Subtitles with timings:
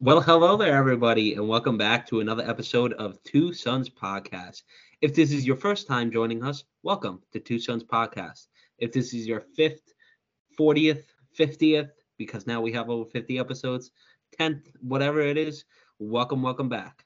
[0.00, 4.62] Well, hello there, everybody, and welcome back to another episode of Two Sons Podcast.
[5.00, 8.46] If this is your first time joining us, welcome to Two Sons Podcast.
[8.78, 9.92] If this is your fifth,
[10.56, 11.02] 40th,
[11.36, 13.90] 50th, because now we have over 50 episodes,
[14.38, 15.64] 10th, whatever it is,
[15.98, 17.04] welcome, welcome back.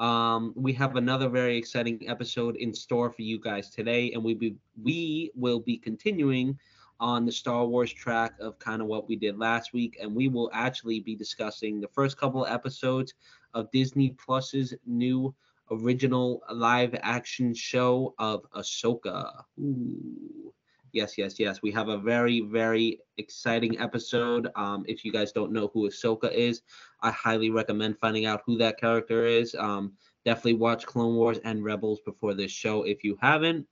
[0.00, 4.34] Um, we have another very exciting episode in store for you guys today, and we
[4.34, 6.58] be, we will be continuing
[7.02, 10.28] on the Star Wars track of kind of what we did last week, and we
[10.28, 13.14] will actually be discussing the first couple episodes
[13.54, 15.34] of Disney Plus's new
[15.72, 19.42] original live action show of Ahsoka.
[19.58, 20.54] Ooh.
[20.92, 21.60] Yes, yes, yes.
[21.60, 24.48] We have a very, very exciting episode.
[24.54, 26.62] Um, if you guys don't know who Ahsoka is,
[27.00, 29.56] I highly recommend finding out who that character is.
[29.58, 29.94] Um,
[30.24, 33.66] definitely watch Clone Wars and Rebels before this show if you haven't.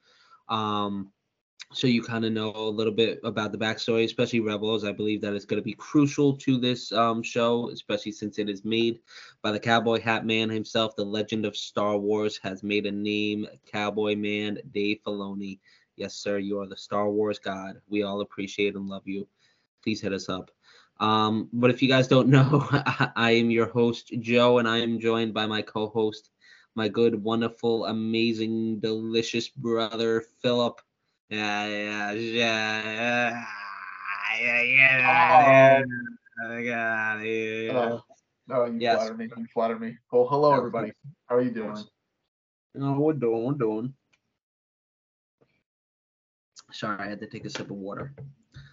[0.49, 1.13] Um,
[1.73, 4.85] so you kind of know a little bit about the backstory, especially Rebels.
[4.85, 8.49] I believe that it's going to be crucial to this um, show, especially since it
[8.51, 8.99] is made
[9.41, 10.97] by the Cowboy Hat Man himself.
[10.97, 15.61] The legend of Star Wars has made a name, Cowboy Man Dave Filoni.
[15.97, 17.81] Yes, sir, you are the Star Wars god.
[17.89, 19.29] We all appreciate and love you.
[19.85, 20.51] Please hit us up.
[20.99, 22.67] Um, but if you guys don't know,
[23.15, 26.31] I am your host, Joe, and I am joined by my co host,
[26.75, 30.81] my good, wonderful, amazing, delicious brother, Philip.
[31.31, 33.45] Yeah, yeah, yeah, yeah,
[36.59, 37.71] yeah, yeah, yeah.
[37.71, 38.03] Oh,
[38.49, 38.99] no, you Yes.
[38.99, 39.29] flatter me.
[39.37, 39.97] You flatter me.
[40.11, 40.93] Well, hello everybody.
[41.29, 41.77] How are you doing?
[42.75, 43.95] No, we're doing, we're doing.
[46.73, 48.13] Sorry, I had to take a sip of water.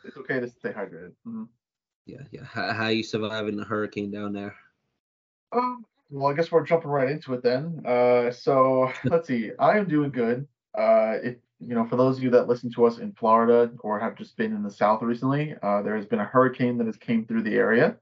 [0.03, 1.13] It's okay to stay hydrated.
[1.27, 1.49] Mhm.
[2.07, 2.43] Yeah, yeah.
[2.43, 4.55] How, how you surviving the hurricane down there?
[5.51, 7.83] Um, well, I guess we're jumping right into it then.
[7.85, 9.51] Uh, so let's see.
[9.59, 10.47] I am doing good.
[10.73, 13.99] Uh, if you know, for those of you that listen to us in Florida or
[13.99, 16.97] have just been in the South recently, uh, there has been a hurricane that has
[16.97, 17.97] came through the area.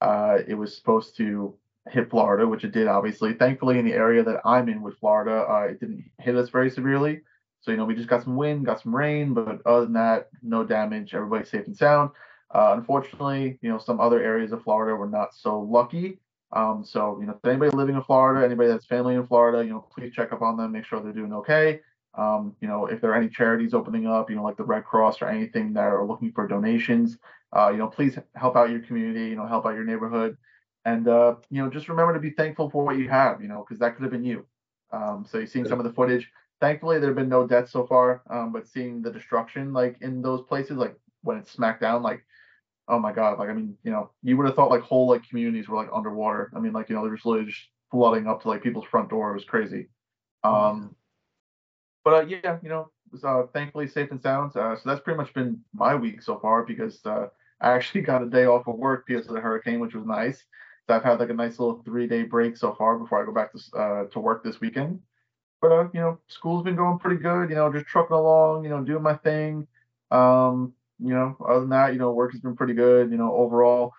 [0.00, 1.54] Uh, it was supposed to
[1.90, 3.34] hit Florida, which it did, obviously.
[3.34, 6.70] Thankfully, in the area that I'm in with Florida, uh, it didn't hit us very
[6.70, 7.20] severely.
[7.60, 10.28] So you know, we just got some wind, got some rain, but other than that,
[10.42, 11.14] no damage.
[11.14, 12.10] Everybody's safe and sound.
[12.54, 16.18] Uh, unfortunately, you know, some other areas of Florida were not so lucky.
[16.52, 19.70] Um, so you know, if anybody living in Florida, anybody that's family in Florida, you
[19.70, 21.80] know, please check up on them, make sure they're doing okay.
[22.16, 24.84] Um, you know, if there are any charities opening up, you know, like the Red
[24.84, 27.18] Cross or anything that are looking for donations,
[27.56, 30.36] uh, you know, please help out your community, you know, help out your neighborhood.
[30.84, 33.64] And uh, you know, just remember to be thankful for what you have, you know,
[33.66, 34.46] because that could have been you.
[34.92, 36.30] Um, so you've seen some of the footage.
[36.60, 38.22] Thankfully, there have been no deaths so far.
[38.30, 42.24] Um, but seeing the destruction like in those places, like when it's smacked down, like
[42.88, 45.28] oh my god, like I mean, you know, you would have thought like whole like
[45.28, 46.50] communities were like underwater.
[46.54, 49.10] I mean, like you know, they're just literally just flooding up to like people's front
[49.10, 49.30] door.
[49.30, 49.88] It was crazy.
[50.42, 50.94] Um,
[52.04, 54.56] but uh, yeah, you know, was, uh, thankfully safe and sound.
[54.56, 57.28] Uh, so that's pretty much been my week so far because uh,
[57.60, 60.44] I actually got a day off of work because of the hurricane, which was nice.
[60.86, 63.32] So I've had like a nice little three day break so far before I go
[63.32, 65.00] back to uh, to work this weekend.
[65.62, 67.48] But uh, you know, school's been going pretty good.
[67.48, 68.64] You know, just trucking along.
[68.64, 69.66] You know, doing my thing.
[70.10, 73.10] Um, you know, other than that, you know, work has been pretty good.
[73.10, 73.92] You know, overall,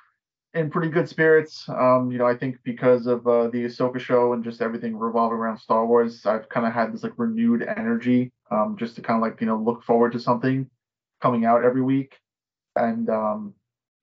[0.55, 1.67] in pretty good spirits.
[1.69, 5.38] Um, you know, I think because of uh, the Ahsoka show and just everything revolving
[5.38, 8.31] around Star Wars, I've kind of had this like renewed energy.
[8.51, 10.69] Um, just to kind of like you know look forward to something
[11.21, 12.16] coming out every week,
[12.75, 13.53] and um,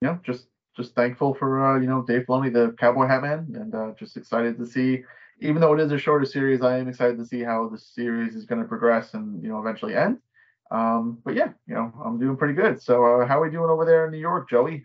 [0.01, 3.53] you know, just just thankful for uh, you know Dave Filoni, the Cowboy Hat Man,
[3.55, 5.03] and uh, just excited to see.
[5.41, 8.37] Even though it is a shorter series, I am excited to see how the series
[8.37, 10.19] is going to progress and you know eventually end.
[10.71, 12.83] Um, but yeah, you know, I'm doing pretty good.
[12.83, 14.85] So uh, how are we doing over there in New York, Joey?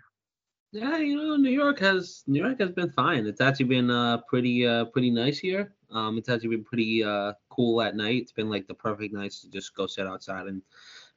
[0.71, 3.25] Yeah, you know, New York has New York has been fine.
[3.25, 5.73] It's actually been uh pretty uh pretty nice here.
[5.91, 8.21] Um, it's actually been pretty uh cool at night.
[8.23, 10.61] It's been like the perfect nights to just go sit outside and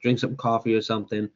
[0.01, 1.29] drink some coffee or something.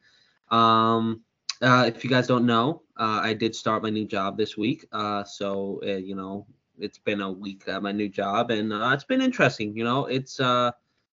[0.49, 1.23] Um,
[1.61, 4.85] uh, if you guys don't know, uh, I did start my new job this week.
[4.91, 6.47] Uh, so uh, you know,
[6.79, 9.75] it's been a week at my new job, and uh, it's been interesting.
[9.75, 10.71] You know, it's uh,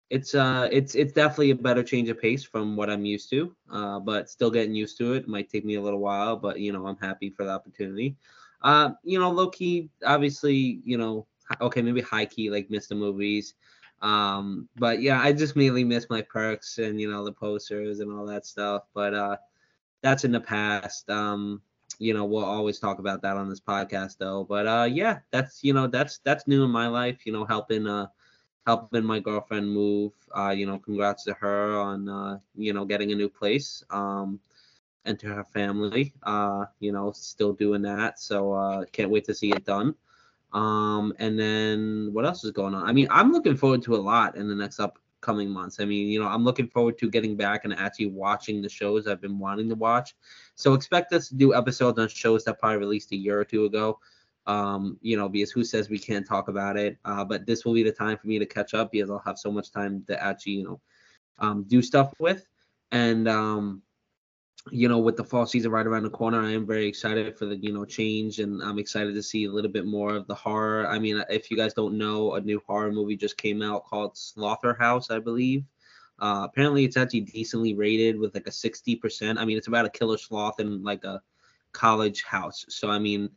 [0.09, 3.55] it's uh, it's it's definitely a better change of pace from what I'm used to.
[3.71, 5.23] Uh, but still getting used to it.
[5.23, 8.15] It might take me a little while, but you know, I'm happy for the opportunity.
[8.61, 11.27] Uh, you know, low key, obviously, you know,
[11.61, 13.55] okay, maybe high key, like miss the movies.
[14.01, 18.11] Um, but yeah, I just mainly miss my perks and you know the posters and
[18.11, 18.83] all that stuff.
[18.93, 19.37] But uh,
[20.01, 21.09] that's in the past.
[21.09, 21.61] Um,
[21.99, 24.43] you know, we'll always talk about that on this podcast though.
[24.43, 27.87] But uh yeah, that's you know, that's that's new in my life, you know, helping
[27.87, 28.07] uh
[28.65, 30.13] helping my girlfriend move.
[30.35, 33.83] Uh, you know, congrats to her on uh, you know, getting a new place.
[33.89, 34.39] Um
[35.05, 36.13] and to her family.
[36.23, 38.19] Uh, you know, still doing that.
[38.19, 39.95] So uh can't wait to see it done.
[40.53, 42.87] Um, and then what else is going on?
[42.87, 45.81] I mean, I'm looking forward to a lot in the next upcoming months.
[45.81, 49.05] I mean, you know, I'm looking forward to getting back and actually watching the shows
[49.05, 50.15] I've been wanting to watch.
[50.55, 53.65] So expect us to do episodes on shows that probably released a year or two
[53.65, 53.99] ago.
[54.47, 56.97] Um, you know, because who says we can't talk about it?
[57.03, 59.39] Uh, but this will be the time for me to catch up because I'll have
[59.39, 60.81] so much time to actually, you know,
[61.39, 62.47] um, do stuff with.
[62.91, 63.81] And um,
[64.71, 67.45] you know, with the fall season right around the corner, I am very excited for
[67.45, 70.35] the you know change, and I'm excited to see a little bit more of the
[70.35, 70.87] horror.
[70.87, 74.15] I mean, if you guys don't know, a new horror movie just came out called
[74.15, 75.63] Slotherhouse, I believe.
[76.19, 79.37] Uh, apparently, it's actually decently rated with like a 60%.
[79.37, 81.21] I mean, it's about a killer sloth in like a
[81.73, 82.65] college house.
[82.69, 83.29] So I mean,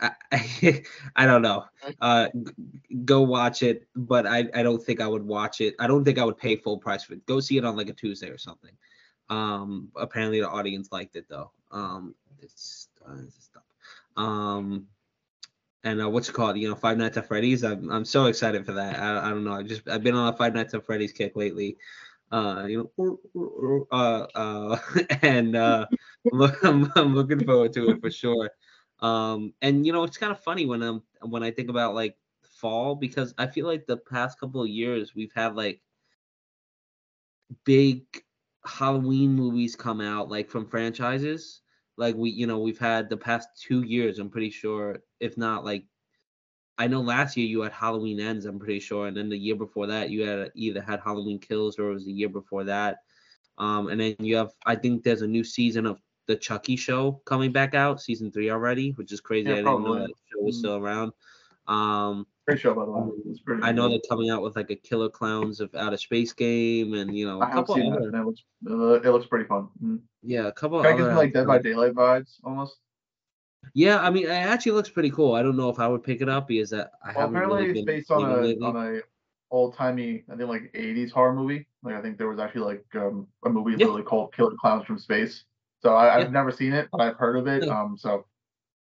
[0.00, 0.10] I,
[1.16, 1.64] I, don't know.
[2.00, 2.28] Uh,
[3.04, 5.74] go watch it, but I, I don't think I would watch it.
[5.78, 7.26] I don't think I would pay full price for it.
[7.26, 8.72] Go see it on like a Tuesday or something.
[9.28, 11.50] Um, apparently the audience liked it though.
[11.72, 13.62] Um, it's, uh, stuff.
[14.16, 14.86] Um,
[15.84, 16.58] and uh, what's it called?
[16.58, 17.62] You know, Five Nights at Freddy's.
[17.62, 18.98] I'm I'm so excited for that.
[18.98, 19.52] I, I don't know.
[19.52, 21.76] I just I've been on a Five Nights at Freddy's kick lately.
[22.32, 24.78] Uh, you know, uh, uh,
[25.22, 25.86] and uh,
[26.64, 28.50] I'm, I'm looking forward to it for sure.
[29.00, 32.16] Um, and you know, it's kind of funny when I'm when I think about like
[32.42, 35.80] fall because I feel like the past couple of years we've had like
[37.64, 38.04] big
[38.64, 41.60] Halloween movies come out like from franchises.
[41.96, 44.18] Like we, you know, we've had the past two years.
[44.18, 45.84] I'm pretty sure, if not like,
[46.78, 48.44] I know last year you had Halloween Ends.
[48.44, 51.78] I'm pretty sure, and then the year before that you had either had Halloween Kills
[51.78, 52.98] or it was the year before that.
[53.56, 57.20] Um, and then you have, I think there's a new season of the Chucky show
[57.24, 59.48] coming back out, season three already, which is crazy.
[59.48, 60.58] Yeah, I didn't know that show was mm-hmm.
[60.58, 61.12] still around.
[61.68, 63.10] Um, Great show, by the way.
[63.26, 66.32] It's pretty I know they're coming out with like a Killer Clowns of Outer Space
[66.32, 68.10] game, and you know, a I couple seen other.
[68.10, 68.20] That.
[68.20, 69.68] It looks, uh, it looks pretty fun.
[69.82, 70.00] Mm.
[70.22, 70.82] Yeah, a couple.
[70.82, 72.76] Kind of like Dead by Daylight vibes, almost.
[73.74, 75.34] Yeah, I mean, it actually looks pretty cool.
[75.34, 77.36] I don't know if I would pick it up because that I well, haven't.
[77.36, 78.64] Apparently, really it's based on a lately.
[78.64, 79.00] on a
[79.50, 81.66] old timey, I think like '80s horror movie.
[81.82, 83.78] Like I think there was actually like um, a movie yeah.
[83.78, 85.44] literally called Killer Clowns from Space.
[85.86, 87.64] So I, have never seen it, but I've heard of it.
[87.64, 87.80] Yeah.
[87.80, 88.26] Um, so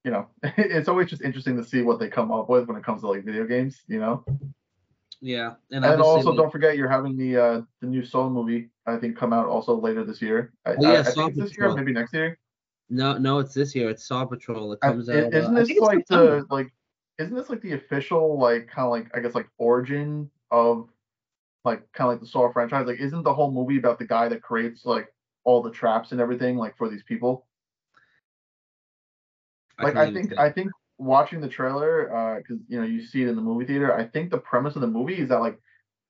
[0.03, 2.83] you know, it's always just interesting to see what they come up with when it
[2.83, 4.25] comes to like video games, you know.
[5.21, 8.97] Yeah, and, and also don't forget you're having the uh the new Saw movie I
[8.97, 10.53] think come out also later this year.
[10.65, 12.39] I, oh, yeah, I, I think this year, maybe next year.
[12.89, 13.91] No, no, it's this year.
[13.91, 14.73] It's Saw Patrol.
[14.73, 15.33] It comes I, out.
[15.35, 16.73] Isn't uh, this like the like?
[17.19, 20.89] Isn't this like the official like kind of like I guess like origin of
[21.63, 22.87] like kind of like the Saw franchise?
[22.87, 25.13] Like, isn't the whole movie about the guy that creates like
[25.47, 27.47] all the traps and everything like for these people?
[29.81, 33.05] like I, I think I think watching the trailer, uh, because uh, you know you
[33.05, 33.95] see it in the movie theater.
[33.95, 35.59] I think the premise of the movie is that like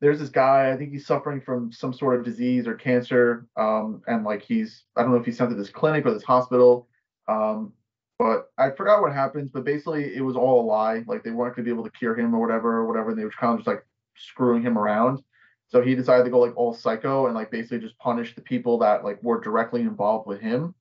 [0.01, 0.71] there's this guy.
[0.71, 4.83] I think he's suffering from some sort of disease or cancer, um, and like he's
[4.95, 6.87] I don't know if he's sent to this clinic or this hospital,
[7.27, 7.73] um,
[8.17, 9.51] but I forgot what happens.
[9.51, 11.03] But basically, it was all a lie.
[11.05, 13.09] Like they weren't gonna be able to cure him or whatever or whatever.
[13.11, 13.85] And they were kind of just like
[14.15, 15.21] screwing him around.
[15.69, 18.77] So he decided to go like all psycho and like basically just punish the people
[18.79, 20.73] that like were directly involved with him.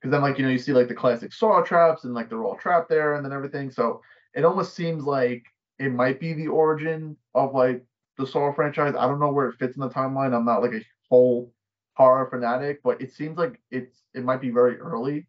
[0.00, 2.44] Because then like you know you see like the classic saw traps and like they're
[2.44, 3.70] all trapped there and then everything.
[3.70, 4.00] So
[4.34, 5.44] it almost seems like
[5.78, 7.84] it might be the origin of like
[8.16, 8.94] the saw franchise.
[8.98, 10.34] I don't know where it fits in the timeline.
[10.34, 11.52] I'm not like a whole
[11.94, 15.26] horror fanatic but it seems like it's it might be very early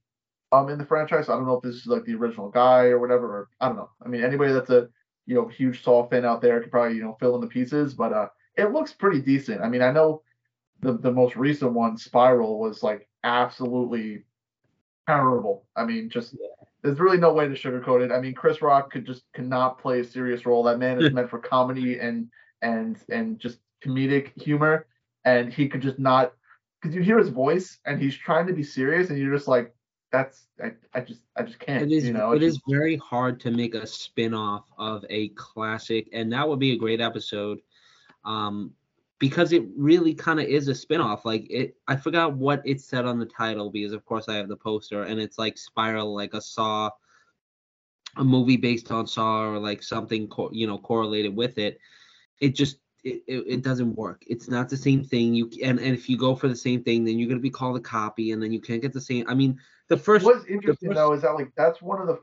[0.53, 1.27] um in the franchise.
[1.27, 3.25] I don't know if this is like the original guy or whatever.
[3.25, 3.89] Or i don't know.
[4.03, 4.87] I mean anybody that's a
[5.25, 7.93] you know huge saw fan out there could probably you know fill in the pieces
[7.93, 8.27] but uh
[8.61, 10.21] it looks pretty decent i mean i know
[10.81, 14.23] the, the most recent one spiral was like absolutely
[15.07, 15.65] terrible.
[15.75, 16.35] I mean, just
[16.81, 18.11] there's really no way to sugarcoat it.
[18.11, 20.63] I mean, Chris Rock could just cannot play a serious role.
[20.63, 22.29] That man is meant for comedy and
[22.61, 24.87] and and just comedic humor,
[25.25, 26.33] and he could just not
[26.81, 29.73] because you hear his voice and he's trying to be serious, and you're just like,
[30.11, 31.83] that's I, I just I just can't.
[31.83, 36.07] It is you know, it is very hard to make a spin-off of a classic,
[36.13, 37.59] and that would be a great episode.
[38.23, 38.73] Um,
[39.19, 43.05] because it really kind of is a spin-off like it i forgot what it said
[43.05, 46.33] on the title because of course i have the poster and it's like spiral like
[46.33, 46.89] a saw
[48.17, 51.79] a movie based on saw or like something co- you know correlated with it.
[52.39, 54.23] It just it, it, it, doesn't work.
[54.27, 55.33] It's not the same thing.
[55.33, 57.49] You and, and if you go for the same thing then you're going to be
[57.49, 60.45] called a copy and then you can't get the same i mean the first what's
[60.45, 62.19] interesting first, though is that like that's one of the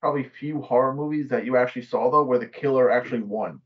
[0.00, 3.60] probably few horror movies that you actually saw though where the killer actually won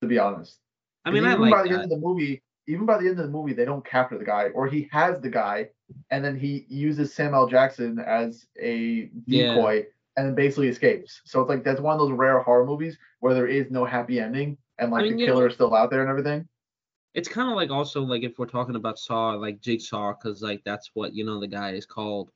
[0.00, 0.58] to be honest
[1.04, 1.74] I mean, even I like by the that.
[1.74, 4.24] end of the movie, even by the end of the movie, they don't capture the
[4.24, 5.68] guy, or he has the guy,
[6.10, 7.46] and then he uses Sam L.
[7.46, 9.82] Jackson as a decoy, yeah.
[10.16, 11.22] and then basically escapes.
[11.24, 14.20] So it's like that's one of those rare horror movies where there is no happy
[14.20, 16.48] ending, and like I mean, the killer know, is still out there and everything.
[17.14, 20.62] It's kind of like also like if we're talking about Saw, like Jigsaw, because like
[20.64, 22.30] that's what you know the guy is called.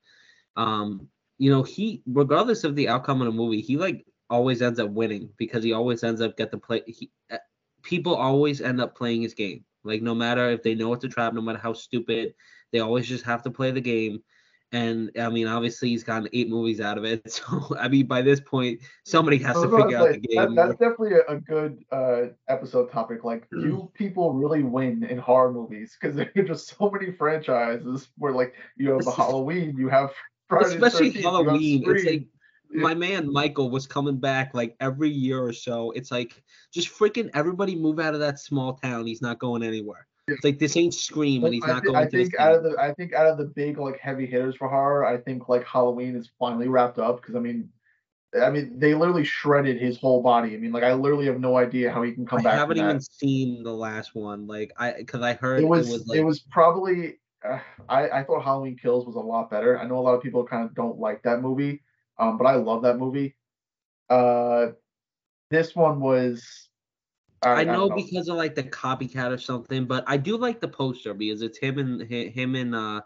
[0.56, 1.08] Um,
[1.38, 4.90] you know, he regardless of the outcome of the movie, he like always ends up
[4.90, 6.82] winning because he always ends up get the play.
[6.86, 7.10] He,
[7.86, 9.64] people always end up playing his game.
[9.84, 12.34] Like no matter if they know it's a trap, no matter how stupid,
[12.72, 14.22] they always just have to play the game.
[14.72, 17.22] And I mean, obviously, he's gotten eight movies out of it.
[17.30, 20.46] So I mean, by this point, somebody has to figure to out say, the that-
[20.48, 20.54] game.
[20.56, 23.22] that's definitely a, a good uh, episode topic.
[23.22, 25.96] Like, do people really win in horror movies?
[25.98, 30.10] Because there are just so many franchises where, like, you have the Halloween, you have
[30.48, 31.84] Friday Especially 13th, you have Halloween.
[31.86, 32.26] It's like
[32.76, 35.90] my man Michael was coming back like every year or so.
[35.92, 36.42] It's like
[36.72, 39.06] just freaking everybody move out of that small town.
[39.06, 40.06] He's not going anywhere.
[40.28, 42.64] It's like this ain't Scream and he's not thi- going I to think out of
[42.64, 45.64] the I think out of the big like heavy hitters for horror, I think like
[45.64, 47.68] Halloween is finally wrapped up because I mean,
[48.40, 50.54] I mean they literally shredded his whole body.
[50.54, 52.54] I mean, like I literally have no idea how he can come I back.
[52.54, 54.48] I haven't even seen the last one.
[54.48, 58.24] Like I, because I heard it was it was it was, probably uh, I I
[58.24, 59.78] thought Halloween Kills was a lot better.
[59.78, 61.82] I know a lot of people kind of don't like that movie,
[62.18, 63.36] um, but I love that movie.
[64.08, 64.68] Uh,
[65.50, 66.68] this one was.
[67.42, 70.60] I, I don't know because of like the copycat or something, but I do like
[70.60, 73.02] the poster because it's him and him and uh,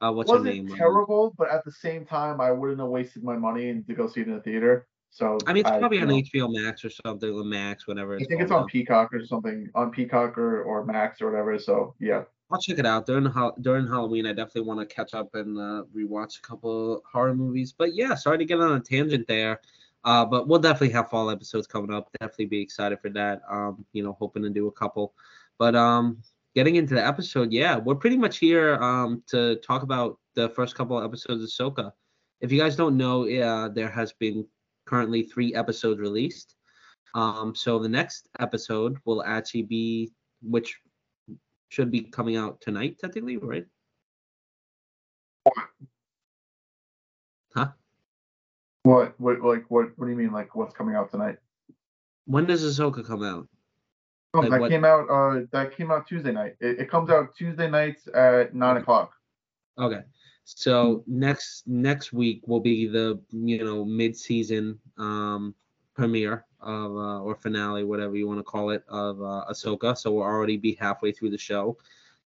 [0.00, 0.70] uh what's wasn't name?
[0.70, 3.94] Um, terrible, but at the same time, I wouldn't have wasted my money and to
[3.94, 4.88] go see it in the theater.
[5.10, 8.16] So I mean, it's probably on know, HBO Max or something, or Max, whatever.
[8.16, 8.66] I think it's on now.
[8.66, 11.58] Peacock or something, on Peacock or, or Max or whatever.
[11.58, 12.22] So yeah,
[12.52, 13.32] I'll check it out during
[13.62, 14.26] during Halloween.
[14.26, 17.72] I definitely want to catch up and uh, rewatch a couple horror movies.
[17.72, 19.60] But yeah, sorry to get on a tangent there.
[20.04, 22.10] Uh, but we'll definitely have fall episodes coming up.
[22.20, 23.40] Definitely be excited for that.
[23.48, 25.14] Um, you know, hoping to do a couple.
[25.58, 26.18] But um,
[26.54, 30.74] getting into the episode, yeah, we're pretty much here um to talk about the first
[30.74, 31.92] couple of episodes of Ahsoka.
[32.40, 34.46] If you guys don't know, yeah, there has been
[34.84, 36.56] currently three episodes released.
[37.14, 40.80] Um, so the next episode will actually be which
[41.72, 43.64] should be coming out tonight, technically, right?
[47.54, 47.68] Huh?
[48.82, 51.36] what what like what what do you mean like what's coming out tonight?
[52.26, 53.48] When does Ahsoka come out?
[54.34, 55.08] Oh, Like that what- came out.
[55.08, 56.56] Uh, that came out Tuesday night.
[56.60, 59.12] It, it comes out Tuesday nights at nine o'clock.
[59.78, 60.02] Okay.
[60.44, 65.54] So next next week will be the you know mid season um
[65.94, 69.96] premiere of uh, or finale, whatever you want to call it, of uh, Ahsoka.
[69.96, 71.76] So we'll already be halfway through the show.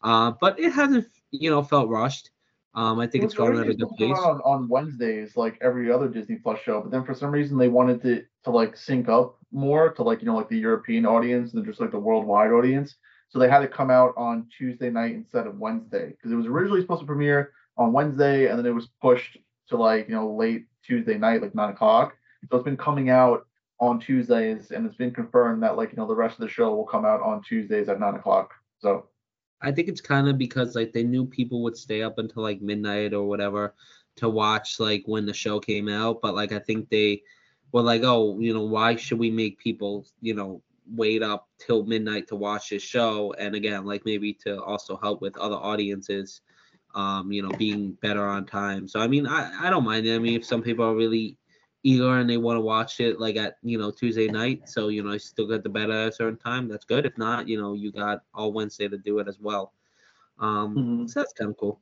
[0.01, 2.31] Uh, but it hasn't you know felt rushed.
[2.75, 4.17] Um, I think It it's was going at a good pace.
[4.17, 7.69] on, on Wednesdays, like every other Disney Plus show, but then for some reason they
[7.69, 11.53] wanted to to like sync up more to like you know like the European audience
[11.53, 12.95] than just like the worldwide audience.
[13.29, 16.45] So they had to come out on Tuesday night instead of Wednesday because it was
[16.45, 19.37] originally supposed to premiere on Wednesday and then it was pushed
[19.69, 22.15] to like you know late Tuesday night, like nine o'clock.
[22.49, 23.47] So it's been coming out
[23.79, 26.73] on Tuesdays and it's been confirmed that like you know the rest of the show
[26.73, 28.53] will come out on Tuesdays at nine o'clock.
[28.79, 29.07] So
[29.61, 32.61] I think it's kind of because like they knew people would stay up until like
[32.61, 33.73] midnight or whatever
[34.17, 37.23] to watch like when the show came out, but like I think they
[37.71, 40.61] were like, oh, you know, why should we make people, you know,
[40.93, 43.33] wait up till midnight to watch this show?
[43.37, 46.41] And again, like maybe to also help with other audiences,
[46.93, 48.87] um, you know, being better on time.
[48.87, 50.15] So I mean, I I don't mind it.
[50.15, 51.37] I mean, if some people are really
[51.85, 55.03] eager and they want to watch it like at you know Tuesday night, so you
[55.03, 56.67] know I still get the bed at a certain time.
[56.67, 57.05] That's good.
[57.05, 59.73] If not, you know you got all Wednesday to do it as well.
[60.39, 61.09] Um, Mhm.
[61.09, 61.79] so that's kind of cool.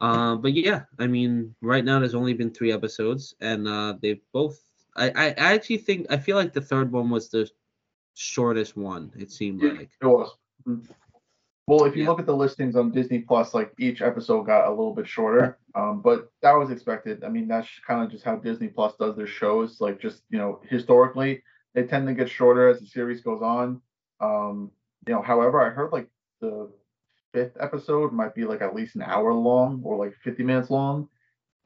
[0.00, 4.22] Um, but yeah, I mean, right now there's only been three episodes, and uh, they've
[4.32, 4.60] both.
[4.96, 7.50] I, I I actually think I feel like the third one was the
[8.14, 9.12] shortest one.
[9.18, 9.72] It seemed Yeah.
[9.72, 9.90] like.
[10.02, 10.36] It was.
[10.66, 10.86] Mhm.
[11.68, 12.08] Well, if you Yeah.
[12.08, 15.58] look at the listings on Disney Plus, like each episode got a little bit shorter,
[15.74, 17.22] um, but that was expected.
[17.22, 19.78] I mean, that's kind of just how Disney Plus does their shows.
[19.78, 21.42] Like, just you know, historically,
[21.74, 23.82] they tend to get shorter as the series goes on.
[24.18, 24.70] Um,
[25.06, 26.08] you know, however, I heard like
[26.40, 26.72] the
[27.34, 31.10] fifth episode might be like at least an hour long or like 50 minutes long.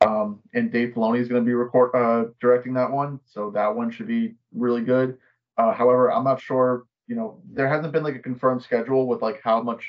[0.05, 3.77] Um, and Dave Filoni is going to be record uh, directing that one, so that
[3.77, 5.17] one should be really good.
[5.57, 6.87] Uh, however, I'm not sure.
[7.13, 9.85] You know, there hasn't been like a confirmed schedule with like how much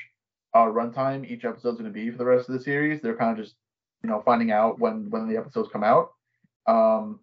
[0.52, 3.00] uh, runtime each episode's going to be for the rest of the series.
[3.00, 3.56] They're kind of just
[4.02, 6.10] you know finding out when when the episodes come out.
[6.66, 7.20] Um,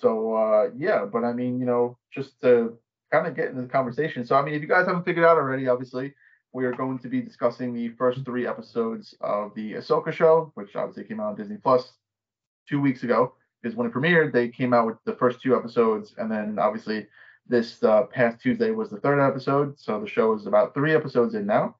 [0.00, 2.76] so uh, yeah, but I mean, you know, just to
[3.12, 4.26] kind of get into the conversation.
[4.26, 6.12] So I mean, if you guys haven't figured out already, obviously
[6.52, 10.74] we are going to be discussing the first three episodes of the Ahsoka show, which
[10.74, 11.92] obviously came out on Disney Plus
[12.68, 13.34] two weeks ago.
[13.62, 17.06] Because when it premiered, they came out with the first two episodes, and then obviously
[17.50, 19.78] this uh, past Tuesday was the third episode.
[19.78, 21.76] So the show is about three episodes in now,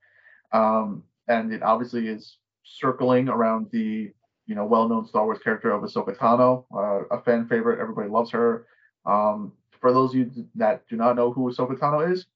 [0.52, 4.12] um, and it obviously is circling around the
[4.46, 7.80] you know well-known Star Wars character of Ahsoka Tano, uh, a fan favorite.
[7.80, 8.66] Everybody loves her.
[9.06, 12.26] Um, for those of you that do not know who Ahsoka Tano is,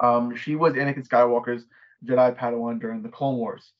[0.00, 1.64] um, she was Anakin Skywalker's
[2.04, 3.72] Jedi Padawan during the Clone Wars.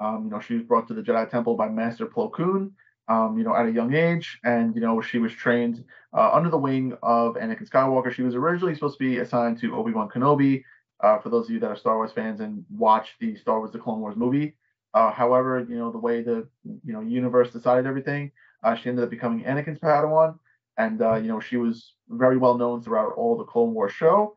[0.00, 2.72] Um, you know, she was brought to the Jedi Temple by Master Plo Koon,
[3.10, 5.84] um, you know, at a young age, and you know, she was trained
[6.18, 8.12] uh, under the wing of Anakin Skywalker.
[8.12, 10.64] She was originally supposed to be assigned to Obi Wan Kenobi.
[11.04, 13.72] Uh, for those of you that are Star Wars fans and watch the Star Wars:
[13.72, 14.48] The Clone Wars movie,
[14.94, 16.48] Uh, however, you know the way the
[16.86, 18.32] you know universe decided everything,
[18.64, 20.38] uh, she ended up becoming Anakin's Padawan,
[20.76, 24.36] and uh, you know she was very well known throughout all the Clone Wars show.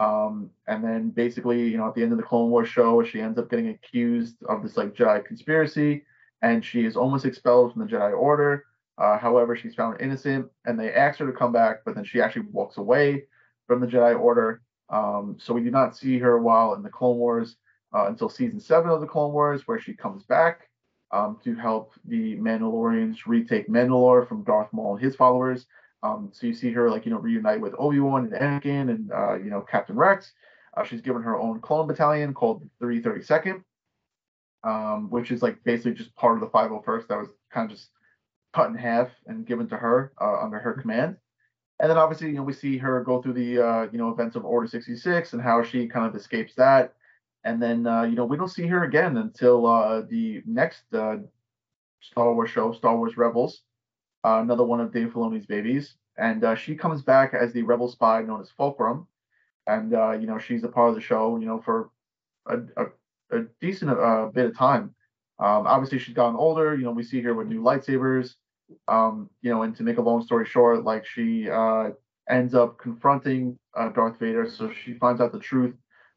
[0.00, 3.20] Um, and then basically, you know, at the end of the Clone Wars show, she
[3.20, 6.04] ends up getting accused of this like Jedi conspiracy,
[6.42, 8.64] and she is almost expelled from the Jedi Order.
[8.98, 12.20] Uh, however, she's found innocent, and they ask her to come back, but then she
[12.20, 13.24] actually walks away
[13.66, 14.62] from the Jedi Order.
[14.90, 17.56] Um, so we do not see her while in the Clone Wars
[17.94, 20.68] uh, until season seven of the Clone Wars, where she comes back
[21.12, 25.66] um, to help the Mandalorians retake Mandalore from Darth Maul and his followers.
[26.02, 29.12] Um, so you see her like you know reunite with Obi Wan and Anakin and
[29.12, 30.32] uh, you know Captain Rex.
[30.76, 33.62] Uh, she's given her own clone battalion called the 332nd,
[34.64, 37.90] um, which is like basically just part of the 501st that was kind of just
[38.52, 41.16] cut in half and given to her uh, under her command.
[41.80, 44.36] And then obviously you know we see her go through the uh, you know events
[44.36, 46.94] of Order 66 and how she kind of escapes that.
[47.44, 52.34] And then uh, you know we don't see her again until uh, the next Star
[52.34, 53.62] Wars show, Star Wars Rebels
[54.24, 57.88] uh, another one of Dave Filoni's babies, and uh, she comes back as the rebel
[57.88, 59.06] spy known as Fulcrum,
[59.66, 61.90] and uh, you know she's a part of the show, you know, for
[62.46, 62.86] a, a,
[63.32, 64.94] a decent uh, bit of time.
[65.38, 66.76] Um, obviously, she's gotten older.
[66.76, 68.34] You know, we see her with new lightsabers.
[68.88, 71.90] Um, you know, and to make a long story short, like she uh,
[72.28, 75.74] ends up confronting uh, Darth Vader, so she finds out the truth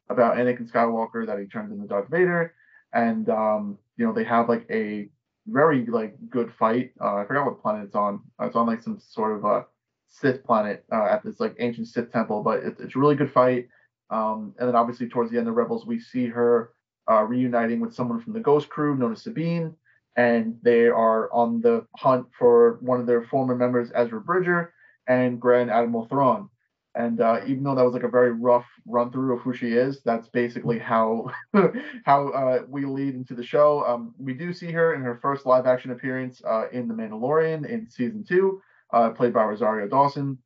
[0.08, 2.54] about Anakin Skywalker that he turned into Darth Vader,
[2.92, 5.08] and um, you know they have like a
[5.46, 6.92] very like good fight.
[7.00, 8.20] Uh, I forgot what planet it's on.
[8.40, 9.66] Uh, it's on like some sort of a
[10.08, 13.32] Sith planet uh, at this like ancient Sith temple, but it, it's a really good
[13.32, 13.68] fight.
[14.10, 16.70] Um, and then obviously towards the end of Rebels, we see her
[17.10, 19.74] uh, reuniting with someone from the Ghost Crew known as Sabine,
[20.16, 24.72] and they are on the hunt for one of their former members, Ezra Bridger,
[25.06, 26.48] and Grand Admiral Thrawn.
[26.94, 29.72] And uh, even though that was like a very rough run through of who she
[29.72, 31.30] is, that's basically how
[32.04, 33.84] how uh, we lead into the show.
[33.84, 37.68] Um, we do see her in her first live action appearance uh, in The Mandalorian
[37.68, 38.62] in season two,
[38.94, 40.38] uh, played by Rosario Dawson.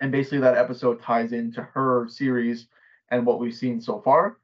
[0.00, 2.66] And basically, that episode ties into her series
[3.10, 4.36] and what we've seen so far.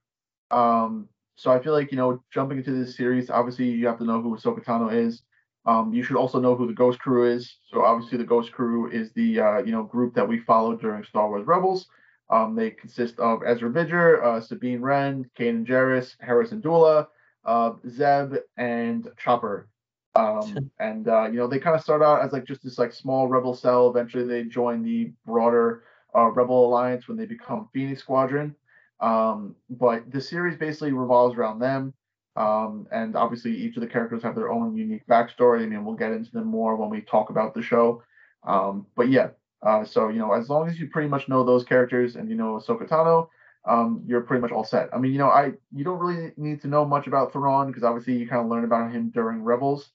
[0.51, 1.07] Um,
[1.40, 4.20] so I feel like you know, jumping into this series, obviously you have to know
[4.20, 5.22] who Ahsoka Tano is.
[5.64, 7.57] Um, you should also know who the Ghost Crew is.
[7.72, 11.03] So obviously the Ghost Crew is the uh, you know group that we followed during
[11.03, 11.87] Star Wars Rebels.
[12.29, 17.07] Um, they consist of Ezra Bridger, uh, Sabine Wren, Kanan Jarrus, Hera Syndulla,
[17.46, 19.66] uh, Zeb, and Chopper.
[20.14, 22.92] Um, and uh, you know they kind of start out as like just this like
[22.92, 23.88] small rebel cell.
[23.88, 28.55] Eventually they join the broader uh, Rebel Alliance when they become Phoenix Squadron.
[29.01, 31.95] Um, but the series basically revolves around them.
[32.37, 35.63] Um, and obviously, each of the characters have their own unique backstory.
[35.63, 38.03] I mean, we'll get into them more when we talk about the show.
[38.45, 39.31] Um, but yeah,
[39.63, 42.37] uh, so you know, as long as you pretty much know those characters and you
[42.37, 43.29] know Ahsoka Tano,
[43.69, 44.89] um, you're pretty much all set.
[44.95, 47.85] I mean, you know, I you don't really need to know much about Thrawn because
[47.85, 49.91] obviously you kind of learn about him during Rebels.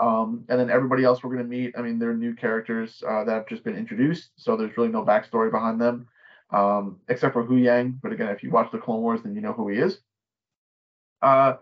[0.00, 3.22] Um, and then everybody else we're going to meet, I mean, they're new characters uh,
[3.22, 6.08] that have just been introduced, so there's really no backstory behind them,
[6.52, 7.98] um, except for Huyang.
[8.02, 9.98] But again, if you watch the Clone Wars, then you know who he is.
[11.22, 11.54] Uh,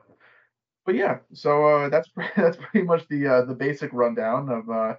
[0.86, 4.94] but yeah, so uh, that's that's pretty much the uh, the basic rundown of uh,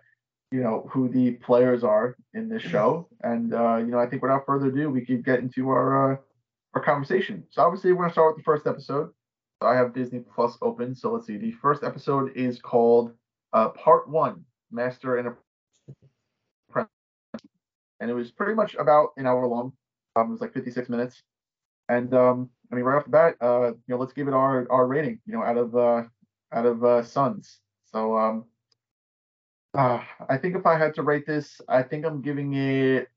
[0.51, 4.21] you know who the players are in this show, and uh, you know I think
[4.21, 6.17] without further ado, we could get into our uh,
[6.75, 7.43] our conversation.
[7.49, 9.10] So obviously we're gonna start with the first episode.
[9.62, 10.95] So I have Disney Plus open.
[10.95, 11.38] So let's see.
[11.38, 13.13] The first episode is called
[13.51, 15.36] Part One: Master and
[16.69, 16.91] Apprentice,
[17.99, 19.73] and it was pretty much about an hour long.
[20.15, 21.24] Um, it was like 56 minutes,
[21.89, 24.67] and um, I mean, right off the bat, uh, you know, let's give it our
[24.71, 26.04] our rating, you know, out of uh,
[26.52, 27.60] out of uh, Suns.
[27.91, 28.45] So um,
[29.74, 33.10] uh, I think if I had to rate this, I think I'm giving it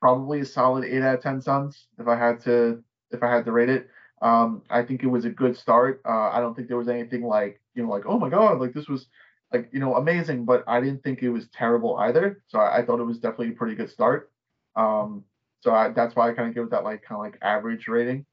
[0.00, 1.86] probably a solid eight out of ten Suns.
[1.98, 3.88] If I had to, if I had to rate it,
[4.22, 6.00] um, I think it was a good start.
[6.06, 8.72] Uh, I don't think there was anything like you know, like oh my god, like
[8.72, 9.06] this was
[9.52, 12.42] like you know amazing, but I didn't think it was terrible either.
[12.48, 14.30] So I, I thought it was definitely a pretty good start.
[14.76, 15.24] Um,
[15.60, 17.88] so I, that's why I kind of give it that like kind of like average
[17.88, 18.24] rating.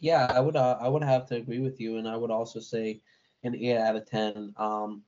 [0.00, 2.60] Yeah, I would uh, I would have to agree with you, and I would also
[2.60, 3.00] say
[3.44, 4.54] an eight out of ten.
[4.56, 5.02] Um,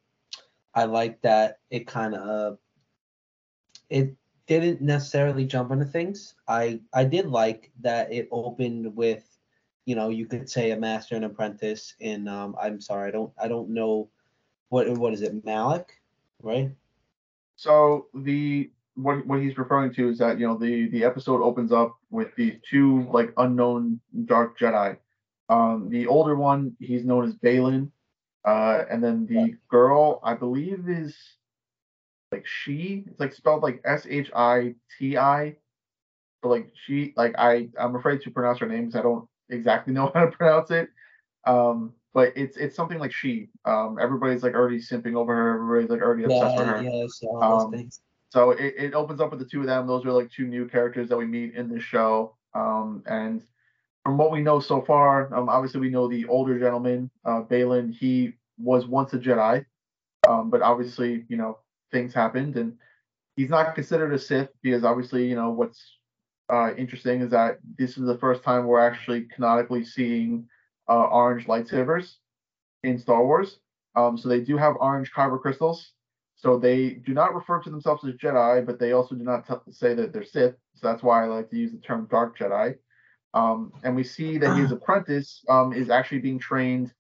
[0.75, 2.57] I like that it kind of uh,
[3.89, 4.15] it
[4.47, 6.35] didn't necessarily jump into things.
[6.49, 9.25] I I did like that it opened with,
[9.85, 12.27] you know, you could say a master and apprentice in.
[12.29, 14.11] Um, I'm sorry, I don't I don't know
[14.69, 16.01] what what is it Malak,
[16.43, 16.71] right?
[17.57, 21.73] So the what what he's referring to is that you know the the episode opens
[21.73, 24.97] up with these two like unknown dark Jedi.
[25.49, 27.91] Um, the older one he's known as Baylan,
[28.45, 29.55] uh, and then the yeah.
[29.71, 31.17] girl I believe is
[32.33, 33.05] like she.
[33.07, 35.57] It's like spelled like S H I T I.
[36.43, 39.93] But like she like I I'm afraid to pronounce her name because I don't exactly
[39.95, 40.89] know how to pronounce it.
[41.47, 43.49] Um, but it's it's something like she.
[43.65, 45.55] Um, everybody's like already simping over her.
[45.55, 46.83] Everybody's like already obsessed with her.
[46.83, 48.01] Yeah, so Um, things.
[48.31, 49.87] So it, it opens up with the two of them.
[49.87, 52.37] Those are like two new characters that we meet in this show.
[52.55, 53.43] Um, and
[54.05, 57.93] from what we know so far, um, obviously we know the older gentleman, uh, Baylan.
[57.93, 59.65] He was once a Jedi,
[60.29, 61.59] um, but obviously you know
[61.93, 62.77] things happened, and
[63.37, 65.99] he's not considered a Sith because obviously you know what's
[66.51, 70.49] uh, interesting is that this is the first time we're actually canonically seeing
[70.89, 72.15] uh, orange lightsabers
[72.83, 73.59] in Star Wars.
[73.97, 75.93] Um, so they do have orange kyber crystals.
[76.41, 79.73] So they do not refer to themselves as Jedi, but they also do not t-
[79.73, 80.55] say that they're Sith.
[80.75, 82.77] So that's why I like to use the term Dark Jedi.
[83.35, 86.95] Um, and we see that his apprentice um, is actually being trained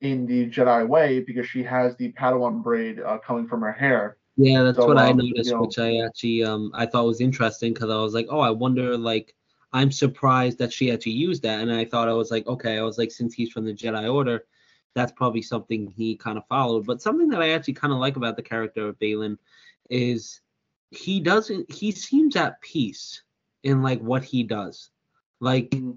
[0.00, 4.16] in the Jedi way because she has the Padawan braid uh, coming from her hair.
[4.38, 7.04] Yeah, that's So, what I um, noticed, you know- which I actually um I thought
[7.04, 9.34] was interesting because I was like, oh, I wonder like
[9.74, 12.82] I'm surprised that she actually used that, and I thought I was like, okay, I
[12.82, 14.46] was like, since he's from the Jedi Order,
[14.96, 16.86] that's probably something he kind of followed.
[16.86, 19.36] But something that I actually kind of like about the character of Baylan
[19.90, 20.40] is
[20.90, 23.22] he doesn't he seems at peace
[23.62, 24.90] in like what he does,
[25.38, 25.92] like, mm-hmm.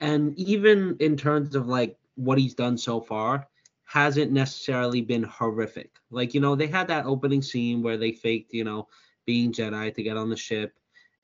[0.00, 3.48] and even in terms of like what he's done so far,
[3.84, 5.92] hasn't necessarily been horrific.
[6.10, 8.88] Like, you know, they had that opening scene where they faked, you know,
[9.24, 10.74] being Jedi to get on the ship.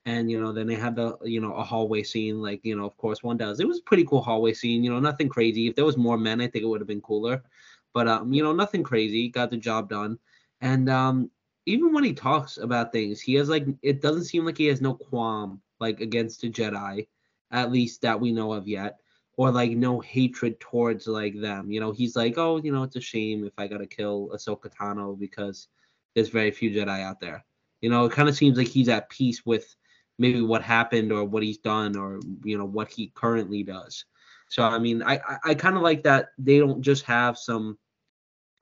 [0.05, 2.85] And, you know, then they had the, you know, a hallway scene, like, you know,
[2.85, 3.59] of course one does.
[3.59, 5.67] It was a pretty cool hallway scene, you know, nothing crazy.
[5.67, 7.43] If there was more men, I think it would have been cooler.
[7.93, 9.29] But um, you know, nothing crazy.
[9.29, 10.17] Got the job done.
[10.61, 11.29] And um,
[11.65, 14.81] even when he talks about things, he has like it doesn't seem like he has
[14.81, 17.07] no qualm like against the Jedi,
[17.51, 18.99] at least that we know of yet
[19.37, 21.71] or like no hatred towards like them.
[21.71, 24.71] You know, he's like, oh, you know, it's a shame if I gotta kill Ahsoka
[24.73, 25.67] Tano because
[26.13, 27.43] there's very few Jedi out there.
[27.81, 29.75] You know, it kind of seems like he's at peace with
[30.21, 34.05] maybe what happened or what he's done or you know what he currently does.
[34.49, 37.77] So I mean, I I, I kind of like that they don't just have some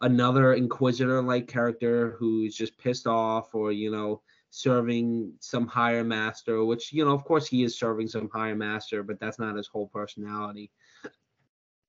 [0.01, 6.63] another inquisitor like character who's just pissed off or you know serving some higher master
[6.63, 9.67] which you know of course he is serving some higher master but that's not his
[9.67, 10.71] whole personality.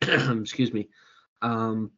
[0.02, 0.88] Excuse me.
[1.40, 1.92] Um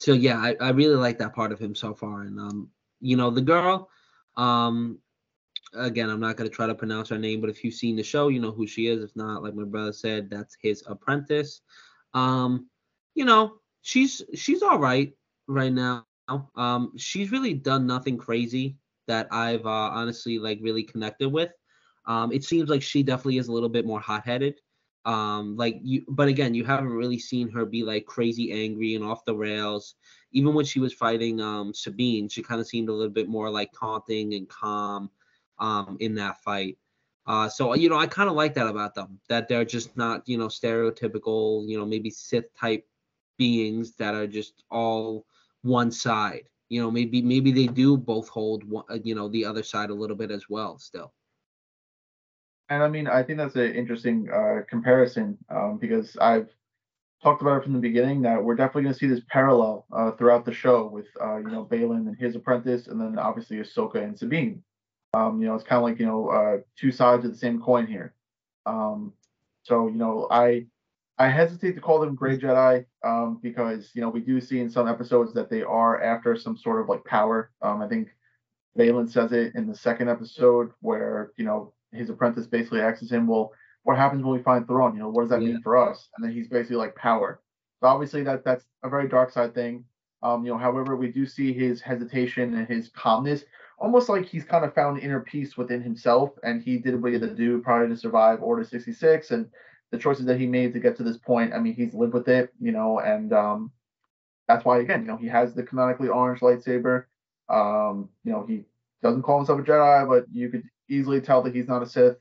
[0.00, 2.22] so yeah I, I really like that part of him so far.
[2.22, 2.68] And um
[3.00, 3.88] you know the girl
[4.36, 4.98] um
[5.74, 8.02] again i'm not going to try to pronounce her name but if you've seen the
[8.02, 9.02] show you know who she is.
[9.02, 11.60] If not like my brother said that's his apprentice.
[12.14, 12.68] Um
[13.14, 15.12] you know she's she's all right
[15.46, 16.06] right now.
[16.56, 21.50] Um she's really done nothing crazy that i've uh, honestly like really connected with.
[22.06, 24.54] Um it seems like she definitely is a little bit more hot-headed.
[25.04, 29.04] Um like you but again you haven't really seen her be like crazy angry and
[29.04, 29.94] off the rails.
[30.32, 33.48] Even when she was fighting um sabine she kind of seemed a little bit more
[33.50, 35.10] like taunting and calm
[35.60, 36.78] um in that fight.
[37.26, 40.26] Uh so you know i kind of like that about them that they're just not
[40.26, 42.86] you know stereotypical you know maybe sith type
[43.40, 45.24] beings that are just all
[45.62, 46.44] one side.
[46.68, 49.90] You know maybe maybe they do both hold one, uh, you know the other side
[49.90, 51.12] a little bit as well still.
[52.68, 56.48] And I mean, I think that's an interesting uh, comparison um, because I've
[57.20, 60.12] talked about it from the beginning that we're definitely going to see this parallel uh,
[60.12, 63.96] throughout the show with uh, you know Baylan and his apprentice, and then obviously Ahsoka
[63.96, 64.62] and Sabine.
[65.12, 67.60] Um, you know, it's kind of like you know uh, two sides of the same
[67.60, 68.14] coin here.
[68.66, 69.12] Um,
[69.62, 70.66] so you know, I
[71.18, 74.70] I hesitate to call them Gray Jedi um, because you know we do see in
[74.70, 77.50] some episodes that they are after some sort of like power.
[77.60, 78.08] Um, I think
[78.78, 83.26] Baylan says it in the second episode where you know his apprentice basically asks him,
[83.26, 84.94] "Well, what happens when we find Thrawn?
[84.94, 85.54] You know, what does that Yeah.
[85.54, 87.40] mean for us?" And then he's basically like power.
[87.80, 89.84] So obviously that that's a very dark side thing.
[90.22, 93.44] Um, you know, however, we do see his hesitation and his calmness,
[93.80, 97.18] almost like he's kind of found inner peace within himself, and he did what he
[97.18, 99.48] had to do probably to survive Order 66 and
[99.90, 101.52] the choices that he made to get to this point.
[101.54, 103.72] I mean, he's lived with it, you know, and um,
[104.46, 107.04] that's why again, you know, he has the canonically orange lightsaber.
[107.48, 108.64] Um, you know, he
[109.02, 112.16] doesn't call himself a Jedi, but you could easily tell that he's not a Sith.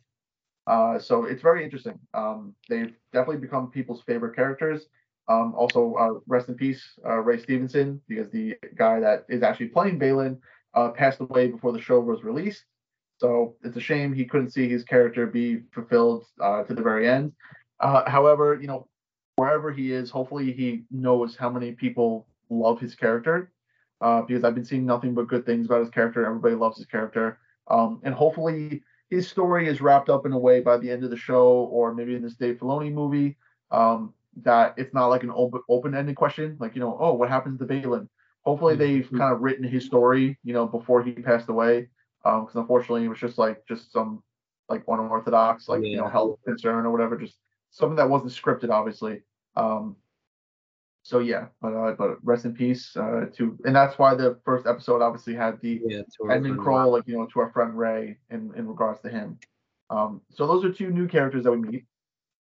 [0.65, 2.00] Uh, so it's very interesting.
[2.13, 4.86] Um, they've definitely become people's favorite characters.
[5.28, 9.67] Um, also, uh, rest in peace, uh, Ray Stevenson, because the guy that is actually
[9.67, 10.39] playing Baylan
[10.73, 12.63] uh, passed away before the show was released.
[13.17, 17.08] So it's a shame he couldn't see his character be fulfilled uh, to the very
[17.08, 17.34] end.
[17.79, 18.88] Uh, however, you know,
[19.36, 23.51] wherever he is, hopefully he knows how many people love his character.
[24.01, 26.25] Uh, because I've been seeing nothing but good things about his character.
[26.25, 27.39] Everybody loves his character.
[27.67, 31.10] Um, and hopefully his story is wrapped up in a way by the end of
[31.10, 33.38] the show, or maybe in this Dave Filoni movie,
[33.71, 37.60] um, that it's not like an open open-ended question, like you know, oh, what happens
[37.60, 38.08] to Baylan?
[38.45, 41.89] Hopefully they've kind of written his story, you know, before he passed away,
[42.25, 44.23] Um, because unfortunately it was just like just some
[44.69, 47.39] like unorthodox, like you know, health concern or whatever, just
[47.71, 49.23] something that wasn't scripted, obviously.
[49.56, 49.97] Um,
[51.04, 54.67] so yeah, but uh, but rest in peace uh, to, and that's why the first
[54.67, 58.54] episode obviously had the Yeah, ending crawl, like you know, to our friend Ray in
[58.56, 59.39] in regards to him.
[59.89, 61.86] Um, so those are two new characters that we meet.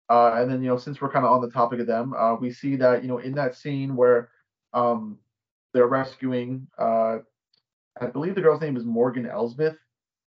[0.09, 2.35] Uh, and then you know, since we're kind of on the topic of them, uh,
[2.35, 4.29] we see that you know in that scene where
[4.73, 5.17] um,
[5.73, 7.19] they're rescuing, uh,
[7.99, 9.77] I believe the girl's name is Morgan Elsbeth.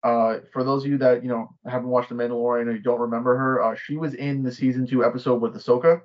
[0.03, 2.99] Uh, for those of you that you know haven't watched The Mandalorian or you don't
[2.99, 6.01] remember her, uh, she was in the season two episode with Ahsoka.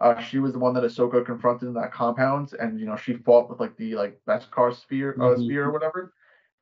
[0.00, 3.14] Uh, she was the one that Ahsoka confronted in that compound, and you know she
[3.14, 5.44] fought with like the like Beskar spear, uh, Mhm.
[5.44, 6.12] spear or whatever.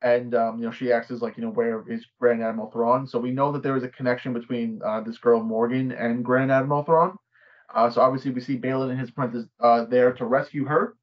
[0.01, 3.07] And um, you know she acts as like you know where is Grand Admiral Thrawn.
[3.07, 6.51] So we know that there is a connection between uh, this girl Morgan and Grand
[6.51, 7.17] Admiral Thrawn.
[7.73, 10.95] Uh, so obviously we see Baylan and his apprentice uh, there to rescue her,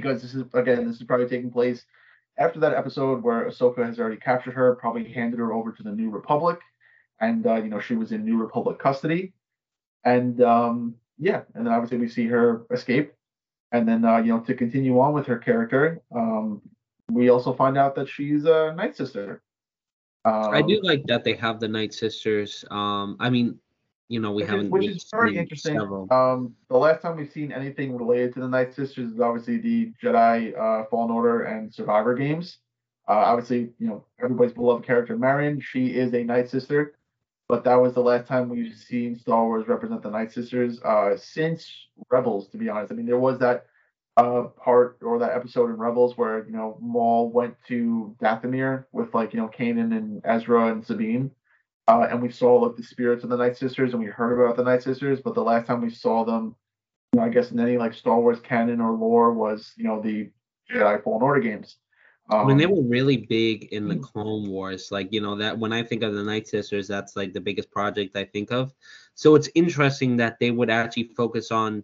[0.00, 1.84] because this is again this is probably taking place
[2.38, 5.90] after that episode where Ahsoka has already captured her, probably handed her over to the
[5.90, 6.60] New Republic,
[7.20, 9.32] and uh, you know she was in New Republic custody,
[10.04, 13.12] and um, yeah, and then obviously we see her escape,
[13.72, 16.62] and then uh, you know to continue on with her character, um,
[17.10, 19.42] we also find out that she's a Night Sister.
[20.24, 22.64] Um, I do like that they have the Night Sisters.
[22.70, 23.58] Um, I mean,
[24.08, 25.78] you know, we which is, haven't which is very interesting.
[25.78, 26.12] several.
[26.12, 29.92] Um, the last time we've seen anything related to the Night Sisters is obviously the
[30.02, 32.58] Jedi uh, Fallen Order and Survivor games.
[33.06, 35.62] Uh, obviously, you know everybody's beloved character Merrin.
[35.62, 36.94] She is a Night Sister,
[37.48, 41.16] but that was the last time we've seen Star Wars represent the Night Sisters uh,
[41.16, 41.70] since
[42.10, 42.48] Rebels.
[42.48, 43.66] To be honest, I mean there was that
[44.16, 49.14] uh, part or that episode in Rebels where you know Maul went to Dathomir with
[49.14, 51.30] like you know Kanan and Ezra and Sabine.
[51.88, 54.56] Uh, and we saw like the spirits of the Night Sisters, and we heard about
[54.56, 55.20] the Night Sisters.
[55.20, 56.54] But the last time we saw them,
[57.12, 60.00] you know, I guess in any like Star Wars canon or lore, was you know
[60.00, 60.30] the
[60.70, 61.76] Jedi Fallen Order games.
[62.30, 64.02] Um, I mean, they were really big in the Mm.
[64.02, 64.92] Clone Wars.
[64.92, 67.70] Like, you know, that when I think of the Night Sisters, that's like the biggest
[67.70, 68.74] project I think of.
[69.14, 71.82] So it's interesting that they would actually focus on,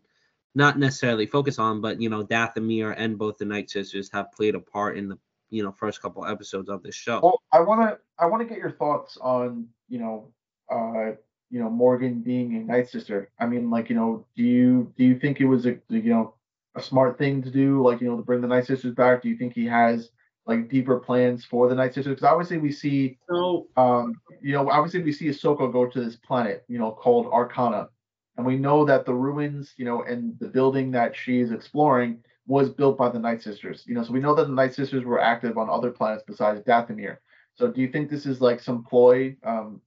[0.55, 4.55] not necessarily focus on, but you know, Dathomir and both the Night Sisters have played
[4.55, 5.19] a part in the,
[5.51, 7.21] you know, first couple episodes of this show.
[7.23, 10.33] Well, I want to I want to get your thoughts on you know
[10.71, 11.13] uh
[11.51, 13.31] you know Morgan being a Night Sister.
[13.39, 16.35] I mean, like you know, do you do you think it was a you know
[16.75, 19.23] a smart thing to do, like you know, to bring the Night Sisters back?
[19.23, 20.11] Do you think he has
[20.47, 22.15] like deeper plans for the Night Sisters?
[22.15, 26.17] Because obviously we see So um, you know, obviously we see Ahsoka go to this
[26.17, 27.89] planet, you know, called Arcana,
[28.37, 32.25] and we know that the ruins, you know, and the building that she is exploring
[32.47, 33.85] was built by the Night Sisters.
[33.87, 36.61] You know, so we know that the Night Sisters were active on other planets besides
[36.63, 37.19] Dathomir.
[37.55, 39.81] So do you think this is like some ploy um,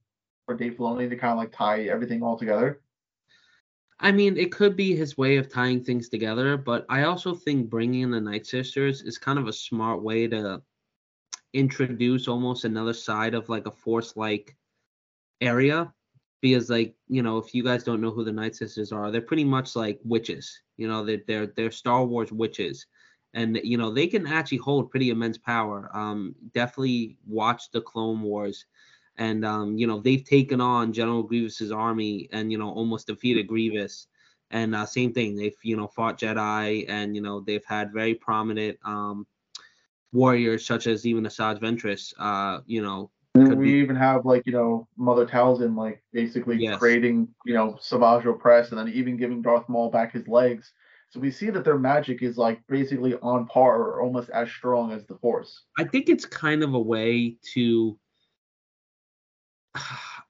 [0.46, 2.80] for Dave Filoni to kind of like tie everything all together?
[4.00, 7.68] I mean, it could be his way of tying things together, but I also think
[7.68, 10.62] bringing in the Night Sisters is kind of a smart way to
[11.52, 14.56] introduce almost another side of like a force-like
[15.40, 15.92] area.
[16.40, 19.20] Because, like, you know, if you guys don't know who the Night Sisters are, they're
[19.20, 20.62] pretty much like witches.
[20.76, 22.86] You know, they're they're, they're Star Wars witches,
[23.34, 25.90] and you know they can actually hold pretty immense power.
[25.92, 28.66] Um, definitely watch the Clone Wars
[29.18, 33.46] and um, you know they've taken on General Grievous's army and you know almost defeated
[33.46, 34.06] Grievous.
[34.50, 38.14] And uh, same thing, they've you know fought Jedi, and you know they've had very
[38.14, 39.26] prominent um,
[40.12, 42.14] warriors such as even Asajj Ventress.
[42.18, 43.78] Uh, you know, Could we be.
[43.78, 46.78] even have like you know Mother Talzin like basically Yes.
[46.78, 50.72] creating you know Savage Opress and then even giving Darth Maul back his legs.
[51.10, 54.92] So we see that their magic is like basically on par or almost as strong
[54.92, 55.62] as the Force.
[55.78, 57.98] I think it's kind of a way to.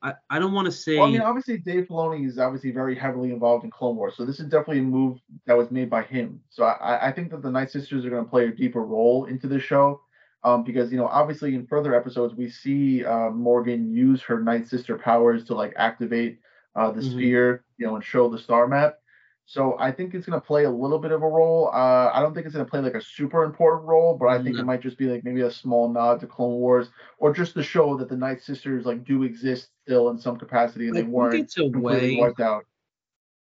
[0.00, 0.96] I, I don't want to say.
[0.96, 4.24] Well, I mean, obviously Dave Filoni is obviously very heavily involved in Clone Wars, so
[4.24, 6.40] this is definitely a move that was made by him.
[6.50, 9.24] So I, I think that the Night Sisters are going to play a deeper role
[9.24, 10.00] into this show,
[10.44, 14.66] um, because you know obviously in further episodes we see uh, Morgan use her Night
[14.66, 16.40] Sister powers to like activate
[16.76, 17.02] uh, the Mhm.
[17.02, 18.98] sphere, you know, and show the star map.
[19.46, 21.68] So I think it's going to play a little bit of a role.
[21.72, 24.38] Uh, I don't think it's going to play like a super important role, but I
[24.38, 24.60] think No.
[24.60, 27.62] it might just be like maybe a small nod to Clone Wars, or just to
[27.62, 31.04] show that the Night Sisters like do exist still in some capacity and I they
[31.04, 32.10] weren't it's a completely way.
[32.12, 32.64] wiped out.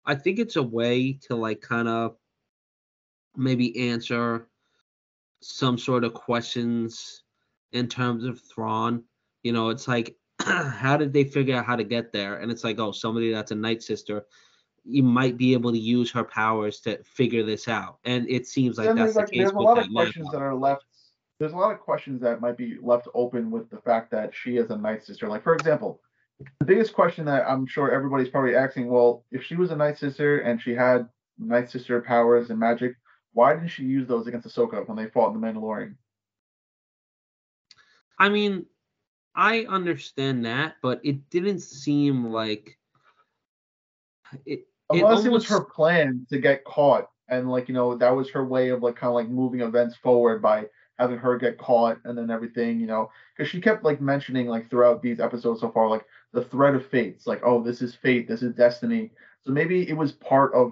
[0.06, 2.18] I think it's a way to like kind of
[3.36, 4.48] maybe answer
[5.48, 7.24] some sort of questions
[7.72, 9.04] in terms of Thrawn.
[9.44, 12.38] You know, it's like how did they figure out how to get there?
[12.38, 14.26] And it's like, oh, somebody that's a night sister,
[14.84, 18.00] you might be able to use her powers to figure this out.
[18.06, 20.42] And it seems like that's there's the like case there's a lot of questions that
[20.42, 20.86] are left.
[21.40, 24.58] There's a lot of questions that might be left open with the fact that she
[24.58, 25.28] is a night sister.
[25.28, 26.02] Like for example,
[26.60, 30.00] the biggest question that I'm sure everybody's probably asking, well, if she was a night
[30.00, 32.96] sister and she had night sister powers and magic,
[33.36, 35.96] why didn't she use those against Ahsoka when they fought in the Mandalorian?
[38.18, 38.66] I mean,
[39.36, 42.80] I understand that, but it didn't seem like
[44.46, 44.68] it.
[44.94, 48.30] It Unless it was her plan to get caught and like you know that was
[48.30, 50.68] her way of like kind of like moving events forward by
[51.00, 54.70] having her get caught and then everything, you know, because she kept like mentioning like
[54.70, 58.28] throughout these episodes so far, like the threat of fates, like oh this is fate,
[58.28, 59.12] this is destiny.
[59.44, 60.72] So maybe it was part of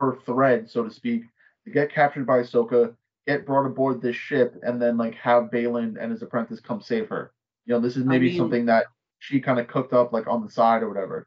[0.00, 1.24] her thread, so to speak,
[1.72, 2.94] get captured by Ahsoka,
[3.26, 7.08] get brought aboard this ship, and then like have Baylan and his apprentice come save
[7.08, 7.32] her.
[7.66, 8.86] You know, this is maybe I mean, something that
[9.18, 11.26] she kind of cooked up like on the side or whatever.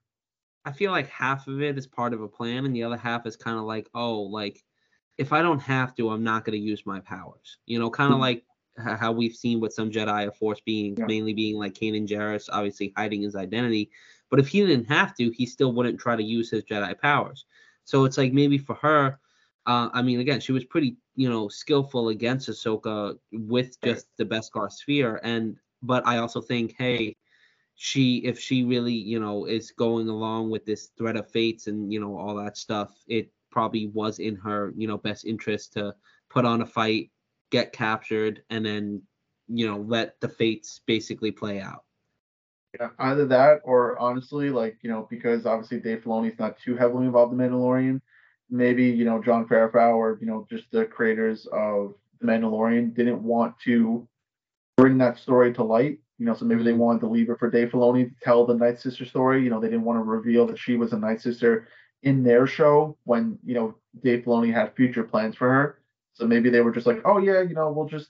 [0.65, 3.26] I feel like half of it is part of a plan, and the other half
[3.26, 4.63] is kind of like, oh, like
[5.17, 7.58] if I don't have to, I'm not going to use my powers.
[7.65, 8.21] You know, kind of mm-hmm.
[8.21, 8.43] like
[9.00, 11.06] how we've seen with some Jedi of Force being yeah.
[11.06, 13.89] mainly being like Kanan Jarrus, obviously hiding his identity.
[14.30, 17.45] But if he didn't have to, he still wouldn't try to use his Jedi powers.
[17.86, 19.19] So it's like maybe for her,
[19.67, 24.25] uh, I mean, again, she was pretty, you know, skillful against Ahsoka with just the
[24.25, 27.15] Beskar sphere, and but I also think, hey,
[27.75, 31.91] she if she really, you know, is going along with this threat of fates and
[31.91, 35.93] you know all that stuff, it probably was in her, you know, best interest to
[36.30, 37.12] put on a fight,
[37.51, 39.01] get captured, and then,
[39.47, 41.84] you know, let the fates basically play out.
[42.80, 47.06] Yeah, either that or honestly, like, you know, because obviously Dave Filoni's not too heavily
[47.06, 48.01] involved in Mandalorian,
[48.49, 53.21] maybe, you know, John Favreau or, you know, just the creators of The Mandalorian didn't
[53.21, 54.07] want to
[54.77, 55.99] bring that story to light.
[56.19, 56.79] You know, so maybe they mm-hmm.
[56.79, 59.43] wanted to leave it for Dave Filoni to tell the Night Sister story.
[59.43, 61.67] You know, they didn't want to reveal that she was a Night Sister
[62.01, 65.79] in their show when, you know, Dave Filoni had future plans for her.
[66.13, 68.10] So maybe they were just like, oh, yeah, you know, we'll just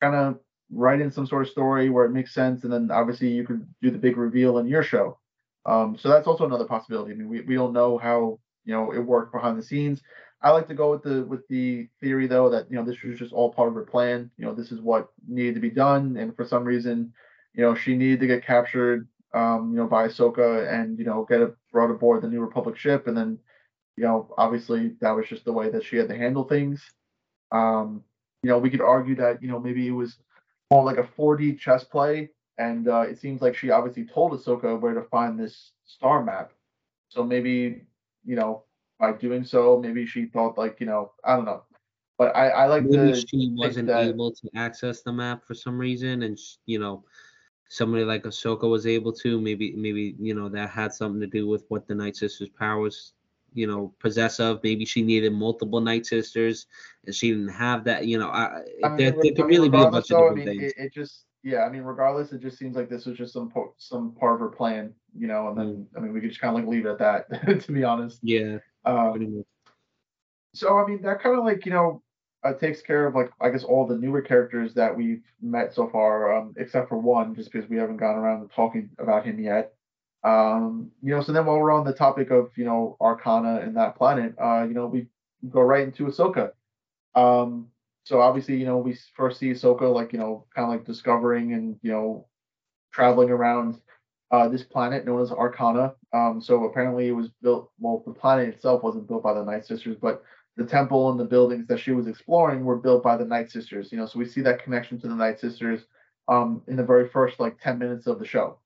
[0.00, 0.40] kind of
[0.72, 2.64] write in some sort of story where it makes sense.
[2.64, 5.18] And then obviously you could do the big reveal in your show.
[5.64, 7.12] Um, so that's also another possibility.
[7.12, 10.02] I mean, we, we don't know how, you know, it worked behind the scenes.
[10.42, 13.18] I like to go with the with the theory though that you know this was
[13.18, 14.30] just all part of her plan.
[14.36, 17.12] You know, this is what needed to be done, and for some reason,
[17.54, 21.24] you know, she needed to get captured, um, you know, by Ahsoka and you know
[21.28, 23.38] get a, brought aboard the New Republic ship, and then,
[23.96, 26.84] you know, obviously that was just the way that she had to handle things.
[27.50, 28.04] Um,
[28.42, 30.18] you know, we could argue that you know maybe it was
[30.70, 34.78] more like a 4D chess play, and uh, it seems like she obviously told Ahsoka
[34.78, 36.52] where to find this star map.
[37.08, 37.86] So maybe
[38.26, 38.64] you know
[38.98, 41.62] by doing so, maybe she thought like you know I don't know,
[42.18, 45.78] but I I like maybe she wasn't that, able to access the map for some
[45.78, 47.04] reason, and you know
[47.68, 49.40] somebody like Ahsoka was able to.
[49.40, 53.12] Maybe maybe you know that had something to do with what the Night Sisters' powers
[53.56, 54.60] you know possess of.
[54.62, 56.66] Maybe she needed multiple Night Sisters,
[57.04, 58.06] and she didn't have that.
[58.06, 60.48] You know, I, I mean, there, there could really be a bunch though, of different
[60.48, 60.72] I mean, things.
[60.76, 63.50] It, it, just yeah, I mean, regardless, it just seems like this was just some
[63.50, 65.48] po- some part of her plan, you know.
[65.48, 65.86] And then mm.
[65.96, 68.20] I mean, we could just kind of like leave it at that, to be honest.
[68.22, 68.58] Yeah.
[68.84, 69.44] Um,
[70.54, 72.02] so I mean, that kind of like you know
[72.44, 75.88] uh, takes care of like I guess all the newer characters that we've met so
[75.88, 79.72] far, um, except for one, just because we haven't gone around talking about him yet.
[80.24, 83.76] Um, you know, so then while we're on the topic of you know Arcana and
[83.76, 85.06] that planet, uh, you know, we
[85.48, 86.50] go right into Ahsoka.
[87.14, 87.68] Um,
[88.04, 91.54] so obviously, you know, we first see Ahsoka like you know, kind of like discovering
[91.54, 92.26] and you know,
[92.92, 93.80] traveling around
[94.30, 95.94] uh, this planet known as Arcana.
[96.12, 97.70] Um, so apparently, it was built.
[97.78, 100.22] Well, the planet itself wasn't built by the Night Sisters, but
[100.56, 103.92] the temple and the buildings that she was exploring were built by the Night Sisters.
[103.92, 105.82] You know, so we see that connection to the Night Sisters
[106.28, 108.58] um, in the very first like 10 minutes of the show.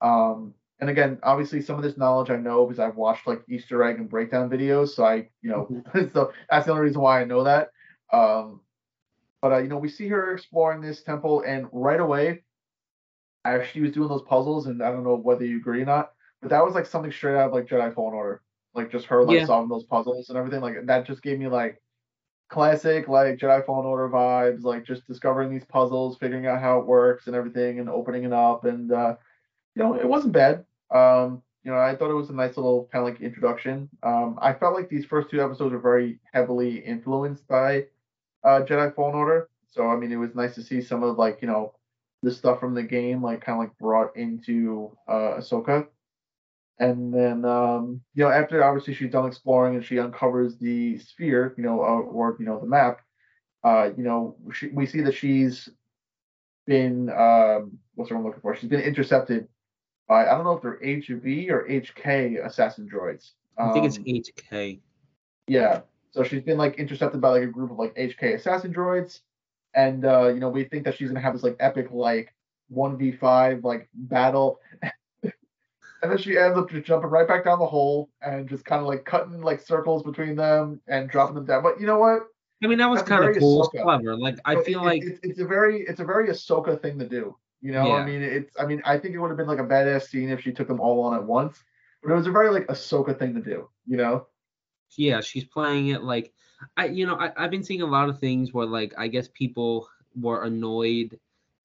[0.00, 3.82] Um, and again, obviously, some of this knowledge I know because I've watched like Easter
[3.82, 4.90] egg and breakdown videos.
[4.90, 6.08] So I, you know, mm-hmm.
[6.14, 7.70] so that's the only reason why I know that.
[8.12, 8.60] Um,
[9.42, 12.42] but uh, you know, we see her exploring this temple, and right away,
[13.46, 16.12] as she was doing those puzzles, and I don't know whether you agree or not,
[16.40, 18.42] but that was like something straight out of like Jedi Fallen Order
[18.76, 19.46] like just her like yeah.
[19.46, 20.60] solving those puzzles and everything.
[20.60, 21.80] Like that just gave me like
[22.48, 26.86] classic like Jedi Fallen Order vibes, like just discovering these puzzles, figuring out how it
[26.86, 28.64] works and everything, and opening it up.
[28.64, 29.16] And uh,
[29.74, 30.64] you know, it wasn't bad.
[30.94, 33.88] Um, you know, I thought it was a nice little kind of like introduction.
[34.02, 37.86] Um, I felt like these first two episodes were very heavily influenced by
[38.44, 39.48] uh, Jedi Fallen Order.
[39.66, 41.72] So I mean, it was nice to see some of like you know
[42.26, 45.86] the stuff from the game like kind of like brought into uh, Ahsoka.
[46.80, 51.54] And then, um, you know, after obviously she's done exploring and she uncovers the sphere,
[51.56, 53.00] you know, uh, or you know the map,
[53.62, 55.68] uh, you know, she, we see that she's
[56.66, 58.56] been um, what's the word I'm looking for?
[58.56, 59.46] She's been intercepted
[60.08, 63.34] by I don't know if they're HV or HK assassin droids.
[63.56, 64.74] Um, I think it's HK.
[64.74, 64.80] Um,
[65.46, 65.82] yeah.
[66.10, 69.20] So she's been like intercepted by like a group of like HK assassin droids,
[69.76, 72.34] and uh, you know we think that she's gonna have this like epic like
[72.68, 74.58] one v five like battle,
[75.22, 75.32] and
[76.02, 78.88] then she ends up just jumping right back down the hole and just kind of
[78.88, 81.62] like cutting like circles between them and dropping them down.
[81.62, 82.22] But you know what?
[82.64, 84.16] I mean, that was kind of cool, clever.
[84.16, 87.06] Like I feel it, like it's, it's a very it's a very Ahsoka thing to
[87.06, 87.36] do.
[87.60, 87.94] You know, yeah.
[87.94, 90.30] I mean, it's I mean, I think it would have been like a badass scene
[90.30, 91.62] if she took them all on at once,
[92.02, 93.68] but it was a very like Ahsoka thing to do.
[93.86, 94.26] You know.
[94.96, 96.32] Yeah, she's playing it like
[96.76, 99.28] I you know, I, I've been seeing a lot of things where like I guess
[99.28, 101.18] people were annoyed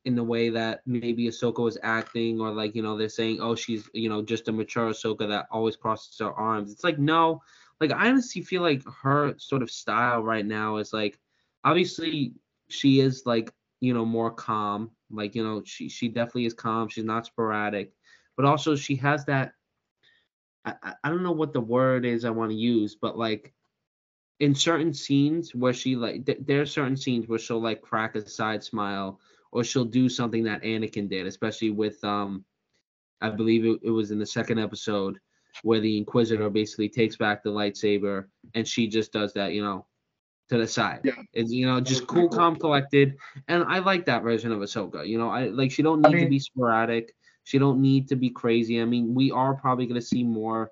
[0.03, 3.55] in the way that maybe Ahsoka was acting, or like you know they're saying, oh,
[3.55, 6.71] she's you know just a mature Ahsoka that always crosses her arms.
[6.71, 7.41] It's like no,
[7.79, 11.19] like I honestly feel like her sort of style right now is like
[11.63, 12.33] obviously
[12.69, 16.89] she is like you know more calm, like you know she she definitely is calm.
[16.89, 17.93] She's not sporadic,
[18.35, 19.53] but also she has that.
[20.63, 23.53] I, I don't know what the word is I want to use, but like
[24.41, 28.15] in certain scenes where she like th- there are certain scenes where she'll like crack
[28.15, 29.19] a side smile
[29.51, 32.43] or she'll do something that Anakin did, especially with um
[33.21, 35.19] I believe it, it was in the second episode
[35.61, 38.25] where the Inquisitor basically takes back the lightsaber
[38.55, 39.85] and she just does that, you know,
[40.49, 41.01] to the side.
[41.03, 41.13] Yeah.
[41.33, 43.17] It's you know, just cool, calm, collected.
[43.47, 45.07] And I like that version of Ahsoka.
[45.07, 47.13] You know, I like she don't need I mean, to be sporadic.
[47.43, 48.81] She don't need to be crazy.
[48.81, 50.71] I mean, we are probably gonna see more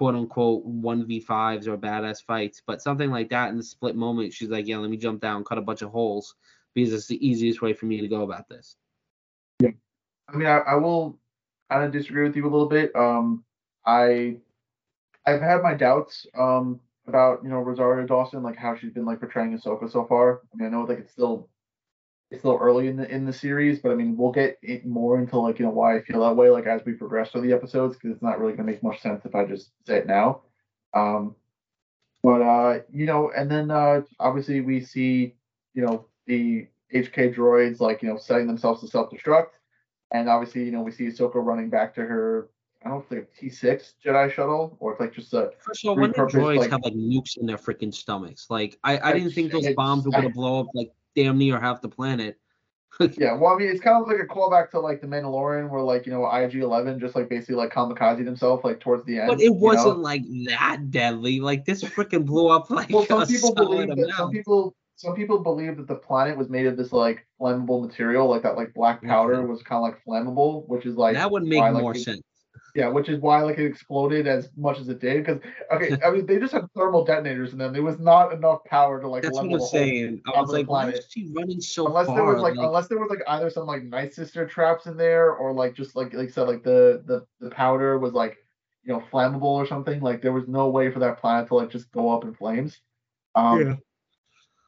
[0.00, 3.94] quote unquote one v fives or badass fights, but something like that in the split
[3.94, 6.36] moment, she's like, yeah, let me jump down, cut a bunch of holes
[6.74, 8.76] because it's the easiest way for me to go about this.
[9.60, 9.72] Yeah,
[10.26, 11.18] I mean, I, I will
[11.70, 12.96] kind of disagree with you a little bit.
[12.96, 13.44] Um,
[13.84, 14.38] I
[15.26, 19.20] I've had my doubts um about you know Rosario Dawson, like how she's been like
[19.20, 20.40] portraying Ahsoka so far.
[20.50, 21.50] I mean, I know like it's still
[22.30, 25.38] it's still early in the in the series, but I mean, we'll get more into
[25.38, 27.96] like you know why I feel that way like as we progress through the episodes
[27.96, 30.42] because it's not really gonna make much sense if I just say it now.
[30.94, 31.34] Um,
[32.22, 35.34] but uh, you know, and then uh, obviously we see
[35.74, 39.58] you know the HK droids like you know setting themselves to self destruct,
[40.12, 42.48] and obviously you know we see Ahsoka running back to her.
[42.82, 45.50] I don't think T6 Jedi shuttle or if like just a.
[45.58, 48.78] First of all, when the droids like, have like nukes in their freaking stomachs, like
[48.84, 51.88] I, I didn't think those bombs were gonna blow up like damn near half the
[51.88, 52.38] planet.
[53.16, 55.80] yeah, well, I mean, it's kind of like a callback to like the Mandalorian, where
[55.80, 59.28] like you know IG Eleven just like basically like kamikaze himself like towards the end.
[59.28, 60.02] But it wasn't know?
[60.02, 61.40] like that deadly.
[61.40, 62.90] Like this freaking blew up like.
[62.90, 64.14] Well, some people believe that.
[64.16, 68.28] Some people some people believe that the planet was made of this like flammable material,
[68.28, 69.50] like that like black powder mm-hmm.
[69.50, 72.20] was kind of like flammable, which is like that would make why, more like, sense.
[72.74, 75.24] Yeah, which is why like it exploded as much as it did.
[75.24, 75.40] Because
[75.72, 77.72] okay, I mean they just had thermal detonators in them.
[77.72, 80.22] There was not enough power to like That's level what I'm saying.
[80.34, 80.94] I was like, planet.
[80.94, 82.16] why is she running so unless far?
[82.16, 84.96] there was like, like, unless there was like either some like night sister traps in
[84.96, 88.36] there or like just like like said like the the the powder was like
[88.84, 90.00] you know flammable or something.
[90.00, 92.80] Like there was no way for that planet to like just go up in flames.
[93.34, 93.74] Um, yeah.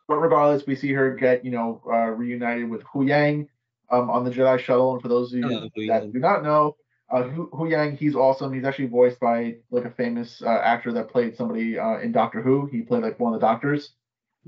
[0.09, 3.47] But regardless, we see her get, you know, uh, reunited with Huyang
[3.91, 4.95] um, on the Jedi shuttle.
[4.95, 6.77] And for those of you that do not know,
[7.13, 8.55] uh, Huyang, he's awesome.
[8.55, 12.41] He's actually voiced by like a famous uh, actor that played somebody uh, in Doctor
[12.41, 12.67] Who.
[12.67, 13.93] He played like one of the doctors.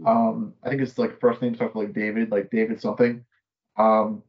[0.00, 0.06] Hmm.
[0.06, 3.24] Um, I think his like first name starts with like David, like David something.
[3.76, 4.22] Um,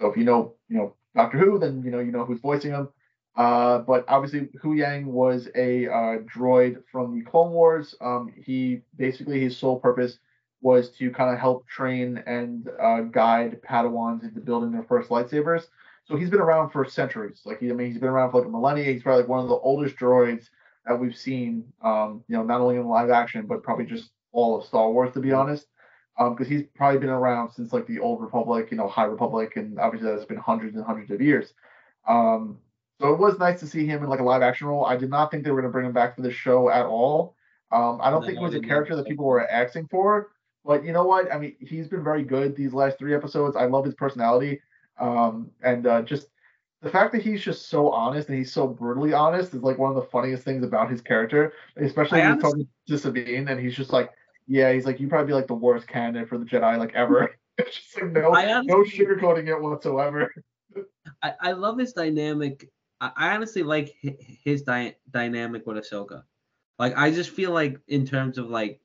[0.00, 2.70] so if you know, you know Doctor Who, then you know you know who's voicing
[2.70, 2.88] him.
[3.36, 7.94] Uh, but obviously, Huyang was a uh, droid from the Clone Wars.
[8.00, 10.18] Um, he basically his sole purpose
[10.62, 15.66] was to kind of help train and uh, guide Padawans into building their first lightsabers.
[16.08, 17.42] So he's been around for centuries.
[17.44, 18.92] Like he, I mean, he's been around for like a millennia.
[18.92, 20.46] He's probably like one of the oldest droids
[20.86, 21.64] that we've seen.
[21.82, 25.12] Um, you know, not only in live action, but probably just all of Star Wars,
[25.14, 25.66] to be honest.
[26.16, 29.56] Because um, he's probably been around since like the Old Republic, you know, High Republic,
[29.56, 31.52] and obviously that's been hundreds and hundreds of years.
[32.08, 32.58] Um,
[33.00, 34.84] so it was nice to see him in like a live action role.
[34.84, 36.86] I did not think they were going to bring him back for the show at
[36.86, 37.36] all.
[37.70, 40.30] Um, I don't no, think it was a character that people were asking for.
[40.64, 41.32] But you know what?
[41.32, 43.56] I mean, he's been very good these last three episodes.
[43.56, 44.60] I love his personality.
[45.00, 46.28] Um, and uh, just
[46.82, 49.90] the fact that he's just so honest and he's so brutally honest is like one
[49.90, 53.74] of the funniest things about his character, especially when he's talking to Sabine and he's
[53.74, 54.10] just like,
[54.46, 57.30] yeah, he's like, you probably be like the worst candidate for the Jedi like ever.
[57.58, 60.32] it's just like no, honestly, no sugarcoating it whatsoever.
[61.22, 62.70] I, I love his dynamic.
[63.00, 63.94] I, I honestly like
[64.44, 66.22] his dy- dynamic with Ahsoka.
[66.78, 68.80] Like I just feel like in terms of like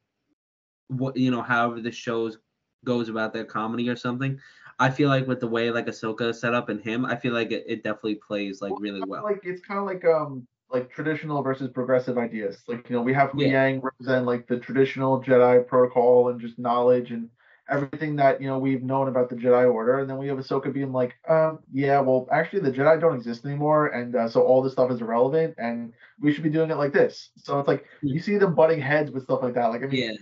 [0.88, 2.39] what you know, however the shows
[2.84, 4.39] goes about their comedy or something.
[4.80, 7.34] I feel like with the way like Ahsoka is set up and him, I feel
[7.34, 9.24] like it, it definitely plays like really well.
[9.24, 12.63] Like it's kind of like um like traditional versus progressive ideas.
[12.67, 13.47] Like you know we have yeah.
[13.47, 17.30] Yang represent like the traditional Jedi protocol and just knowledge and
[17.69, 20.74] everything that you know we've known about the Jedi Order, and then we have Ahsoka
[20.74, 24.61] being like, um, yeah, well, actually the Jedi don't exist anymore, and uh, so all
[24.61, 27.30] this stuff is irrelevant, and we should be doing it like this.
[27.38, 29.67] So it's like you see them butting heads with stuff like that.
[29.67, 30.17] Like I mean, yeah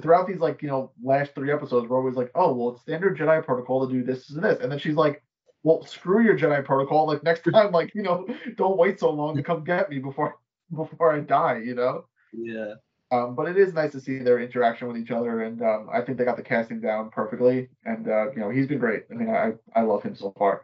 [0.00, 3.16] throughout these like you know last three episodes, we're always like, oh well, it's standard
[3.16, 5.22] Jedi protocol to do this and this, and then she's like,
[5.62, 7.06] well, screw your Jedi protocol.
[7.06, 8.26] Like next time, like you know,
[8.56, 10.36] don't wait so long to come get me before
[10.74, 11.60] before I die.
[11.64, 12.04] You know.
[12.32, 12.74] Yeah.
[13.10, 16.00] Um, but it is nice to see their interaction with each other, and um, I
[16.00, 17.68] think they got the casting down perfectly.
[17.84, 19.04] And uh, you know, he's been great.
[19.10, 20.62] I mean, I I love him so far.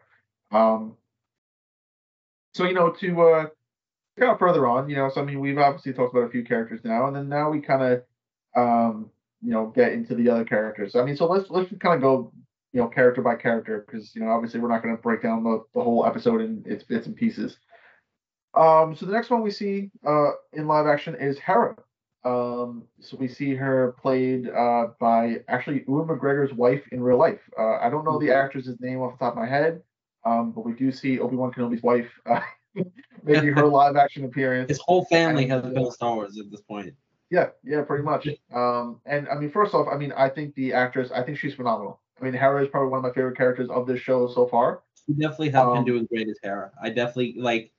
[0.50, 0.96] Um,
[2.54, 3.46] so you know, to uh,
[4.18, 5.08] kind of further on, you know.
[5.08, 7.60] So I mean, we've obviously talked about a few characters now, and then now we
[7.60, 8.02] kind of,
[8.56, 9.10] um,
[9.42, 10.94] you know, get into the other characters.
[10.94, 12.32] I mean, so let's let's kind of go,
[12.72, 15.44] you know, character by character, because you know, obviously we're not going to break down
[15.44, 17.56] the, the whole episode in its bits and pieces.
[18.54, 21.76] Um, so the next one we see uh, in live action is Hera.
[22.24, 27.40] Um, so we see her played uh, by actually Ewan McGregor's wife in real life.
[27.58, 29.80] Uh, I don't know the actress's name off the top of my head,
[30.26, 32.40] um, but we do see Obi Wan Kenobi's wife uh,
[33.22, 34.68] maybe her live action appearance.
[34.68, 36.94] His whole family has been Star Wars at this point.
[37.30, 38.26] Yeah, yeah, pretty much.
[38.52, 41.54] Um, and I mean, first off, I mean, I think the actress, I think she's
[41.54, 42.00] phenomenal.
[42.20, 44.82] I mean, Hera is probably one of my favorite characters of this show so far.
[45.06, 46.72] She definitely has um, been doing great as Hera.
[46.82, 47.72] I definitely like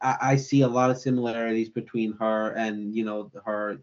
[0.00, 3.78] I, I see a lot of similarities between her and you know her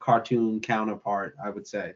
[0.00, 1.36] cartoon counterpart.
[1.42, 1.94] I would say.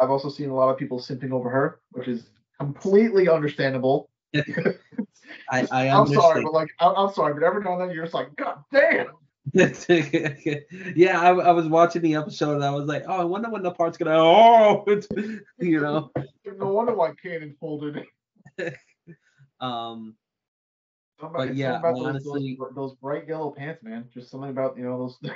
[0.00, 2.26] I've also seen a lot of people simping over her, which is
[2.58, 4.10] completely understandable.
[4.34, 8.04] I, I am sorry, but like I'm, I'm, sorry, but every now and then you're
[8.04, 9.06] just like, God damn.
[9.52, 13.62] yeah, I, I, was watching the episode and I was like, oh, I wonder when
[13.62, 14.16] the part's gonna.
[14.16, 15.06] Oh, it's,
[15.58, 16.10] you know.
[16.46, 18.04] no wonder why Kanan folded.
[19.60, 20.14] um,
[21.20, 24.08] Somebody, but yeah, about honestly, those, those, bright yellow pants, man.
[24.12, 25.32] Just something about you know those.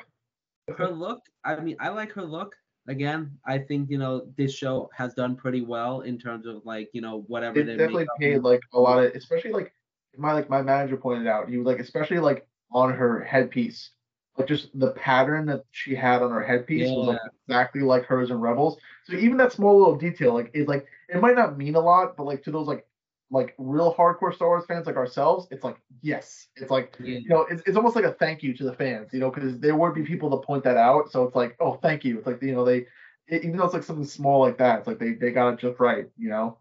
[0.77, 1.21] her look.
[1.45, 2.57] I mean, I like her look.
[2.89, 6.89] Again, I think you know this show has done pretty well in terms of like
[6.95, 7.61] you know whatever.
[7.61, 9.73] It they definitely paid like a lot of, especially like
[10.17, 11.49] my like my manager pointed out.
[11.49, 13.91] He was like, especially like on her headpiece,
[14.39, 16.95] like just the pattern that she had on her headpiece yeah.
[16.95, 18.79] was like exactly like hers in Rebels.
[19.05, 22.17] So even that small little detail, like is like it might not mean a lot,
[22.17, 22.87] but like to those like
[23.31, 27.19] like real hardcore Star Wars fans like ourselves, it's like yes, it's like yeah.
[27.19, 29.59] you know, it's, it's almost like a thank you to the fans, you know, because
[29.59, 31.11] there would be people to point that out.
[31.11, 32.19] So it's like, oh, thank you.
[32.19, 32.87] It's like you know they,
[33.27, 35.61] it, even though it's like something small like that, it's like they they got it
[35.61, 36.59] just right, you know.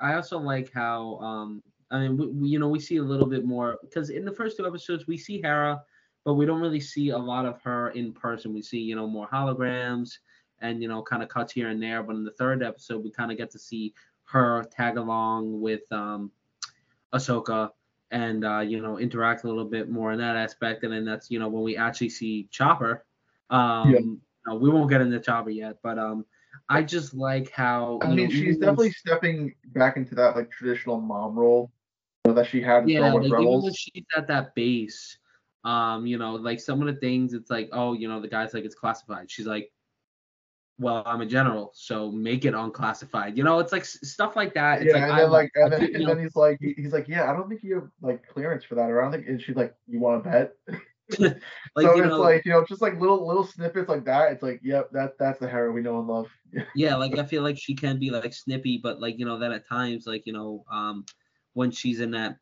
[0.00, 3.26] I also like how um I mean we, we you know we see a little
[3.26, 5.82] bit more because in the first two episodes we see Hera,
[6.24, 8.54] but we don't really see a lot of her in person.
[8.54, 10.18] We see you know more holograms
[10.60, 12.02] and you know kind of cuts here and there.
[12.02, 13.94] But in the third episode we kind of get to see
[14.24, 16.30] her tag along with um,
[17.14, 17.70] Ahsoka
[18.10, 20.82] and uh, you know interact a little bit more in that aspect.
[20.84, 23.04] And then that's you know when we actually see Chopper.
[23.50, 23.98] Um, yeah.
[23.98, 26.24] you know, we won't get into Chopper yet, but um,
[26.68, 27.98] I just like how.
[28.02, 31.70] I mean, know, she's definitely stepping back into that like traditional mom role
[32.24, 33.40] that she had in yeah, like, Rebels.
[33.40, 35.18] Even when she's at that base,
[35.64, 38.54] um, you know, like some of the things, it's like, oh, you know, the guy's
[38.54, 39.30] like, it's classified.
[39.30, 39.70] She's like,
[40.78, 43.36] well, I'm a general, so make it unclassified.
[43.36, 44.82] You know, it's like stuff like that.
[44.82, 47.30] It's yeah, like, and then like, and then, and then he's like, he's like, yeah,
[47.30, 49.28] I don't think you have like clearance for that, or I don't think.
[49.28, 50.52] And she's like, you want to bet?
[51.18, 51.36] like,
[51.86, 54.32] so it's know, like you know, just like little little snippets like that.
[54.32, 56.28] It's like, yep, that that's the Hera we know and love.
[56.74, 59.52] yeah, like I feel like she can be like snippy, but like you know that
[59.52, 61.04] at times, like you know, um,
[61.52, 62.38] when she's in that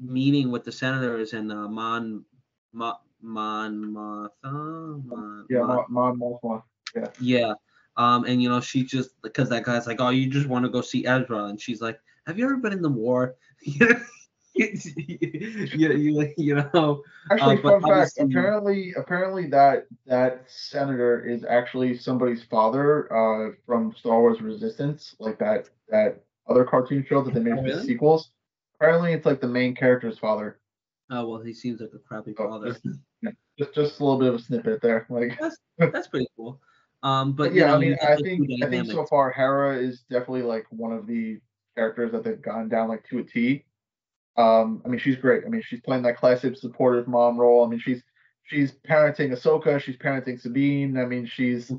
[0.00, 2.24] meeting with the senators and uh, Mon,
[2.72, 6.62] Mon, Mon, Mothma, Mon, yeah, Mon, Mon Mothma.
[6.94, 7.08] Yeah.
[7.20, 7.54] Yeah.
[7.96, 10.70] Um, and you know, she just because that guy's like, oh, you just want to
[10.70, 13.36] go see Ezra, and she's like, have you ever been in the war?
[14.54, 14.68] you,
[15.74, 17.02] you, you know.
[17.30, 18.12] Actually, uh, fun fact.
[18.18, 25.38] Apparently, apparently that that senator is actually somebody's father uh, from Star Wars Resistance, like
[25.38, 27.86] that that other cartoon show that they made oh, really?
[27.86, 28.30] sequels.
[28.74, 30.58] Apparently, it's like the main character's father.
[31.12, 32.76] Oh well, he seems like a crappy oh, father.
[33.58, 35.06] Just, just, a little bit of a snippet there.
[35.10, 36.58] Like that's, that's pretty cool.
[37.02, 40.00] Um, but, but yeah, know, I mean, I think I think so far Hera is
[40.10, 41.38] definitely like one of the
[41.76, 43.66] characters that they've gone down like to a T.
[44.38, 45.44] Um, I mean, she's great.
[45.44, 47.62] I mean, she's playing that classic supportive mom role.
[47.62, 48.02] I mean, she's
[48.44, 50.96] she's parenting Ahsoka, she's parenting Sabine.
[50.96, 51.70] I mean, she's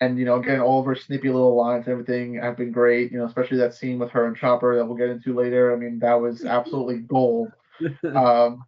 [0.00, 3.10] and you know, again, all of her snippy little lines, and everything have been great.
[3.10, 5.72] You know, especially that scene with her and Chopper that we'll get into later.
[5.72, 7.48] I mean, that was absolutely gold.
[8.14, 8.64] Um,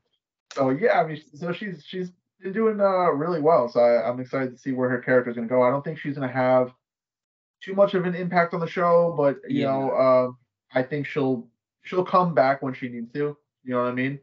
[0.55, 3.69] so yeah, I mean, so she's she's been doing uh, really well.
[3.69, 5.63] So I, am excited to see where her character is going to go.
[5.63, 6.73] I don't think she's going to have
[7.63, 9.67] too much of an impact on the show, but you yeah.
[9.67, 11.47] know, uh, I think she'll
[11.83, 13.37] she'll come back when she needs to.
[13.65, 14.19] You know what I mean?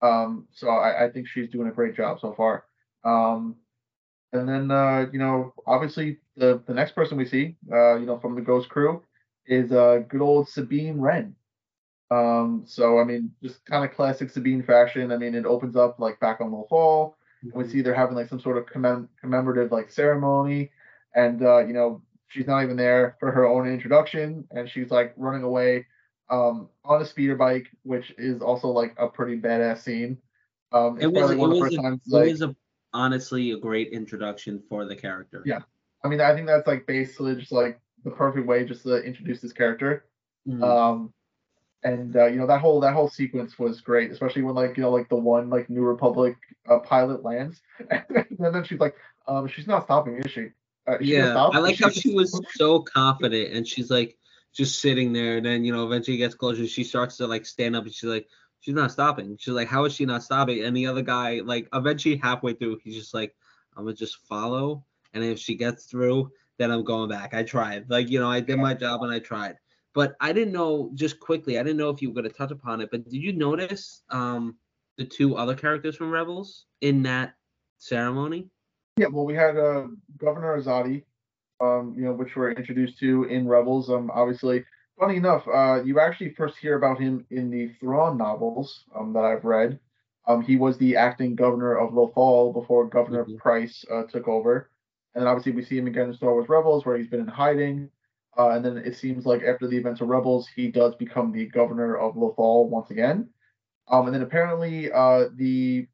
[0.00, 2.64] Um, so I, I think she's doing a great job so far.
[3.04, 3.56] Um,
[4.32, 8.18] and then uh, you know, obviously the the next person we see, uh, you know,
[8.18, 9.02] from the Ghost Crew
[9.46, 11.34] is uh, good old Sabine Wren.
[12.10, 15.12] Um, so I mean, just kind of classic Sabine fashion.
[15.12, 17.14] I mean, it opens up like back on Lothal.
[17.44, 17.58] Mm-hmm.
[17.58, 20.70] We see they're having like some sort of commem- commemorative like ceremony,
[21.14, 25.12] and uh, you know she's not even there for her own introduction, and she's like
[25.16, 25.86] running away
[26.30, 30.18] um, on a speeder bike, which is also like a pretty badass scene.
[30.72, 32.56] Um, it was, it was, a, times, like, it was a,
[32.92, 35.42] honestly a great introduction for the character.
[35.46, 35.60] Yeah,
[36.04, 39.40] I mean, I think that's like basically just like the perfect way just to introduce
[39.40, 40.04] this character.
[40.46, 40.62] Mm-hmm.
[40.62, 41.12] Um,
[41.84, 44.82] and uh, you know that whole that whole sequence was great, especially when like you
[44.82, 46.36] know like the one like New Republic
[46.68, 47.60] uh, pilot lands,
[47.90, 48.94] and then she's like,
[49.26, 50.48] um, she's not stopping, is she?
[50.88, 51.36] Uh, Yeah.
[51.36, 54.16] I like how she was so confident and she's like
[54.54, 57.76] just sitting there and then you know eventually gets closer she starts to like stand
[57.76, 58.26] up and she's like
[58.60, 59.36] she's not stopping.
[59.38, 60.64] She's like how is she not stopping?
[60.64, 63.34] And the other guy like eventually halfway through he's just like
[63.76, 67.34] i'm gonna just follow and if she gets through then i'm going back.
[67.34, 67.90] I tried.
[67.90, 69.56] Like you know i did my job and i tried
[69.98, 72.52] but i didn't know just quickly i didn't know if you were going to touch
[72.52, 74.56] upon it but did you notice um
[74.96, 77.34] the two other characters from rebels in that
[77.78, 78.48] ceremony
[78.96, 79.86] Yeah, well, we had uh,
[80.16, 81.04] Governor Azadi,
[81.60, 83.90] um, you know, which we're introduced to in Rebels.
[83.90, 84.64] Um, obviously,
[84.98, 89.24] funny enough, uh, you actually first hear about him in the Thrawn novels um, that
[89.24, 89.78] I've read.
[90.26, 93.38] Um, he was the acting governor of Lothal before Governor Mhm.
[93.38, 94.68] Pryce uh, took over,
[95.14, 97.28] and then obviously we see him again in Star Wars Rebels, where he's been in
[97.28, 97.90] hiding.
[98.36, 101.46] Uh, and then it seems like after the events of Rebels, he does become the
[101.46, 103.28] governor of Lothal once again.
[103.88, 105.86] Um, and then apparently, uh, the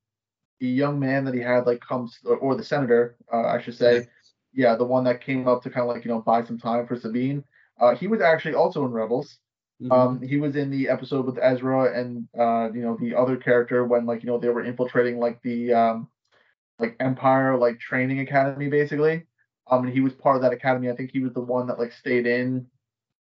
[0.60, 3.76] the young man that he had like comes or, or the senator, uh, I should
[3.76, 4.06] say,
[4.52, 4.76] yeah.
[4.76, 6.96] the one that came up to kind of like you know buy some time for
[6.96, 7.44] Sabine.
[7.80, 9.38] Uh, he was actually also in Rebels.
[9.82, 9.92] Mhm.
[9.92, 13.84] Um, he was in the episode with Ezra and uh, you know the other character
[13.84, 16.08] when like you know they were infiltrating like the um,
[16.78, 19.26] like Empire like training academy basically.
[19.70, 20.90] Um, and he was part of that academy.
[20.90, 22.66] I think he was the one that like stayed in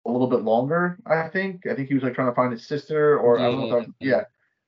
[0.06, 0.98] a little bit longer.
[1.06, 1.66] I think.
[1.66, 3.76] I think he was like trying to find his sister or I don't know.
[3.76, 4.08] Was, Yeah.
[4.16, 4.24] yeah.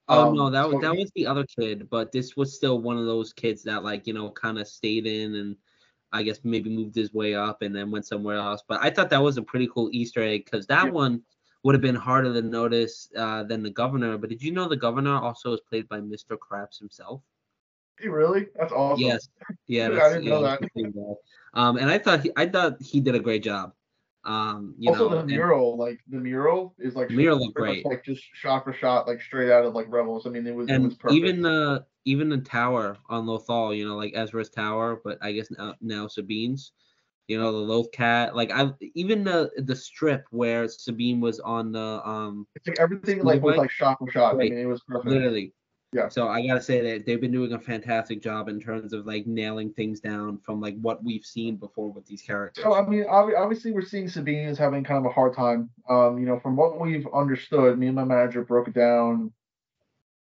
[0.09, 2.55] Oh Um, no, that was so that he- was the other kid, but this was
[2.55, 5.57] still one of those kids that like, you know, kind of stayed in and
[6.13, 8.63] I guess maybe moved his way up and then went somewhere else.
[8.69, 10.91] But I thought that was a pretty cool Easter egg because that Yeah.
[10.93, 11.23] one
[11.65, 14.17] would have been harder to notice uh, than the governor.
[14.19, 16.37] But did you know the governor also is played by Mr.
[16.39, 17.23] Krabs himself?
[17.99, 18.47] Hey, really?
[18.57, 19.05] That's awesome.
[19.05, 19.29] Yes.
[19.67, 20.61] Yeah, I didn't yeah, know that.
[20.61, 21.15] the same guy.
[21.55, 23.73] Um, and I thought he, I thought he did a great job.
[24.25, 27.85] Um, you also know, the and mural, like the mural is like mural looked great.
[27.85, 30.27] much, like just shot for shot, like straight out of like Rebels.
[30.27, 31.15] I mean, it was it was perfect.
[31.15, 35.51] even the even the tower on Lothal, you know, like Ezra's tower, but I guess
[35.51, 36.73] now, now Sabine's,
[37.29, 41.73] you know, the Loth cat, like I even the the strip where Sabine was on
[41.73, 44.37] the um it's like everything like was like shot for shot.
[44.37, 44.51] Right.
[44.51, 45.07] I mean, it was perfect.
[45.07, 45.53] literally.
[45.95, 46.09] Yeah.
[46.09, 49.29] So I gotta say that they've been doing a fantastic job in terms of like
[49.29, 52.65] nailing things down from like what we've seen before with these characters.
[52.65, 55.71] So I mean, obvi- obviously we're seeing Sabine is having kind of a hard time.
[55.89, 59.33] Um, you know, from what we've understood, me and my manager broke it down.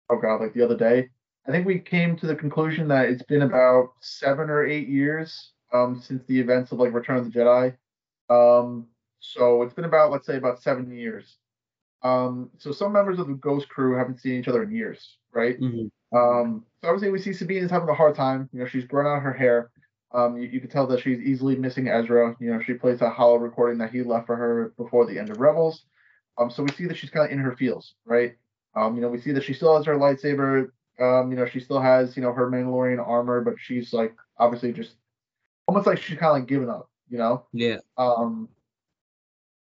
[0.08, 1.08] Oh god, like the other day.
[1.48, 5.50] I think we came to the conclusion that it's been about seven or eight years
[5.72, 7.76] um since the events of like Return of the Jedi.
[8.30, 8.86] Um,
[9.18, 11.36] so it's been about let's say about seven years.
[12.04, 15.59] Um, so some members of the Ghost crew haven't seen each other in years, right?
[15.61, 15.91] Mhm.
[16.12, 18.49] Um, so obviously we see Sabine is having a hard time.
[18.53, 19.70] You know, she's growing out her hair.
[20.12, 22.37] Um, you, you can tell that she's easily missing Ezra.
[22.39, 25.30] You know, she plays a holo recording that he left for her before the end
[25.30, 25.85] of Rebels.
[26.39, 28.37] Um, so we see that she's kind of in her feels, right?
[28.76, 30.70] Um, you know, we see that she still has her lightsaber.
[31.01, 34.72] Um, you know, she still has, you know, her Mandalorian armor, but she's like obviously
[34.72, 34.97] just
[35.66, 37.47] almost like she's kind of like giving up, you know?
[37.53, 37.78] Yeah.
[37.97, 38.49] Um,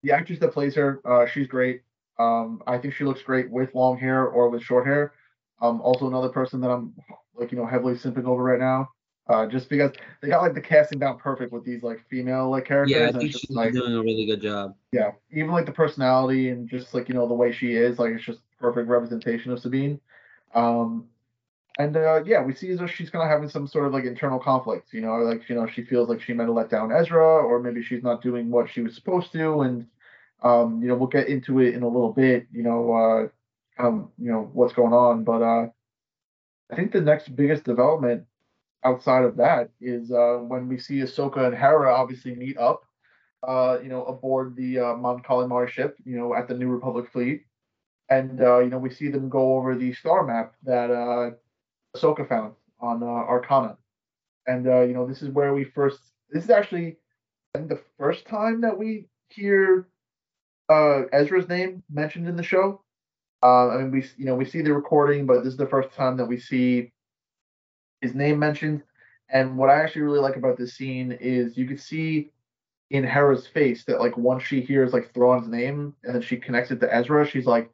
[0.03, 1.81] the actress that plays her, uh, she's great.
[2.19, 5.13] Um, I think she looks great with long hair or with short hair.
[5.61, 6.93] Um, also another person that I'm
[7.35, 8.89] like you know heavily simping over right now,
[9.29, 9.91] uh, just because
[10.21, 12.95] they got like the casting down perfect with these like female like characters.
[12.97, 14.75] Yeah, I think she's like doing a really good job.
[14.91, 18.11] yeah, even like the personality and just like you know the way she is, like
[18.11, 19.99] it's just perfect representation of Sabine.
[20.53, 21.07] Um,
[21.77, 24.05] and uh, yeah, we see as though she's kind of having some sort of like
[24.05, 24.93] internal conflict.
[24.93, 27.59] You know, like you know she feels like she might have let down Ezra, or
[27.59, 29.61] maybe she's not doing what she was supposed to.
[29.61, 29.87] And
[30.43, 32.47] um, you know, we'll get into it in a little bit.
[32.51, 33.27] You know, uh,
[33.77, 35.67] kind of you know what's going on, but uh,
[36.71, 38.25] I think the next biggest development
[38.83, 42.83] outside of that is uh, when we see Ahsoka and Hera obviously meet up
[43.47, 47.11] uh, you know, aboard the uh, Mon Calamari ship, you know, at the New Republic
[47.11, 47.43] fleet,
[48.09, 51.31] and uh, you know, we see them go over the star map that uh,
[51.95, 53.77] Ahsoka found on uh, Arcana,
[54.47, 55.99] and uh, you know, this is where we first.
[56.31, 56.97] This is actually,
[57.53, 59.87] the first time that we hear
[60.69, 62.81] uh, Ezra's name mentioned in the show.
[63.45, 65.95] Uh, I mean, we you know we see the recording, but this is the first
[65.95, 66.93] time that we see
[68.01, 68.83] his name mentioned.
[69.29, 72.31] And what I actually really like about this scene is you could see
[72.91, 76.71] in Hera's face that like once she hears like Thrawn's name and then she connects
[76.71, 77.71] it to Ezra, she's like,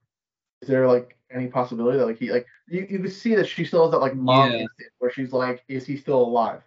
[0.61, 3.65] is there like any possibility that like he like you, you can see that she
[3.65, 4.59] still has that like mom Yeah.
[4.59, 6.63] instinct where she's like, is he still alive?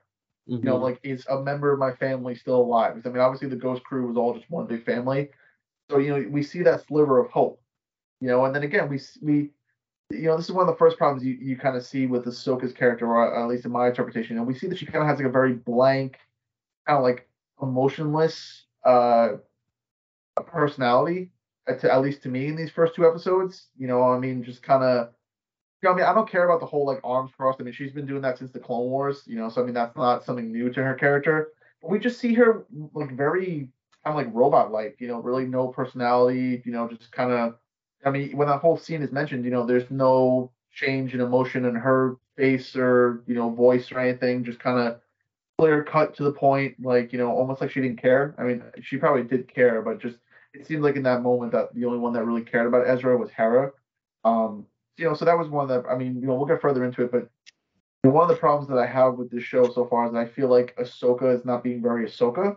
[0.63, 0.83] You know, Mhm.
[0.83, 3.03] like is a member of my family still alive?
[3.07, 5.31] I mean, obviously the Ghost crew was all just one big family,
[5.91, 7.64] so you know we see that sliver of hope.
[8.21, 9.51] You know, and then again we we
[10.11, 12.25] you know, this is one of the first problems you, you kind of see with
[12.25, 14.37] the Ahsoka's character, or at least in my interpretation.
[14.37, 16.19] And we see that she kind of has like a very blank,
[16.87, 17.29] kind of like
[17.63, 19.37] emotionless uh
[20.47, 21.31] personality.
[21.67, 23.69] at, to, at least to me in these first two episodes.
[23.79, 25.09] You know, I mean, just kind of.
[25.83, 27.61] You know, I mean, I don't care about the whole like arms crossed.
[27.61, 29.23] I mean, she's been doing that since the Clone Wars.
[29.27, 31.49] You know, so I mean, that's not something new to her character.
[31.83, 33.69] But we just see her like very
[34.05, 34.97] kind of like robot like.
[35.01, 36.63] You know, really no personality.
[36.65, 37.57] You know, just kind of.
[38.05, 41.65] I mean, when that whole scene is mentioned, you know, there's no change in emotion
[41.65, 44.45] in her face or you know voice or anything.
[44.45, 45.01] Just kind of
[45.59, 48.35] clear cut to the point, like you know, almost like she didn't care.
[48.39, 50.17] I mean, she probably did care, but just
[50.53, 53.17] it seemed like in that moment that the only one that really cared about Ezra
[53.17, 53.73] was Hera.
[54.25, 56.85] Um, you know, so that was one that I mean, you know, we'll get further
[56.85, 57.29] into it, but
[58.11, 60.27] one of the problems that I have with this show so far is that I
[60.27, 62.57] feel like Ahsoka is not being very Ahsoka.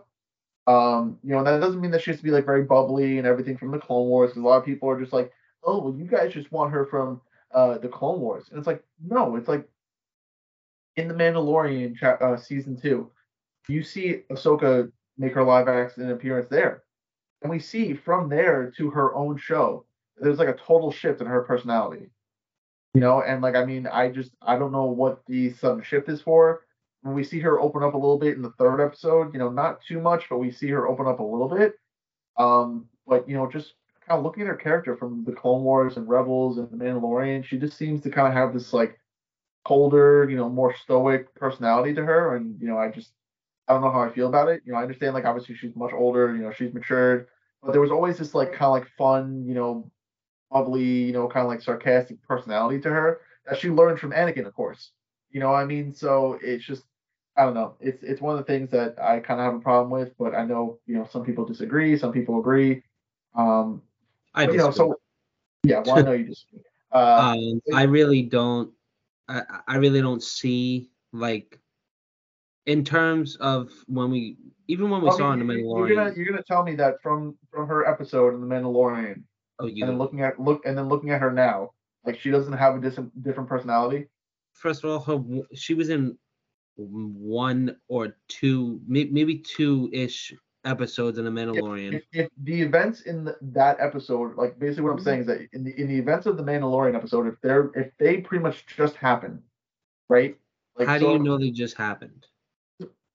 [0.66, 3.26] Um, you know, that doesn't mean that she has to be like very bubbly and
[3.26, 4.30] everything from the Clone Wars.
[4.30, 5.32] Because a lot of people are just like,
[5.62, 7.20] oh, well, you guys just want her from
[7.52, 9.68] uh, the Clone Wars, and it's like, no, it's like
[10.96, 13.10] in the Mandalorian uh, season two,
[13.68, 16.82] you see Ahsoka make her live action appearance there,
[17.42, 19.84] and we see from there to her own show,
[20.20, 22.10] there's like a total shift in her personality.
[22.94, 26.08] You know, and like I mean, I just I don't know what the sudden shift
[26.08, 26.64] is for.
[27.02, 29.50] When we see her open up a little bit in the third episode, you know,
[29.50, 31.74] not too much, but we see her open up a little bit.
[32.38, 33.74] Um, but you know, just
[34.08, 37.44] kind of looking at her character from the Clone Wars and Rebels and the Mandalorian,
[37.44, 38.98] she just seems to kind of have this like
[39.64, 42.36] colder, you know, more stoic personality to her.
[42.36, 43.12] And, you know, I just
[43.68, 44.62] I don't know how I feel about it.
[44.64, 47.26] You know, I understand like obviously she's much older, you know, she's matured,
[47.62, 49.90] but there was always this like kind of like fun, you know,
[50.50, 54.46] bubbly, you know, kind of like sarcastic personality to her that she learned from Anakin,
[54.46, 54.92] of course.
[55.30, 55.94] You know what I mean?
[55.94, 56.84] So it's just
[57.36, 57.76] I don't know.
[57.80, 60.34] It's it's one of the things that I kind of have a problem with, but
[60.34, 62.82] I know you know some people disagree, some people agree.
[63.34, 63.82] Um,
[64.38, 64.94] I you know, so
[65.64, 66.62] yeah, well, I know you disagree.
[66.90, 68.72] Uh, um, I really don't.
[69.28, 71.60] I, I really don't see like
[72.64, 75.88] in terms of when we even when we I saw mean, in the Mandalorian.
[75.88, 79.22] You're gonna you're gonna tell me that from from her episode in the Mandalorian,
[79.58, 79.82] oh, you.
[79.82, 81.72] and then looking at look and then looking at her now,
[82.06, 84.06] like she doesn't have a dis- different personality.
[84.54, 86.16] First of all, her she was in
[86.76, 90.32] one or two, maybe two ish
[90.64, 91.94] episodes in the Mandalorian.
[91.94, 95.04] If, if the events in the, that episode, like basically what I'm mm-hmm.
[95.04, 97.90] saying is that in the in the events of the Mandalorian episode, if they're if
[97.98, 99.42] they pretty much just happen,
[100.08, 100.36] right?
[100.76, 102.26] Like How do so you know they just happened?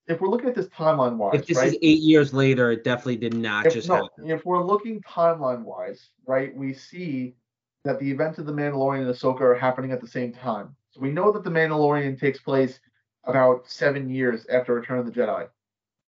[0.07, 1.67] if we're looking at this timeline wise, If this right?
[1.67, 4.29] is eight years later, it definitely did not if, just no, happen.
[4.29, 7.35] if we're looking timeline wise, right, we see
[7.83, 10.75] that the events of the Mandalorian and Ahsoka are happening at the same time.
[10.91, 12.79] So we know that the Mandalorian takes place
[13.25, 15.47] about seven years after Return of the Jedi.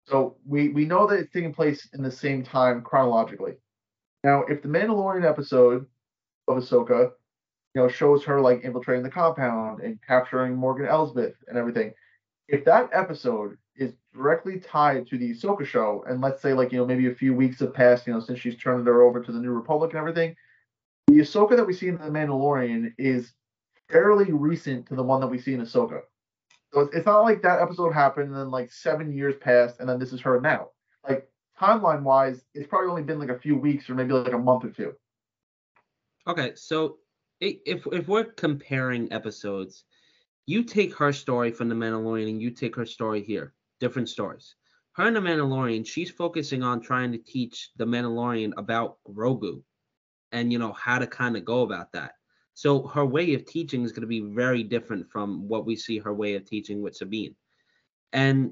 [0.08, 3.54] So we, we know that it's taking place in the same time chronologically.
[4.24, 5.86] Now, if the Mandalorian episode
[6.48, 7.12] of Ahsoka,
[7.74, 11.94] you know, shows her like infiltrating the compound and capturing Morgan Elsbeth and everything,
[12.48, 16.78] if that episode is directly tied to the Ahsoka show, and let's say like you
[16.78, 19.32] know maybe a few weeks have passed, you know, since she's turned her over to
[19.32, 20.36] the New Republic and everything,
[21.08, 23.34] the Ahsoka that we see in the Mandalorian is
[23.90, 26.02] fairly recent to the one that we see in Ahsoka.
[26.74, 30.00] So it's, not like that episode happened and then like seven years passed and then
[30.00, 30.70] this is her now.
[31.08, 34.40] Like timeline wise, it's probably only been like a few weeks or maybe like a
[34.40, 34.94] month or two.
[36.28, 36.98] Okay, so
[37.40, 39.84] if if we're comparing episodes,
[40.46, 44.56] you take her story from the Mandalorian and you take her story here, different stories.
[44.94, 49.62] Her in the Mandalorian, she's focusing on trying to teach the Mandalorian about Grogu,
[50.32, 52.14] and you know how to kind of go about that.
[52.54, 55.98] So her way of teaching is going to be very different from what we see
[55.98, 57.36] her way of teaching with Sabine,
[58.12, 58.52] and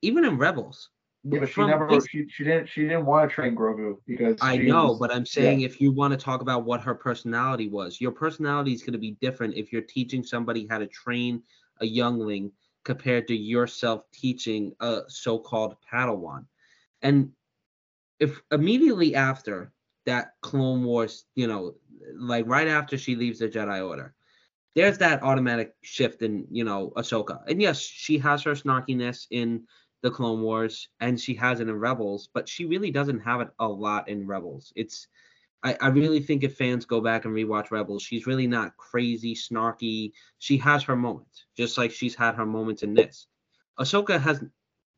[0.00, 0.90] even in Rebels.
[1.24, 4.38] Yeah, but she never bas- she, she didn't she didn't want to train Grogu because
[4.40, 7.68] I know, was- but I'm saying if you want to talk about what her personality
[7.68, 11.42] was, your personality is going to be different if you're teaching somebody how to train
[11.80, 12.50] a youngling
[12.84, 16.44] compared to yourself teaching a so-called Padawan.
[17.02, 17.30] And
[18.18, 19.72] if immediately after
[20.06, 21.74] that Clone Wars, you know,
[22.14, 24.14] like right after she leaves the Jedi Order,
[24.74, 27.40] there's that automatic shift in, you know, Ahsoka.
[27.46, 29.64] And yes, she has her snarkiness in
[30.02, 33.48] the Clone Wars, and she has it in Rebels, but she really doesn't have it
[33.60, 34.72] a lot in Rebels.
[34.74, 35.06] It's
[35.62, 39.34] I, I really think if fans go back and rewatch Rebels, she's really not crazy,
[39.34, 40.12] snarky.
[40.38, 43.28] She has her moments, just like she's had her moments in this.
[43.78, 44.42] Ahsoka has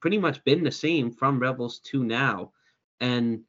[0.01, 2.53] pretty much been the same from Rebels to now,
[3.01, 3.43] and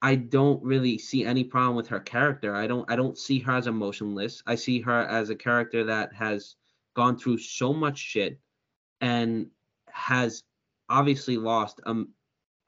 [0.00, 2.54] I don't really see any problem with her character.
[2.54, 4.42] I don't I don't see her as emotionless.
[4.46, 6.54] I see her as a character that has
[6.94, 8.40] gone through so much shit
[9.00, 9.46] and
[9.88, 10.42] has
[10.88, 12.08] obviously lost um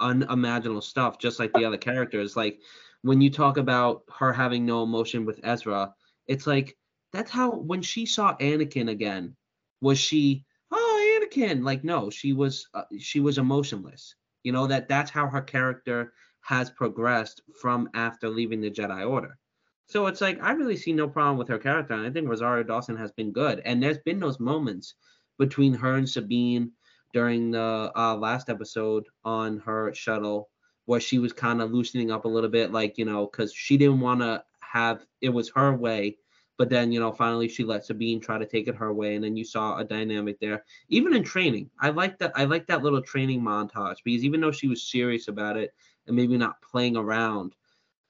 [0.00, 2.60] unimaginable stuff just like the other characters like
[3.02, 5.92] when you talk about her having no emotion with Ezra
[6.26, 6.76] it's like
[7.12, 9.36] that's how when she saw Anakin again
[9.80, 14.88] was she oh Anakin like no she was uh, she was emotionless you know that
[14.88, 16.12] that's how her character
[16.42, 19.38] has progressed from after leaving the Jedi Order.
[19.86, 22.62] So it's like I really see no problem with her character, and I think Rosario
[22.62, 23.60] Dawson has been good.
[23.64, 24.94] And there's been those moments
[25.38, 26.72] between her and Sabine
[27.12, 30.48] during the uh, last episode on her shuttle
[30.86, 33.76] where she was kind of loosening up a little bit, like you know, because she
[33.76, 36.16] didn't want to have it was her way
[36.60, 39.24] but then, you know, finally she let Sabine try to take it her way, and
[39.24, 40.62] then you saw a dynamic there.
[40.90, 42.32] Even in training, I like that.
[42.34, 45.72] I like that little training montage because even though she was serious about it
[46.06, 47.54] and maybe not playing around,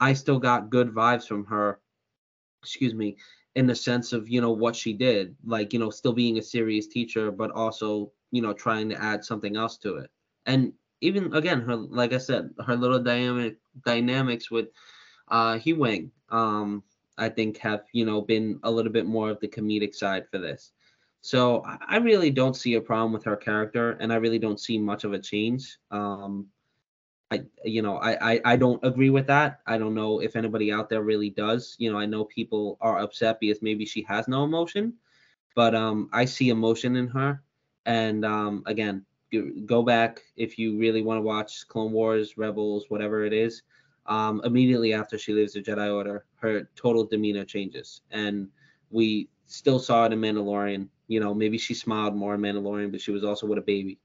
[0.01, 1.81] I still got good vibes from her.
[2.63, 3.17] Excuse me,
[3.55, 6.43] in the sense of you know what she did, like you know, still being a
[6.43, 10.11] serious teacher, but also you know trying to add something else to it.
[10.47, 14.69] And even again, her like I said, her little dynamic dynamics with
[15.29, 16.11] uh Huyang.
[16.29, 16.83] Um,
[17.19, 20.39] I think have you know been a little bit more of the comedic side for
[20.39, 20.73] this.
[21.23, 24.79] So I really don't see a problem with her character, and I really don't see
[24.79, 25.77] much of a change.
[25.91, 26.47] Um,
[27.31, 29.61] I you know I, I I don't agree with that.
[29.67, 31.77] I don't know if anybody out there really does.
[31.79, 34.95] You know I know people are upset because maybe she has no emotion,
[35.55, 37.43] but um I see emotion in her,
[37.87, 39.05] and um again
[39.67, 43.63] go back if you really want to watch Clone Wars, Rebels, whatever it is
[44.07, 48.49] um, immediately after she leaves the Jedi Order, her total demeanor changes, and
[48.91, 50.89] we still saw it in Mandalorian.
[51.09, 53.99] You know, maybe she smiled more in Mandalorian, but she was also with a baby,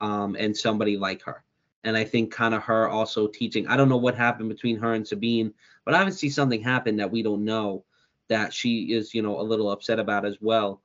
[0.00, 1.44] um, and somebody like her.
[1.84, 3.66] And I think kind of her also teaching.
[3.68, 5.52] I don't know what happened between her and Sabine,
[5.84, 7.84] but obviously something happened that we don't know
[8.28, 10.80] that she is, you know, a little upset about as well.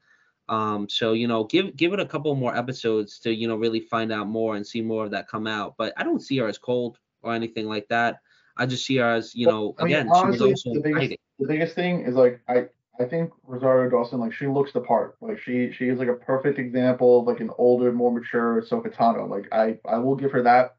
[0.49, 3.79] Um, so you know, give give it a couple more episodes to you know really
[3.79, 5.75] find out more and see more of that come out.
[5.77, 8.19] But I don't see her as cold or anything like that.
[8.57, 10.93] I just see her as, you know, I mean, again, honestly, she was also the
[10.93, 12.65] biggest, the biggest thing is like I
[12.99, 15.15] I think Rosario Dawson, like she looks the part.
[15.21, 18.93] Like she she is like a perfect example of like an older, more mature Ahsoka
[18.93, 19.29] Tano.
[19.29, 20.75] Like I I will give her that.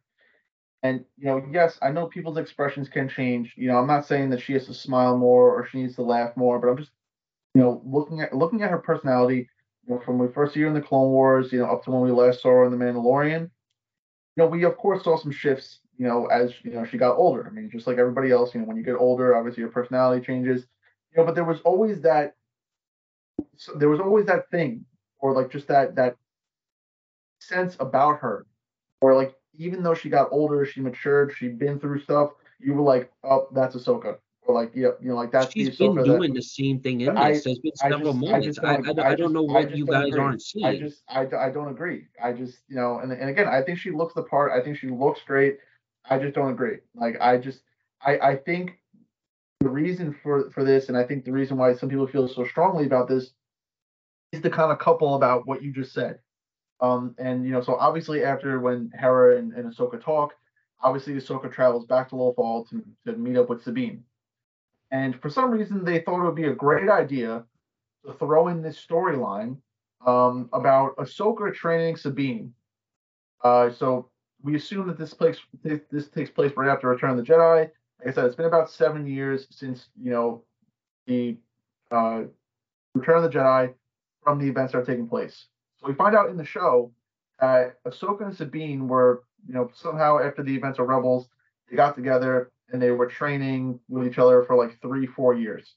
[0.82, 3.54] And you know, yes, I know people's expressions can change.
[3.56, 6.02] You know, I'm not saying that she has to smile more or she needs to
[6.02, 6.92] laugh more, but I'm just,
[7.54, 9.48] you know, looking at looking at her personality,
[9.86, 11.84] you know, from when we first see her in the Clone Wars, you know, up
[11.84, 13.42] to when we last saw her in the Mandalorian.
[14.36, 17.16] You know, we of course saw some shifts you know, as you know, she got
[17.16, 17.46] older.
[17.46, 20.24] I mean, just like everybody else, you know, when you get older, obviously your personality
[20.24, 20.64] changes.
[21.12, 22.36] You know, but there was always that.
[23.76, 24.86] There was always that thing,
[25.18, 26.16] or like just that that
[27.38, 28.46] sense about her,
[29.02, 32.30] or like even though she got older, she matured, she'd been through stuff.
[32.58, 34.18] You were like, oh, that's Ahsoka.
[34.42, 37.14] Or like, yeah, you know, like that's she's been doing that, the same thing in
[37.14, 37.44] this.
[37.44, 38.58] There's been several just, moments.
[38.58, 40.20] I, I, I, I, don't know what you guys agree.
[40.20, 40.64] aren't seeing.
[40.66, 42.06] I just, I, I don't agree.
[42.22, 44.52] I just, you know, and, and again, I think she looks the part.
[44.52, 45.58] I think she looks great.
[46.08, 46.78] I just don't agree.
[46.94, 47.60] Like I just
[48.02, 48.78] I I think
[49.60, 52.44] the reason for for this, and I think the reason why some people feel so
[52.44, 53.32] strongly about this,
[54.32, 56.18] is the kind of couple about what you just said.
[56.80, 60.34] Um, and you know, so obviously after when Hera and, and Ahsoka talk,
[60.82, 64.02] obviously Ahsoka travels back to Lothal to, to meet up with Sabine.
[64.90, 67.44] And for some reason, they thought it would be a great idea
[68.04, 69.58] to throw in this storyline
[70.06, 72.52] um, about Ahsoka training Sabine.
[73.44, 74.08] Uh, so
[74.42, 75.14] we assume that this
[75.90, 77.70] this takes place right after Return of the Jedi.
[77.98, 80.44] Like I said, it's been about seven years since you know
[81.06, 81.36] the
[81.90, 82.22] uh,
[82.94, 83.74] Return of the Jedi
[84.24, 85.46] from the events that are taking place.
[85.82, 86.92] We find out in the show
[87.40, 91.28] that Ahsoka and Sabine were, you know, somehow after the events of Rebels,
[91.68, 95.74] they got together and they were training with each other for like three, four years.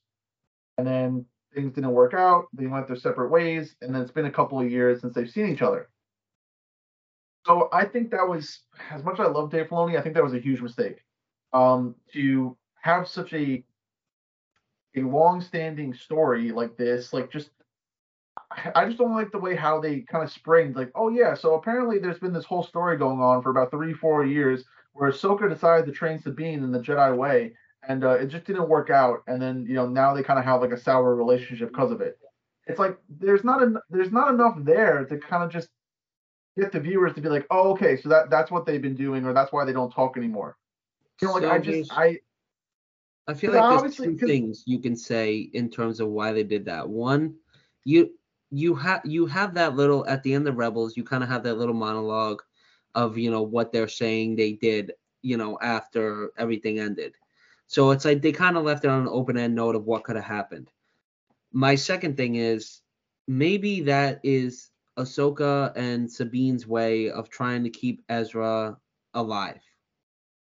[0.78, 2.48] And then things didn't work out.
[2.54, 3.76] They went their separate ways.
[3.82, 5.90] And then it's been a couple of years since they've seen each other.
[7.46, 8.60] So I think that was,
[8.92, 11.04] as much as I love Dave Filoni, I think that was a huge mistake.
[11.52, 13.64] Um, to have such a
[14.96, 17.50] a long-standing story like this, like just,
[18.76, 20.76] I just don't like the way how they kind of springed.
[20.76, 23.94] Like, oh yeah, so apparently there's been this whole story going on for about three,
[23.94, 24.64] four years
[24.94, 27.54] where Ahsoka decided to train Sabine in the Jedi way,
[27.88, 29.24] and uh, it just didn't work out.
[29.28, 32.02] And then you know now they kind of have like a sour relationship because of
[32.02, 32.18] it.
[32.66, 35.70] It's like there's not en- there's not enough there to kind of just
[36.58, 39.26] get the viewers to be like, oh, okay, so that that's what they've been doing,
[39.26, 40.58] or that's why they don't talk anymore.
[41.22, 42.20] You know, like so I just I.
[43.26, 46.66] I feel like there's two things you can say in terms of why they did
[46.66, 46.90] that.
[46.90, 47.36] One,
[47.86, 48.12] you
[48.54, 51.44] you have you have that little at the end of Rebels, you kind of have
[51.44, 52.44] that little monologue
[52.94, 54.94] of you know what they're saying they did,
[55.24, 57.16] you know, after everything ended.
[57.66, 60.04] So it's like they kind of left it on an open end note of what
[60.04, 60.70] could have happened.
[61.52, 62.82] My second thing is
[63.28, 68.78] maybe that is Ahsoka and Sabine's way of trying to keep Ezra
[69.16, 69.62] alive.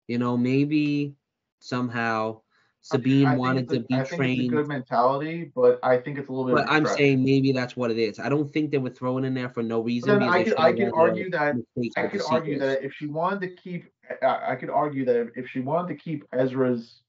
[0.07, 1.17] You know, maybe
[1.59, 2.43] somehow
[2.91, 4.41] Sabine I wanted to be I think trained.
[4.41, 6.67] It's a good mentality, but I think it's a little bit.
[6.67, 8.19] But I'm saying maybe that's what it is.
[8.19, 10.23] I don't think they were throwing in there for no reason.
[10.23, 11.57] I could, I could argue that
[11.97, 15.49] I could argue that if she wanted to keep I, I could argue that if
[15.49, 17.03] she wanted to keep Ezra's,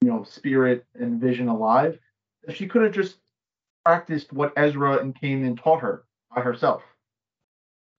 [0.00, 1.98] you know, spirit and vision alive,
[2.54, 3.18] she could have just
[3.84, 6.04] practiced what Ezra and Kanan taught her
[6.34, 6.82] by herself.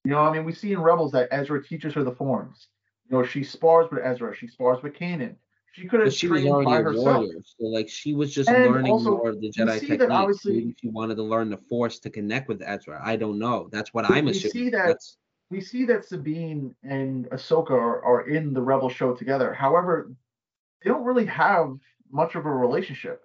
[0.04, 2.68] You know, I mean, we see in Rebels that Ezra teaches her the forms.
[3.08, 5.36] You know, she spars with Ezra, she spars with Kanan.
[5.72, 7.04] She could have she was trained already by a herself.
[7.04, 10.04] warrior, so like she was just And learning also, more of the Jedi techniques.
[10.10, 13.00] obviously- Maybe she wanted to learn the Force to connect with Ezra.
[13.04, 13.68] I don't know.
[13.70, 14.52] That's what I'm We assuming.
[14.52, 15.16] see that- That's,
[15.50, 19.52] we see that Sabine and Ahsoka are, are in the Rebel show together.
[19.54, 20.12] However,
[20.82, 21.76] they don't really have
[22.10, 23.22] much of a relationship.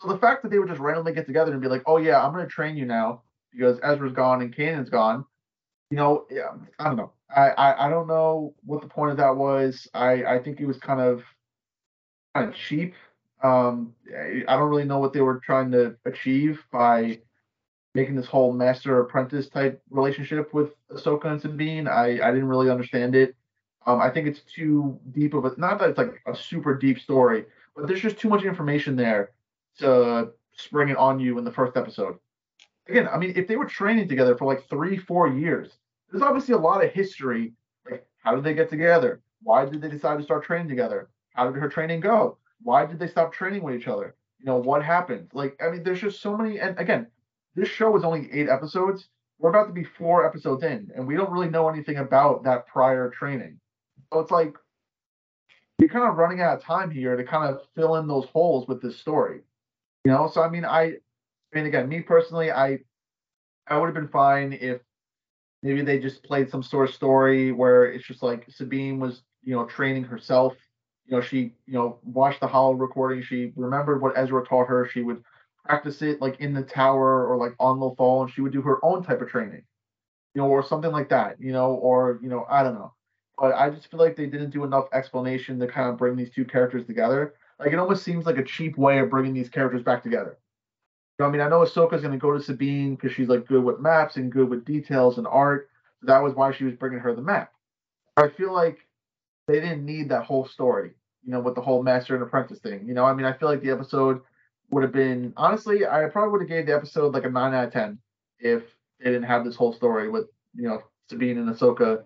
[0.00, 2.24] So the fact that they would just randomly get together and be like, "Oh yeah,
[2.24, 5.24] I'm going to train you now because Ezra's gone and Kanan's gone,"
[5.90, 7.12] you know, yeah, I don't know.
[7.36, 9.86] I, I I don't know what the point of that was.
[9.94, 11.22] I I think it was kind of
[12.34, 12.94] kind of cheap.
[13.42, 17.20] Um, I don't really know what they were trying to achieve by
[17.94, 21.88] making this whole master apprentice type relationship with Ahsoka and Sabine.
[21.88, 23.34] I, I didn't really understand it.
[23.86, 26.98] Um, I think it's too deep of a not that it's like a super deep
[26.98, 29.30] story, but there's just too much information there
[29.78, 32.18] to spring it on you in the first episode.
[32.88, 35.78] Again, I mean, if they were training together for like three, four years,
[36.10, 37.54] there's obviously a lot of history.
[37.90, 39.22] Like, how did they get together?
[39.42, 41.08] Why did they decide to start training together?
[41.40, 42.36] How did her training go?
[42.60, 44.14] Why did they stop training with each other?
[44.40, 45.30] You know, what happened?
[45.32, 46.60] Like, I mean, there's just so many.
[46.60, 47.06] And again,
[47.54, 49.08] this show is only eight episodes.
[49.38, 52.66] We're about to be four episodes in, and we don't really know anything about that
[52.66, 53.58] prior training.
[54.12, 54.54] So it's like
[55.78, 58.68] you're kind of running out of time here to kind of fill in those holes
[58.68, 59.40] with this story.
[60.04, 60.92] You know, so I mean, I, I
[61.54, 62.80] mean, again, me personally, I,
[63.66, 64.82] I would have been fine if
[65.62, 69.56] maybe they just played some sort of story where it's just like Sabine was, you
[69.56, 70.54] know, training herself.
[71.10, 73.22] You know, she, you know, watched the holo recording.
[73.22, 74.86] She remembered what Ezra taught her.
[74.86, 75.24] She would
[75.64, 78.62] practice it like in the tower or like on the Lothal, and she would do
[78.62, 79.64] her own type of training,
[80.34, 82.94] you know, or something like that, you know, or you know, I don't know.
[83.36, 86.30] But I just feel like they didn't do enough explanation to kind of bring these
[86.30, 87.34] two characters together.
[87.58, 90.38] Like it almost seems like a cheap way of bringing these characters back together.
[91.18, 93.46] You know, I mean, I know Ahsoka's going to go to Sabine because she's like
[93.46, 95.68] good with maps and good with details and art.
[96.00, 97.52] So that was why she was bringing her the map.
[98.16, 98.78] I feel like
[99.48, 100.92] they didn't need that whole story,
[101.24, 102.86] you know, with the whole master and apprentice thing.
[102.86, 104.20] You know, I mean, I feel like the episode
[104.70, 107.66] would have been honestly, I probably would have gave the episode like a nine out
[107.66, 107.98] of ten
[108.38, 108.62] if
[108.98, 112.04] they didn't have this whole story with you know Sabine and Ahsoka,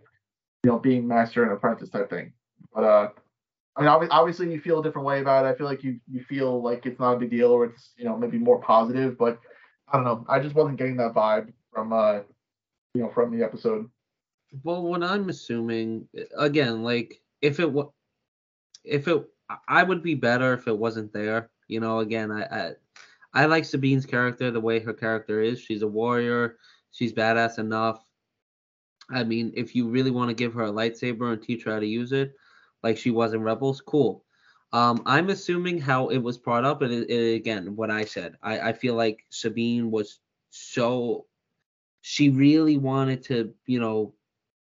[0.64, 2.32] you know, being master and apprentice type thing.
[2.74, 3.08] But uh,
[3.76, 5.48] I mean, obviously you feel a different way about it.
[5.48, 8.04] I feel like you you feel like it's not a big deal or it's you
[8.04, 9.38] know maybe more positive, but
[9.88, 10.24] I don't know.
[10.28, 12.20] I just wasn't getting that vibe from uh,
[12.94, 13.90] you know, from the episode.
[14.62, 16.08] well, what I'm assuming,
[16.38, 17.88] again, like if it was,
[18.84, 19.24] if it,
[19.68, 21.50] I would be better if it wasn't there.
[21.68, 22.72] You know, again, I, I,
[23.32, 25.60] I like Sabine's character the way her character is.
[25.60, 26.58] She's a warrior.
[26.92, 28.04] She's badass enough.
[29.10, 31.80] I mean, if you really want to give her a lightsaber and teach her how
[31.80, 32.34] to use it,
[32.82, 34.24] like she was in Rebels, cool.
[34.72, 38.36] Um, I'm assuming how it was brought up, and it, it, again, what I said,
[38.42, 40.20] I, I feel like Sabine was
[40.50, 41.26] so,
[42.00, 44.14] she really wanted to, you know,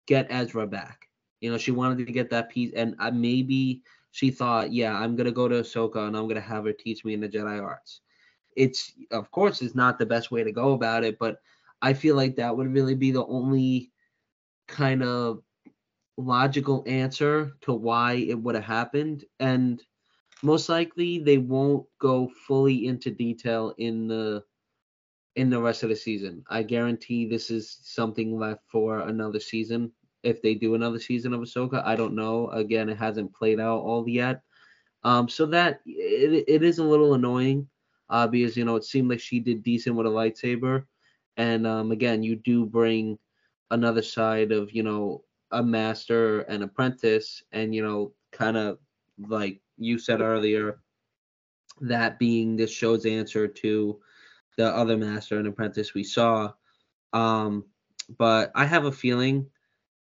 [0.07, 1.09] get Ezra back.
[1.41, 3.83] You know, she wanted to get that piece, and uh, maybe
[4.15, 7.15] she thought, yeah, I'm gonna go to Ahsoka and I'm gonna have her teach me
[7.15, 8.01] in the Jedi arts.
[8.57, 11.39] It's of course it's not the best way to go about it, but
[11.83, 13.91] I feel like that would really be the only
[14.69, 15.43] kind of
[16.17, 19.25] logical answer to why it would have happened.
[19.41, 19.83] And
[20.45, 24.45] most likely they won't go fully into detail in the
[25.35, 26.45] in the rest of the season.
[26.49, 29.91] I guarantee this is something left for another season.
[30.25, 32.49] If they do another season of Ahsoka, I don't know.
[32.49, 34.43] Again, it hasn't played out all yet.
[35.05, 37.69] Um, so that it, it is a little annoying
[38.09, 40.85] uh, because you know it seemed like she did decent with a lightsaber,
[41.37, 43.19] and um, again you do bring
[43.71, 48.79] another side of you know a master and apprentice, and you know kind of
[49.29, 50.81] like you said earlier,
[51.81, 54.01] that being this show's answer to
[54.57, 56.53] the other master and apprentice we saw.
[57.13, 57.65] Um,
[58.19, 59.47] but I have a feeling,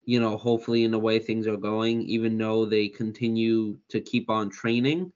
[0.09, 4.27] you know, hopefully in the way things are going, even though they continue to keep
[4.27, 5.13] on training,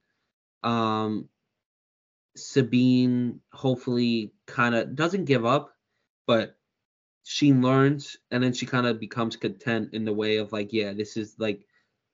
[0.62, 1.28] um,
[2.36, 5.74] Sabine hopefully kind of doesn't give up,
[6.28, 6.58] but
[7.24, 10.94] she learns and then she kind of becomes content in the way of like, yeah,
[10.94, 11.66] this is like,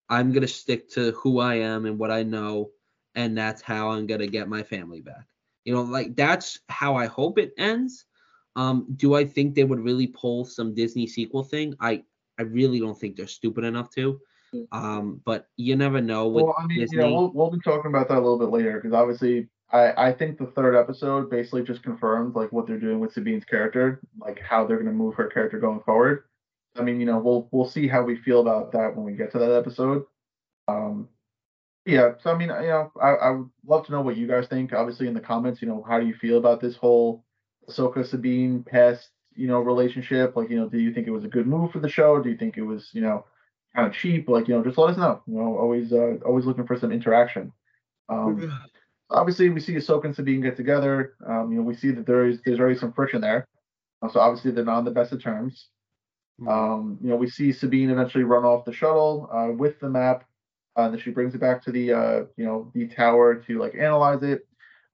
[0.07, 2.69] I'm gonna stick to who I am and what I know,
[3.13, 5.27] and that's how I'm gonna get my family back.
[5.65, 8.05] You know, like that's how I hope it ends.
[8.55, 11.75] Um, do I think they would really pull some Disney sequel thing?
[11.81, 12.03] I
[12.39, 14.19] I really don't think they're stupid enough to.
[14.71, 16.97] Um, but you never know with Well, I mean, Disney.
[16.97, 20.07] you know, we'll, we'll be talking about that a little bit later because obviously, I
[20.07, 24.01] I think the third episode basically just confirmed like what they're doing with Sabine's character,
[24.19, 26.23] like how they're going to move her character going forward.
[26.75, 29.31] I mean, you know, we'll we'll see how we feel about that when we get
[29.33, 30.05] to that episode.
[30.67, 31.09] Um,
[31.85, 34.47] yeah, so I mean, you know, I, I would love to know what you guys
[34.47, 34.73] think.
[34.73, 37.23] Obviously, in the comments, you know, how do you feel about this whole
[37.69, 39.09] Ahsoka Sabine past,
[39.39, 40.35] you know, relationship?
[40.35, 42.21] Like, you know, do you think it was a good move for the show?
[42.21, 43.25] Do you think it was, you know,
[43.75, 44.27] kind of cheap?
[44.27, 45.21] Like, you know, just let us know.
[45.27, 47.51] You know, always, uh, always looking for some interaction.
[48.09, 48.51] Um,
[49.09, 51.13] obviously, we see Ahsoka and Sabine get together.
[51.27, 53.47] Um, you know, we see that there is there's already some friction there.
[54.01, 55.67] Uh, so obviously, they're not on the best of terms.
[56.41, 56.49] Mm-hmm.
[56.49, 60.25] Um, you know, we see Sabine eventually run off the shuttle uh, with the map,
[60.77, 63.59] uh, and then she brings it back to the uh, you know the tower to
[63.59, 64.47] like analyze it.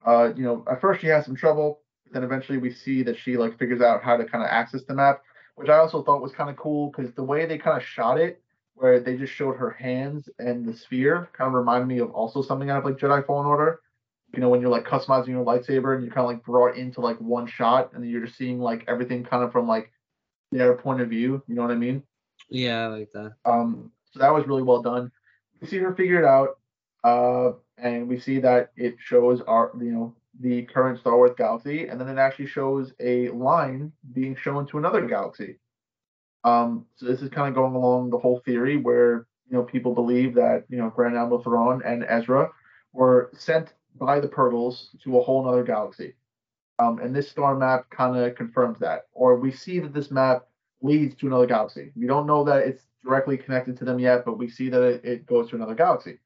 [0.04, 1.80] Uh, you know, at first she has some trouble,
[2.16, 4.94] then eventually we see that she like figures out how to kind of access the
[4.94, 5.22] map,
[5.56, 8.18] which I also thought was kind of cool because the way they kind of shot
[8.18, 8.40] it,
[8.74, 12.42] where they just showed her hands and the sphere, kind of reminded me of also
[12.42, 13.80] something out of like Jedi Fallen Order.
[14.34, 17.00] You know, when you're like customizing your lightsaber and you're kind of like brought into
[17.00, 19.92] like one shot, and then you're just seeing like everything kind of from like
[20.52, 21.42] their point of view.
[21.46, 22.02] You know what I mean?
[22.48, 23.34] Yeah, I like that.
[23.44, 25.10] Um, so that was really well done.
[25.60, 26.58] We see her figure it out,
[27.04, 31.88] uh, and we see that it shows our, you know, the current Star Wars galaxy,
[31.88, 35.58] and then it actually shows a line being shown to another galaxy.
[36.44, 39.94] Um, so this is kind of going along the whole theory where you know people
[39.94, 42.50] believe that you know Grand Admiral Thrawn and Ezra
[42.92, 46.14] were sent by the Purrgils to a whole other galaxy.
[46.78, 49.06] Um, and this star map kind of confirms that.
[49.12, 50.46] Or we see that this map
[50.82, 51.92] leads to another galaxy.
[51.96, 55.04] We don't know that it's directly connected to them yet, but we see that it,
[55.04, 56.18] it goes to another galaxy.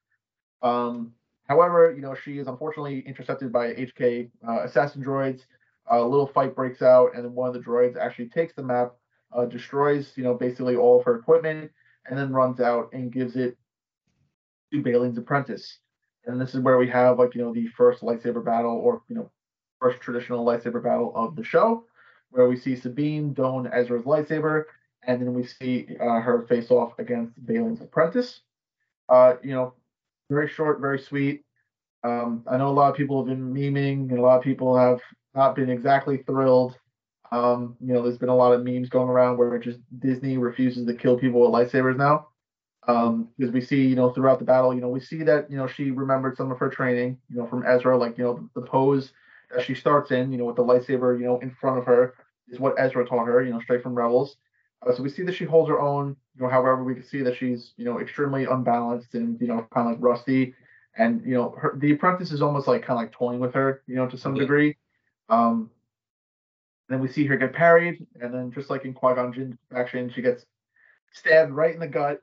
[0.62, 1.12] Um,
[1.50, 5.40] however, you know, she is unfortunately intercepted by HK uh, assassin droids.
[5.90, 8.92] A little fight breaks out, and then one of the droids actually takes the map,
[9.36, 11.72] uh, destroys, you know, basically all of her equipment,
[12.06, 13.58] and then runs out and gives it
[14.72, 15.80] to Baylan's apprentice.
[16.26, 19.16] And this is where we have like you know the first lightsaber battle, or you
[19.16, 19.30] know
[19.80, 21.84] first traditional lightsaber battle of the show,
[22.30, 24.64] where we see Sabine don Ezra's lightsaber,
[25.02, 28.42] and then we see uh, her face off against Baylan's apprentice.
[29.08, 29.74] Uh, you know,
[30.30, 31.42] very short, very sweet.
[32.02, 34.76] Um, I know a lot of people have been memeing, and a lot of people
[34.76, 35.00] have
[35.34, 36.76] not been exactly thrilled.
[37.30, 40.86] Um, you know, there's been a lot of memes going around where just Disney refuses
[40.86, 42.28] to kill people with lightsabers now.
[42.88, 45.56] Um, because we see, you know, throughout the battle, you know, we see that, you
[45.56, 48.62] know, she remembered some of her training, you know, from Ezra, like, you know, the
[48.62, 49.12] pose
[49.54, 52.14] that she starts in, you know, with the lightsaber, you know, in front of her
[52.48, 54.36] is what Ezra taught her, you know, straight from Rebels.
[54.86, 57.22] Uh, so we see that she holds her own, you know, however, we can see
[57.22, 60.54] that she's, you know, extremely unbalanced and, you know, kind of like rusty.
[60.96, 63.82] And, you know, her, the apprentice is almost like kind of like toying with her,
[63.86, 64.76] you know, to some degree.
[65.28, 65.70] Um,
[66.88, 70.10] then we see her get parried, and then just like in Qui Gon Jinn action,
[70.10, 70.44] she gets
[71.12, 72.20] stabbed right in the gut.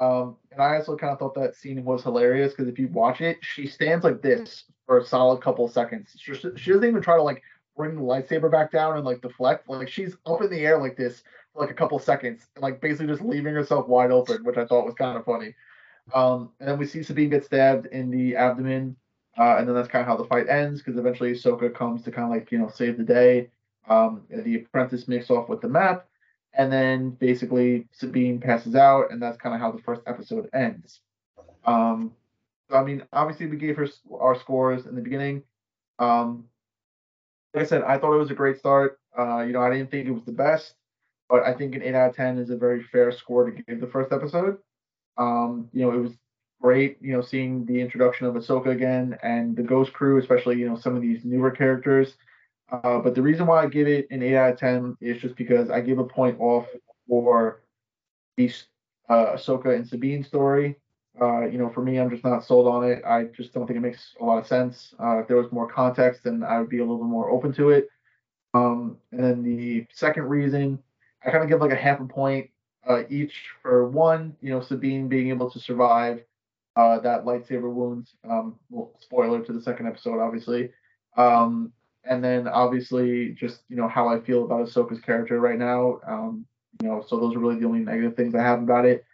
[0.00, 3.20] Um, and I also kind of thought that scene was hilarious because if you watch
[3.20, 6.16] it, she stands like this for a solid couple of seconds.
[6.18, 7.42] She, she doesn't even try to like
[7.76, 9.68] bring the lightsaber back down and like deflect.
[9.68, 11.22] Like she's up in the air like this
[11.54, 14.94] like a couple seconds, like basically just leaving herself wide open, which I thought was
[14.94, 15.54] kind of funny.
[16.14, 18.96] Um, and then we see Sabine get stabbed in the abdomen,
[19.38, 22.10] uh, and then that's kind of how the fight ends because eventually Ahsoka comes to
[22.10, 23.50] kind of like you know save the day.
[23.88, 26.06] Um, the apprentice makes off with the map,
[26.54, 31.00] and then basically Sabine passes out, and that's kind of how the first episode ends.
[31.64, 32.12] Um,
[32.70, 33.88] so I mean, obviously we gave her
[34.18, 35.42] our scores in the beginning.
[35.98, 36.48] Um,
[37.54, 38.98] like I said, I thought it was a great start.
[39.16, 40.74] Uh, you know, I didn't think it was the best,
[41.32, 43.80] but I think an eight out of ten is a very fair score to give
[43.80, 44.58] the first episode.
[45.16, 46.12] Um, you know, it was
[46.60, 46.98] great.
[47.00, 50.76] You know, seeing the introduction of Ahsoka again and the Ghost Crew, especially you know
[50.76, 52.16] some of these newer characters.
[52.70, 55.34] Uh, but the reason why I give it an eight out of ten is just
[55.36, 56.66] because I give a point off
[57.08, 57.62] for
[58.36, 58.52] the
[59.08, 60.76] uh, Ahsoka and Sabine story.
[61.18, 63.02] Uh, you know, for me, I'm just not sold on it.
[63.06, 64.94] I just don't think it makes a lot of sense.
[65.02, 67.54] Uh, if there was more context, then I would be a little bit more open
[67.54, 67.88] to it.
[68.52, 70.78] Um, and then the second reason,
[71.24, 72.50] I kind of give like a half a point
[72.88, 74.36] uh, each for one.
[74.40, 76.22] You know, Sabine being able to survive
[76.76, 78.08] uh, that lightsaber wound.
[78.28, 80.70] Um, well, spoiler to the second episode, obviously.
[81.16, 81.72] Um,
[82.04, 86.00] and then obviously just you know how I feel about Ahsoka's character right now.
[86.06, 86.46] Um,
[86.80, 89.04] you know, so those are really the only negative things I have about it.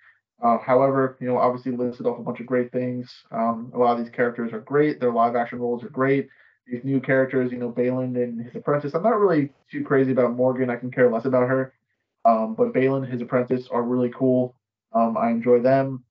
[0.43, 3.13] Uh, however, you know, obviously listed off a bunch of great things.
[3.33, 5.01] Um, a lot of these characters are great.
[5.01, 6.29] Their live action roles are great.
[6.67, 8.95] These new characters, you know, Baylan and his apprentice.
[8.95, 10.71] I'm not really too crazy about Morgan.
[10.71, 11.75] I can care less about her.
[12.25, 14.55] Um, but Baylan, his apprentice, are really cool.
[14.93, 16.05] Um, I enjoy them.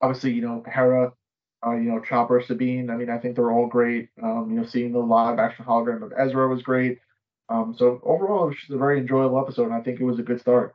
[0.00, 1.12] Obviously, you know, Hera,
[1.64, 2.90] uh, you know, Chopper, Sabine.
[2.90, 4.08] I mean, I think they're all great.
[4.22, 6.98] Um, you know, seeing the live action hologram of Ezra was great.
[7.48, 10.18] Um, so overall, it was just a very enjoyable episode, and I think it was
[10.18, 10.74] a good start.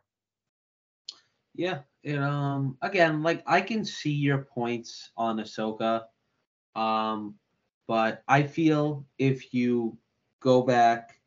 [1.55, 6.03] Yeah, and um, again, like I can see your points on Ahsoka,
[6.75, 7.35] um,
[7.87, 9.97] but I feel if you
[10.39, 11.19] go back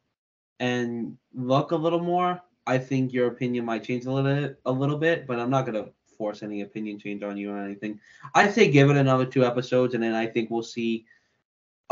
[0.61, 4.73] and look a little more, I think your opinion might change a little bit, a
[4.73, 5.27] little bit.
[5.27, 5.87] But I'm not gonna
[6.19, 7.99] force any opinion change on you or anything.
[8.35, 11.07] I say give it another two episodes, and then I think we'll see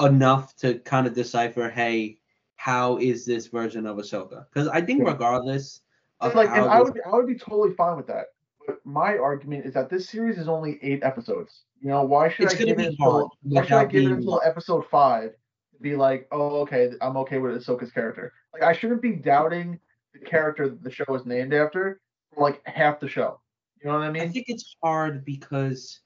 [0.01, 2.19] enough to kind of decipher, hey,
[2.57, 4.47] how is this version of Ahsoka?
[4.53, 5.12] Because I think Yeah.
[5.12, 5.81] regardless
[6.20, 8.27] of like, and I would be, I would be totally fine with that.
[8.66, 11.65] But my argument is that this series is only eight episodes.
[11.81, 14.43] You know, why should It's I give it until why should I give it until
[14.45, 15.31] episode five
[15.73, 18.32] to be like, oh, okay, I'm okay with Ahsoka's character.
[18.53, 19.78] Like, I shouldn't be doubting
[20.12, 22.01] the character that the show is named after
[22.35, 23.40] for like half the show.
[23.82, 24.22] You know what I mean?
[24.22, 26.01] I think it's hard because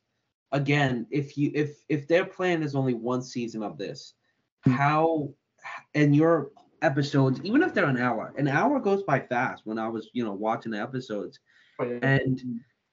[0.52, 4.14] again, if you if if their plan is only one season of this,
[4.64, 4.72] Hmm.
[4.72, 5.34] how
[5.94, 6.50] and your
[6.82, 10.24] episodes, even if they're an hour, an hour goes by fast when I was, you
[10.24, 11.38] know, watching the episodes.
[11.78, 12.40] But, yeah, And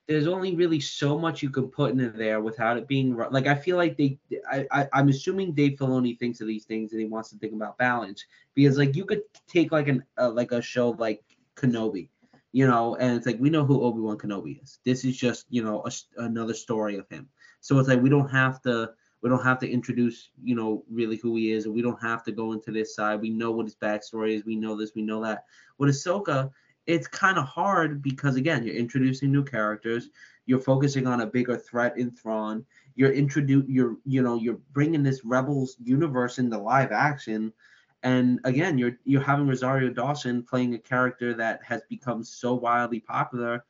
[0.10, 3.54] there's only really so much you can put in there without it being like I
[3.54, 4.18] feel like they
[4.52, 7.54] I, I I'm assuming Dave Filoni thinks of these things and he wants to think
[7.54, 8.26] about balance
[8.56, 11.24] because like you could take like an uh, like a show like
[11.56, 12.10] Kenobi,
[12.54, 14.80] you know, and it's like we know who Obi Wan Kenobi is.
[14.84, 15.92] This is just you know a
[16.24, 17.30] another story of him.
[17.62, 18.90] So it's like we don't have to
[19.22, 22.24] we don't have to introduce you know really who he is, and we don't have
[22.24, 23.22] to go into this side.
[23.22, 24.44] We know what his backstory is.
[24.44, 24.96] We know this.
[24.96, 25.46] We know that.
[25.78, 26.50] With Ahsoka,
[26.90, 30.10] it's kind of hard because again, you're introducing new characters.
[30.48, 32.66] You're focusing on a bigger threat in Thrawn.
[32.96, 37.54] You're introduce you're you know you're bringing this Rebels universe into live action,
[38.02, 43.00] and again, you're you're having Rosario Dawson playing a character that has become so wildly
[43.00, 43.64] popular,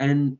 [0.00, 0.36] and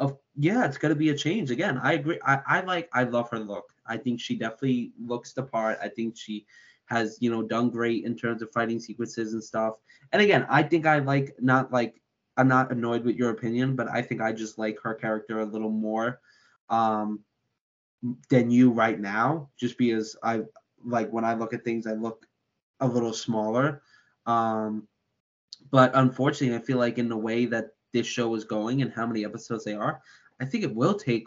[0.00, 1.50] of yeah, it's gonna be a change.
[1.50, 2.18] Again, I agree.
[2.24, 3.74] I, I like I love her look.
[3.86, 5.78] I think she definitely looks the part.
[5.82, 6.46] I think she
[6.86, 9.74] has you know done great in terms of fighting sequences and stuff.
[10.12, 12.00] And again, I think I like not like
[12.36, 15.44] I'm not annoyed with your opinion, but I think I just like her character a
[15.44, 16.20] little more
[16.70, 17.20] um
[18.28, 20.42] than you right now, just because I
[20.84, 22.26] like when I look at things, I look
[22.80, 23.82] a little smaller.
[24.26, 24.86] Um
[25.70, 29.06] but unfortunately, I feel like in the way that this show is going and how
[29.06, 30.02] many episodes they are,
[30.40, 31.24] I think it will take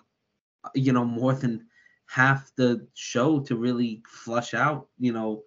[0.76, 1.66] you know more than
[2.08, 5.44] half the show to really flush out, you know,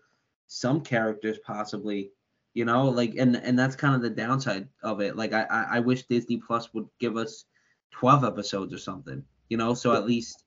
[0.52, 2.10] some characters possibly
[2.54, 5.78] you know like and and that's kind of the downside of it like i i,
[5.78, 7.44] wish disney plus would give us
[7.92, 10.42] 12 episodes or something you know so at least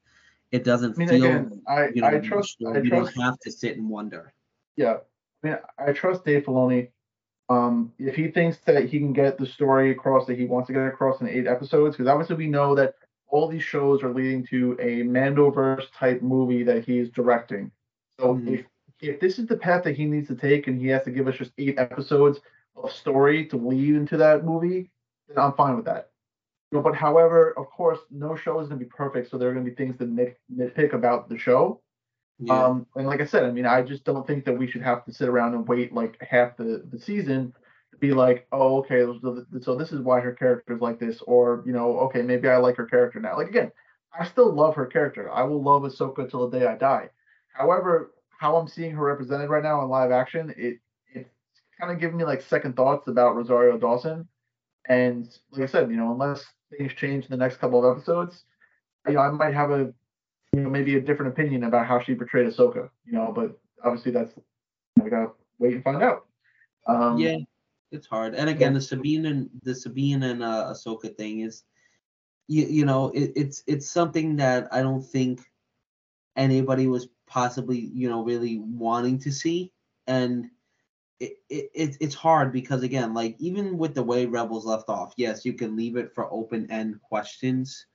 [0.52, 2.90] it doesn't I mean, feel again, I, you know I trust, rushed, I or you
[2.90, 4.34] trust, don't have to sit and wonder
[4.76, 4.98] yeah.
[5.44, 6.90] I mean, I trust Dave Filoni.
[7.50, 10.74] Um, if he thinks that he can get the story across that he wants to
[10.74, 12.96] get across in eight episodes, because obviously we know that
[13.28, 17.72] all these shows are leading to a Mandoverse type movie that he's directing.
[18.20, 18.48] So Mhm.
[18.48, 18.66] if
[19.04, 21.28] if this is the path that he needs to take, and he has to give
[21.28, 22.40] us just eight episodes
[22.76, 24.92] of story to lead into that movie,
[25.28, 26.10] then I'm fine with that.
[26.72, 29.50] You know, but however, of course, no show is going to be perfect, so there
[29.50, 31.82] are going to be things to nit, nitpick about the show.
[32.40, 34.82] yeah Um, and like I said, I mean, I just don't think that we should
[34.82, 37.54] have to sit around and wait like half the, the season
[37.92, 41.22] to be like, oh, okay, so, so this is why her character is like this,
[41.28, 43.38] or you know, okay, maybe I like her character now.
[43.38, 43.72] Like again,
[44.18, 45.32] I still love her character.
[45.32, 47.10] I will love Ahsoka till the day I die.
[47.54, 48.14] However,
[48.44, 50.80] how I'm seeing her represented right now in live action, it
[51.14, 51.30] it's
[51.80, 54.28] kind of giving me like second thoughts about Rosario Dawson.
[54.90, 56.44] And like I said, you know, unless
[56.78, 58.44] things change in the next couple of episodes,
[59.08, 59.94] you know, I might have a
[60.52, 64.12] you know, maybe a different opinion about how she portrayed Ahsoka, you know, but obviously
[64.12, 64.34] that's
[65.02, 66.26] we gotta wait and find out.
[66.86, 67.38] Um, yeah
[67.94, 71.64] it's hard and again the sabine and the sabine and uh ahsoka thing is
[72.48, 75.40] you, you know it, it's it's something that i don't think
[76.36, 79.72] anybody was possibly you know really wanting to see.
[80.06, 80.52] And
[81.20, 85.14] it, it, it it's hard because again like even with the way rebels left off
[85.16, 87.86] yes you can leave it for open end questions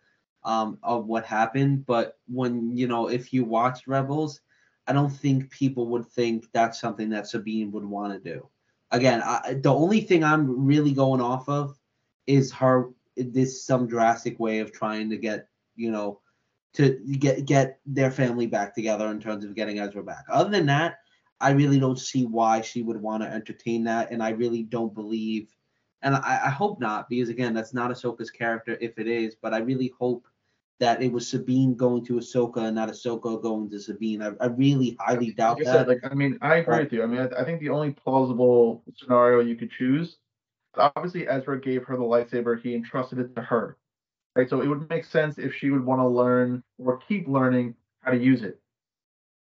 [0.44, 1.86] um of what happened.
[1.86, 4.40] But when you know if you watch rebels
[4.89, 8.48] i don't think people would think that's something that sabine would want to do.
[8.90, 11.78] Again I, the only thing i'm really going off of
[12.27, 16.20] is her this some drastic way of trying to get you know
[16.79, 20.25] to get get their family back together in terms of getting Ezra back.
[20.31, 21.01] Other than that,
[21.41, 24.95] I really don't see why she would want to entertain that, and I really don't
[24.95, 25.49] believe,
[26.03, 29.53] and I, I hope not, because again, that's not Ahsoka's character if it is, but
[29.53, 30.27] I really hope
[30.81, 34.23] that it was Sabine going to Ahsoka and not Ahsoka going to Sabine.
[34.23, 35.73] I, I really highly doubt like that.
[35.73, 37.03] said, like I mean, I agree with you.
[37.03, 40.19] I mean, I, I think the only plausible scenario you could choose,
[40.77, 42.61] obviously Ezra gave her the lightsaber.
[42.61, 43.77] He entrusted it to her,
[44.39, 44.48] right?
[44.48, 48.12] So it would make sense if she would want to learn or keep learning how
[48.12, 48.60] to use it.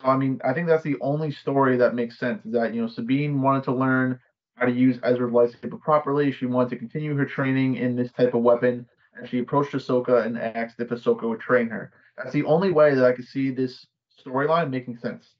[0.01, 2.45] So I mean, I think that's the only story that makes sense.
[2.45, 4.19] Is that you know Sabine wanted to learn
[4.55, 6.31] how to use Ezra's lightsaber properly.
[6.31, 10.25] She wanted to continue her training in this type of weapon, and she approached Ahsoka
[10.25, 11.91] and asked if Ahsoka would train her.
[12.15, 13.85] That's the only way that I could see this
[14.25, 15.35] storyline making sense.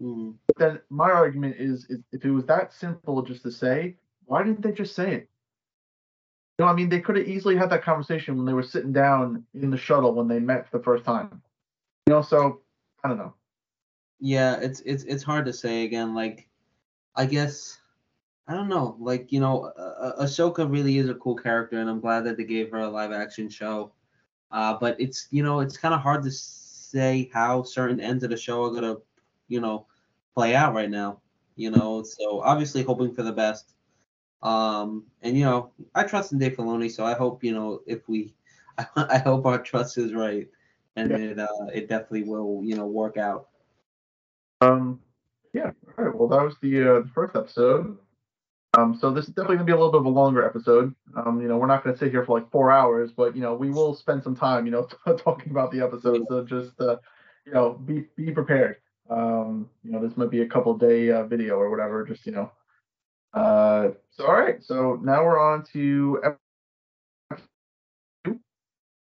[0.00, 0.34] Mm.
[0.46, 3.96] But then my argument is, is if it was that simple just to say,
[4.26, 5.28] why didn't they just say it?
[6.58, 9.44] Know, I mean, they could have easily had that conversation when they were sitting down
[9.54, 11.42] in the shuttle when they met for the first time.
[12.06, 12.60] You know, so
[13.02, 13.34] I don't know.
[14.20, 16.14] Yeah, it's it's it's hard to say again.
[16.14, 16.48] Like,
[17.16, 17.80] I guess
[18.46, 18.96] I don't know.
[19.00, 22.44] Like, you know, uh, Ahsoka really is a cool character, and I'm glad that they
[22.44, 23.92] gave her a live action show.
[24.50, 28.30] Uh, but it's you know it's kind of hard to say how certain ends of
[28.30, 28.96] the show are gonna
[29.48, 29.86] you know
[30.34, 31.20] play out right now.
[31.56, 33.73] You know, so obviously hoping for the best.
[34.44, 38.06] Um, and you know, I trust in Dave Filoni, so I hope you know if
[38.08, 38.34] we,
[38.96, 40.46] I, hope our trust is right,
[40.96, 41.16] and yeah.
[41.16, 43.48] it uh, it definitely will you know work out.
[44.60, 45.00] Um,
[45.54, 45.70] yeah.
[45.96, 46.14] All right.
[46.14, 47.96] Well, that was the uh, the first episode.
[48.76, 50.94] Um, so this is definitely gonna be a little bit of a longer episode.
[51.16, 53.54] Um, you know, we're not gonna sit here for like four hours, but you know,
[53.54, 56.26] we will spend some time, you know, talking about the episode.
[56.28, 56.96] So just uh,
[57.46, 58.76] you know, be be prepared.
[59.08, 62.04] Um, you know, this might be a couple day uh, video or whatever.
[62.04, 62.50] Just you know.
[63.34, 64.62] Uh, so all right.
[64.62, 66.20] So now we're on to
[67.30, 67.48] episode
[68.24, 68.40] two.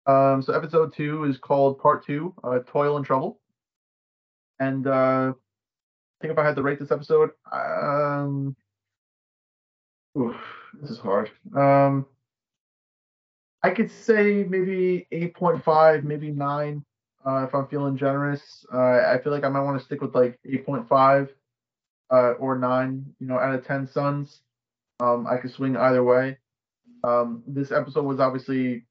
[0.07, 3.39] Um, so episode two is called Part Two, uh, Toil and Trouble.
[4.59, 8.57] And uh, I think if I had to rate this episode, um,
[10.19, 10.37] oof,
[10.81, 11.31] this is hard.
[11.55, 12.07] Um,
[13.63, 16.85] I could say maybe 8.5, maybe 9
[17.27, 18.65] uh, if I'm feeling generous.
[18.73, 21.29] Uh, I feel like I might want to stick with like 8.5
[22.11, 24.41] uh, or 9, you know, out of 10 suns.
[25.01, 26.39] Um, I could swing either way.
[27.05, 28.85] Um, this episode was obviously,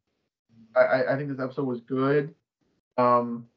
[0.75, 2.33] I, I think this episode was good.
[2.97, 3.47] Um,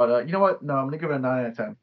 [0.00, 0.62] but uh, you know what?
[0.62, 1.76] No, I'm gonna give it a nine out of ten.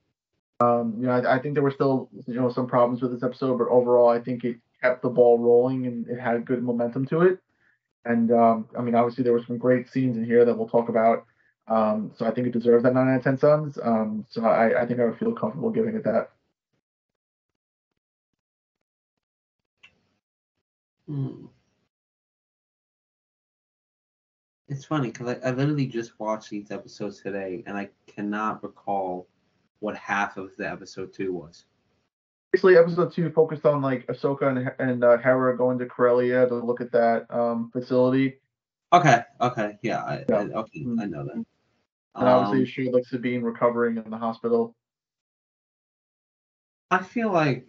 [0.59, 3.21] Um, you know, I, I, think there were still you know some problems with this
[3.21, 7.05] episode, but overall, I think it kept the ball rolling and it had good momentum
[7.07, 7.39] to it.
[8.05, 10.89] And um, I mean, obviously, there were some great scenes in here that we'll talk
[10.89, 11.25] about.
[11.67, 13.77] Um, so I think it deserves that nine out of ten suns.
[13.81, 16.31] Um, so I, I think I would feel comfortable giving it that.
[21.07, 21.45] Hmm.
[24.69, 29.27] It's funny because I, I literally just watched these episodes today and I cannot recall
[29.79, 31.65] what half of the episode two was.
[32.51, 36.55] Basically, episode two focused on like Ahsoka and, and uh, Hera going to Corellia to
[36.55, 38.39] look at that um, facility.
[38.91, 40.35] Okay, okay, yeah, I, yeah.
[40.35, 40.99] I okay, mm-hmm.
[40.99, 41.45] I know that.
[42.17, 44.75] And obviously, um, she like Sabine recovering in the hospital.
[46.89, 47.67] I feel like,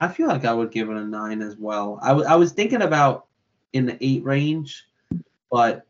[0.00, 1.98] I feel like I would give it a nine as well.
[2.02, 3.26] I, w- I was thinking about
[3.72, 4.88] in the eight range
[5.50, 5.86] but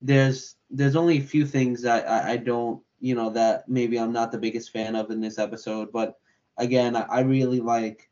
[0.00, 4.12] there's there's only a few things that I, I don't you know that maybe I'm
[4.12, 6.18] not the biggest fan of in this episode, but
[6.58, 8.10] again I, I really like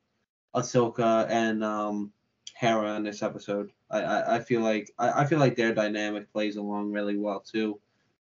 [0.55, 2.13] Ahsoka and um,
[2.55, 3.73] Hera in this episode.
[3.91, 7.41] I, I, I feel like I, I feel like their dynamic plays along really well
[7.41, 7.79] too.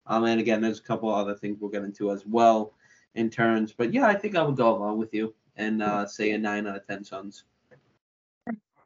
[0.08, 2.74] Um, and again, there's a couple other things we'll get into as well
[3.16, 3.74] in turns.
[3.74, 6.68] But yeah, I think I would go along with you and uh, say a nine
[6.68, 7.44] out of ten Suns.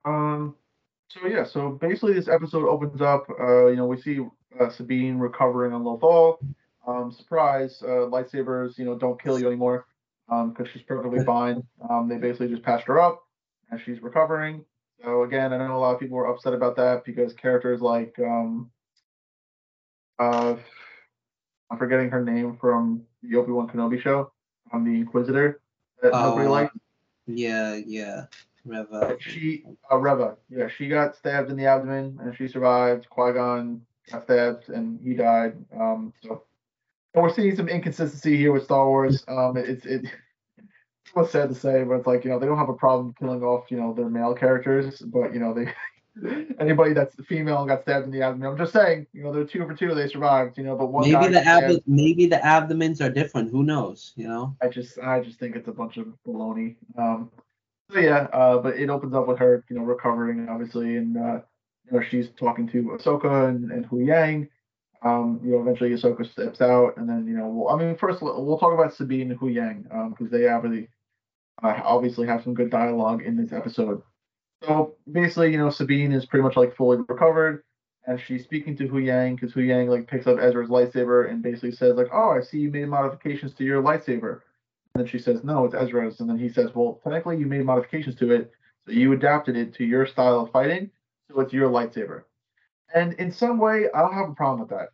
[0.03, 0.55] Um,
[1.09, 3.27] so yeah, so basically this episode opens up.
[3.39, 4.25] Uh, you know, we see
[4.59, 6.37] uh, Sabine recovering on Lothal.
[6.87, 9.85] Um, surprise, uh, lightsabers, you know, don't kill you anymore
[10.27, 11.61] because um, she's perfectly fine.
[11.89, 13.23] Um, they basically just patched her up
[13.69, 14.65] and she's recovering.
[15.03, 18.15] So again, I know a lot of people were upset about that because characters like
[18.19, 18.71] um,
[20.19, 20.55] uh,
[21.71, 24.31] I'm forgetting her name from the Obi Wan Kenobi show
[24.73, 25.61] on the Inquisitor
[26.01, 26.77] that oh, nobody liked.
[27.27, 28.25] Yeah, yeah.
[28.65, 29.15] Reva.
[29.19, 33.09] She, uh, Reva, yeah, she got stabbed in the abdomen and she survived.
[33.09, 33.81] Qui Gon
[34.11, 35.55] got stabbed and he died.
[35.73, 36.43] Um, so
[37.13, 39.23] and we're seeing some inconsistency here with Star Wars.
[39.27, 40.05] Um, it's it.
[41.03, 43.15] It's what's sad to say, but it's like you know they don't have a problem
[43.17, 45.73] killing off you know their male characters, but you know they
[46.59, 48.49] anybody that's the female and got stabbed in the abdomen.
[48.49, 51.09] I'm just saying, you know, they're two for two, they survived, you know, but one
[51.09, 53.51] maybe the ab- maybe the abdomens are different.
[53.51, 54.13] Who knows?
[54.15, 54.55] You know.
[54.61, 56.75] I just I just think it's a bunch of baloney.
[56.97, 57.31] Um,
[57.91, 61.39] so yeah, uh, but it opens up with her, you know, recovering obviously, and uh,
[61.85, 64.49] you know she's talking to Ahsoka and, and Huyang.
[65.03, 68.21] Um, you know, eventually Ahsoka steps out, and then you know, we'll, I mean, first
[68.21, 70.89] we'll talk about Sabine and Huyang because um, they obviously
[71.63, 74.03] uh, obviously have some good dialogue in this episode.
[74.63, 77.63] So basically, you know, Sabine is pretty much like fully recovered,
[78.05, 81.95] and she's speaking to Huyang because Huyang like picks up Ezra's lightsaber and basically says
[81.95, 84.41] like, "Oh, I see you made modifications to your lightsaber."
[84.93, 86.19] And then she says, no, it's Ezra's.
[86.19, 88.51] And then he says, well, technically you made modifications to it.
[88.85, 90.89] So you adapted it to your style of fighting.
[91.29, 92.23] So it's your lightsaber.
[92.93, 94.89] And in some way, I don't have a problem with that.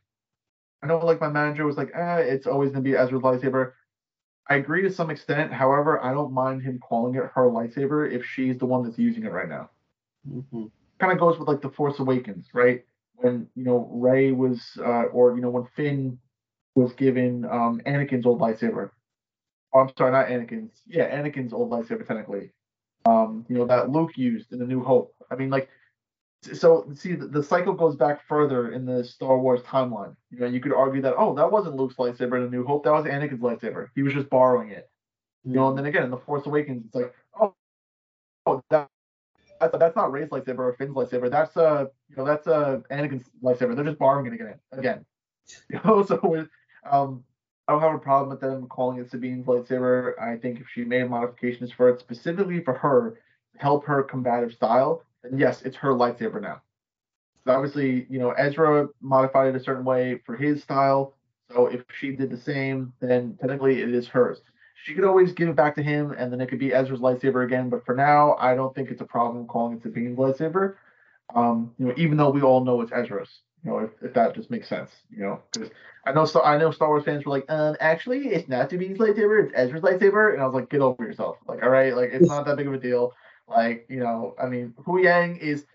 [0.84, 3.74] I know like my manager was like, eh, it's always to be Ezra's lightsaber.
[4.50, 5.52] I agree to some extent.
[5.52, 9.24] However, I don't mind him calling it her lightsaber if she's the one that's using
[9.24, 9.70] it right now.
[10.30, 10.66] Mm-hmm.
[11.00, 12.86] Kind of goes with like the Force Awakens, right?
[13.16, 16.20] When you know Rey was, uh, or you know when Finn
[16.76, 18.92] was given um, Anakin's old lightsaber,
[19.74, 20.82] Oh, I'm sorry, not Anakin's.
[20.88, 22.52] Yeah, Anakin's old lightsaber technically.
[23.06, 25.14] Um, you know that Luke used in the New Hope.
[25.30, 25.70] I mean, like
[26.42, 30.16] so see the, the cycle goes back further in the Star Wars timeline.
[30.32, 32.84] You know, you could argue that oh, that wasn't Luke's lightsaber in A New Hope,
[32.84, 33.88] that was Anakin's lightsaber.
[33.96, 34.90] He was just borrowing it.
[35.44, 37.54] You know, and then again in the Force Awakens, it's like oh,
[38.46, 38.90] oh that.
[39.60, 41.32] That's, that's not Rey's lightsaber or Finn's lightsaber.
[41.32, 43.76] That's uh, you know, that's uh Anakin's lightsaber.
[43.76, 44.60] They're just borrowing it again.
[44.72, 45.06] Again,
[45.70, 46.04] you know.
[46.04, 46.48] So
[46.90, 47.24] um,
[47.68, 50.14] I don't have a problem with them calling it Sabine's lightsaber.
[50.22, 53.20] I think if she made modifications for it specifically for her,
[53.58, 56.62] help her combative style, then yes, it's her lightsaber now.
[57.46, 61.14] So obviously, you know, Ezra modified it a certain way for his style.
[61.52, 64.42] So if she did the same, then technically it is hers
[64.84, 67.44] she could always give it back to him, and then it could be Ezra's lightsaber
[67.44, 67.70] again.
[67.70, 70.76] But for now, I don't think it's a problem calling it Sabine's lightsaber.
[71.36, 73.42] Um, you know, even though we all know it's Ezra's.
[73.66, 74.92] You know, if, if that just makes sense.
[75.10, 75.72] You know, because
[76.06, 79.00] I know so I know Star Wars fans were like, um, actually, it's not Sabine's
[79.00, 81.38] lightsaber, it's Ezra's lightsaber, and I was like, get over yourself.
[81.48, 83.14] Like, all right, like it's not that big of a deal.
[83.48, 85.66] Like, you know, I mean, Huyang is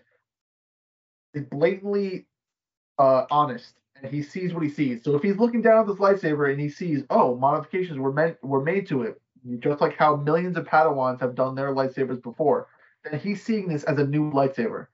[1.33, 2.27] is blatantly
[2.99, 5.03] uh, honest and he sees what he sees.
[5.03, 8.37] So if he's looking down at this lightsaber and he sees, oh, modifications were meant
[8.43, 9.19] were made to it,
[9.59, 12.67] just like how millions of Padawans have done their lightsabers before,
[13.03, 14.87] then he's seeing this as a new lightsaber.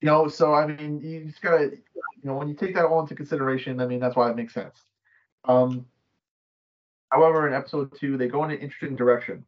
[0.00, 3.00] You know, so I mean, you just gotta, you know, when you take that all
[3.00, 4.82] into consideration, I mean, that's why it makes sense.
[5.44, 5.86] Um,
[7.10, 9.44] however, in episode two, they go in an interesting direction.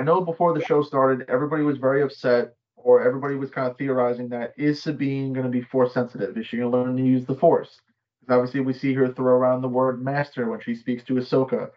[0.00, 3.76] I know before the show started, everybody was very upset, or everybody was kind of
[3.76, 6.38] theorizing that is Sabine going to be force sensitive?
[6.38, 7.80] Is she going to learn to use the force?
[8.20, 11.70] Because obviously we see her throw around the word master when she speaks to Ahsoka.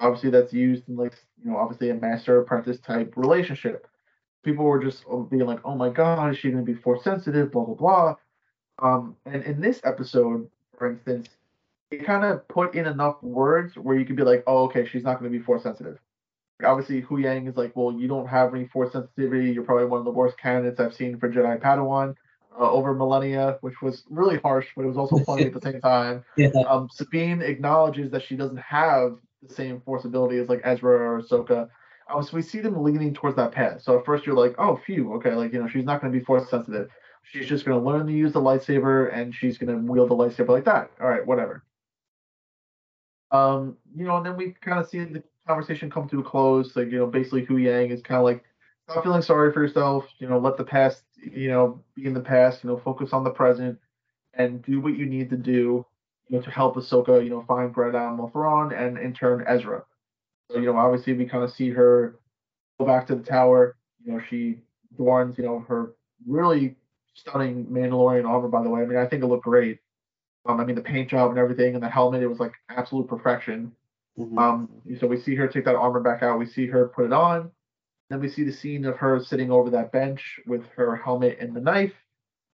[0.00, 3.86] Obviously that's used in like you know obviously a master apprentice type relationship.
[4.44, 7.52] People were just being like, oh my god, is she going to be force sensitive?
[7.52, 8.14] Blah blah blah.
[8.80, 11.28] Um, and in this episode, for instance,
[11.92, 15.04] it kind of put in enough words where you could be like, oh okay, she's
[15.04, 15.98] not going to be force sensitive.
[16.64, 19.50] Obviously, Hu Huyang is like, well, you don't have any force sensitivity.
[19.52, 22.16] You're probably one of the worst candidates I've seen for Jedi Padawan
[22.58, 25.80] uh, over millennia, which was really harsh, but it was also funny at the same
[25.80, 26.24] time.
[26.36, 26.48] Yeah.
[26.68, 31.22] Um, Sabine acknowledges that she doesn't have the same force ability as like Ezra or
[31.22, 31.68] Ahsoka.
[32.12, 33.82] Um, so we see them leaning towards that path.
[33.82, 36.18] So at first you're like, oh, phew, okay, like you know, she's not going to
[36.18, 36.88] be force sensitive.
[37.22, 40.14] She's just going to learn to use the lightsaber, and she's going to wield the
[40.14, 40.90] lightsaber like that.
[41.00, 41.62] All right, whatever.
[43.30, 46.76] Um, you know, and then we kind of see the conversation come to a close.
[46.76, 48.44] Like you know, basically Huyang is kind of like,
[48.88, 50.06] stop feeling sorry for yourself.
[50.18, 53.24] You know, let the past you know, be in the past, you know, focus on
[53.24, 53.78] the present
[54.34, 55.84] and do what you need to do,
[56.28, 59.84] you know, to help Ahsoka, you know, find Grand Admiral Thrawn and in turn Ezra.
[60.50, 62.18] So, you know, obviously we kind of see her
[62.78, 63.76] go back to the tower.
[64.04, 64.58] You know, she
[64.94, 65.94] adorns, you know, her
[66.26, 66.76] really
[67.14, 68.82] stunning Mandalorian armor, by the way.
[68.82, 69.78] I mean, I think it looked great.
[70.46, 73.08] Um, I mean, the paint job and everything, and the helmet, it was like absolute
[73.08, 73.72] perfection.
[74.18, 74.38] Mm-hmm.
[74.38, 74.68] Um,
[74.98, 76.38] so we see her take that armor back out.
[76.38, 77.50] We see her put it on.
[78.10, 81.54] Then we see the scene of her sitting over that bench with her helmet and
[81.54, 81.92] the knife,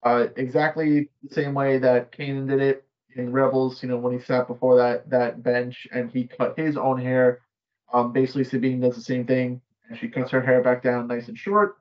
[0.05, 2.85] uh, exactly the same way that Kanan did it
[3.17, 3.83] in Rebels.
[3.83, 7.41] You know, when he sat before that that bench and he cut his own hair.
[7.93, 11.27] Um, basically, Sabine does the same thing, and she cuts her hair back down nice
[11.27, 11.79] and short.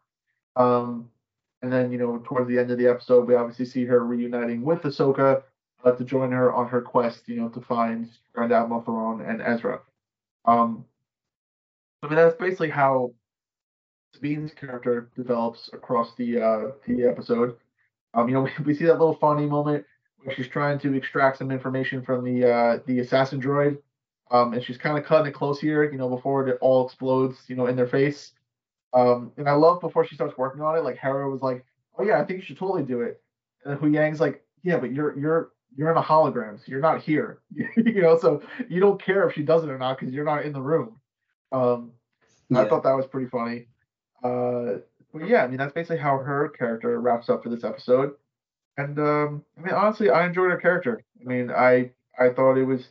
[0.56, 1.12] Um,
[1.62, 4.64] and then, you know, towards the end of the episode, we obviously see her reuniting
[4.64, 5.44] with Ahsoka
[5.84, 9.42] uh, to join her on her quest, you know, to find Grand Admiral Thrawn and
[9.42, 9.80] Ezra.
[10.46, 10.86] Um,
[12.04, 13.14] I mean, that's basically how
[14.14, 17.58] Sabine's character develops across the uh, the episode.
[18.14, 19.86] Um, you know, we, we see that little funny moment
[20.24, 23.78] where she's trying to extract some information from the uh, the assassin droid,
[24.32, 27.44] um, and she's kind of cutting it close here, you know, before it all explodes,
[27.48, 28.34] you know, in their face.
[28.94, 31.64] Um, and I love before she starts working on it, like Hera was like,
[31.98, 33.22] "Oh yeah, I think you should totally do it,"
[33.64, 37.02] and then Huyang's like, "Yeah, but you're you're you're in a hologram, so you're not
[37.02, 40.26] here, you know, so you don't care if she does it or not because you're
[40.26, 41.00] not in the room."
[41.52, 41.92] Um,
[42.50, 42.62] yeah.
[42.62, 43.68] I thought that was pretty funny.
[44.24, 44.80] Uh,
[45.14, 48.14] but yeah, I mean that's basically how her character wraps up for this episode.
[48.78, 51.04] And um, I mean honestly, I enjoyed her character.
[51.22, 52.88] I mean, I I thought it was.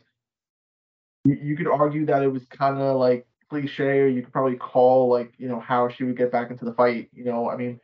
[1.25, 4.55] You, you could argue that it was kind of like cliche, or you could probably
[4.55, 7.09] call like you know how she would get back into the fight.
[7.13, 7.79] You know, I mean,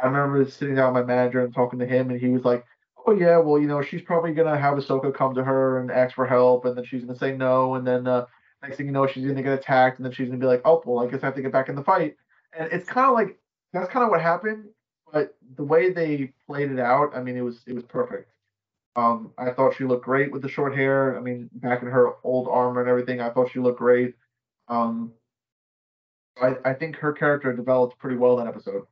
[0.00, 2.64] I remember sitting down with my manager and talking to him, and he was like,
[3.10, 6.14] "Oh yeah, well you know she's probably gonna have Ahsoka come to her and ask
[6.14, 8.26] for help, and then she's gonna say no, and then uh,
[8.62, 10.82] next thing you know she's gonna get attacked, and then she's gonna be like, oh
[10.86, 12.16] well I guess I have to get back in the fight."
[12.52, 13.38] and it's kind of like
[13.72, 14.66] that's kind of what happened.
[15.12, 18.30] But the way they played it out, I mean, it was it was perfect.
[18.96, 21.16] Um, I thought she looked great with the short hair.
[21.16, 24.14] I mean, back in her old armor and everything, I thought she looked great.
[24.68, 25.12] Um,
[26.40, 28.86] I I think her character developed pretty well that episode.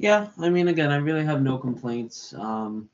[0.00, 2.32] Yeah, I mean, again, I really have no complaints.
[2.32, 2.88] Um,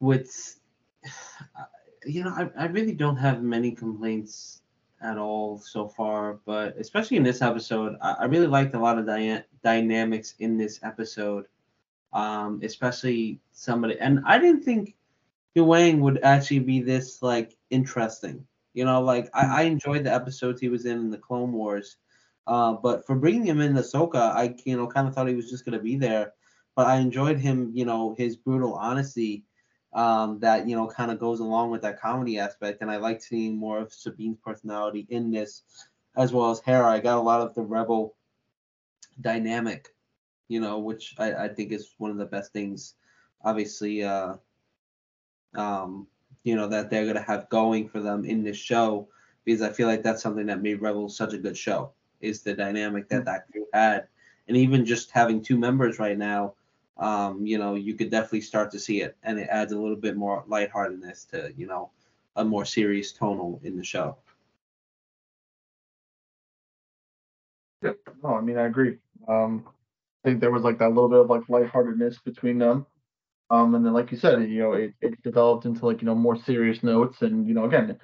[0.00, 0.58] with,
[2.04, 4.62] you know, I, I really don't have many complaints
[5.00, 8.98] at all so far, but especially in this episode, I, I really liked a lot
[8.98, 11.46] of dy- dynamics in this episode.
[12.12, 14.96] Um, especially somebody, and I didn't think
[15.54, 18.44] Wang would actually be this like interesting.
[18.74, 21.96] You know, like I, I enjoyed the episodes he was in in the Clone Wars,
[22.46, 25.50] uh, but for bringing him in Ahsoka, I you know kind of thought he was
[25.50, 26.32] just gonna be there,
[26.74, 27.70] but I enjoyed him.
[27.74, 29.44] You know, his brutal honesty
[29.92, 33.22] um, that you know kind of goes along with that comedy aspect, and I like
[33.22, 35.62] seeing more of Sabine's personality in this,
[36.16, 36.90] as well as Hera.
[36.90, 38.16] I got a lot of the rebel
[39.20, 39.88] dynamic,
[40.48, 42.94] you know, which I, I think is one of the best things.
[43.44, 44.34] Obviously, uh,
[45.54, 46.08] um,
[46.42, 49.08] you know that they're gonna have going for them in this show
[49.44, 51.92] because I feel like that's something that made Rebels such a good show
[52.22, 54.08] is the dynamic that that crew had,
[54.48, 56.54] and even just having two members right now,
[56.98, 59.96] um, you know, you could definitely start to see it, and it adds a little
[59.96, 61.90] bit more lightheartedness to you know
[62.36, 64.16] a more serious tonal in the show.
[67.82, 67.98] Yep.
[68.22, 68.98] No, I mean I agree.
[69.28, 69.66] Um,
[70.24, 72.86] I think there was like that little bit of like lightheartedness between them.
[73.50, 76.14] Um, and then like you said, you know, it, it developed into like, you know,
[76.14, 77.22] more serious notes.
[77.22, 77.98] And, you know, again,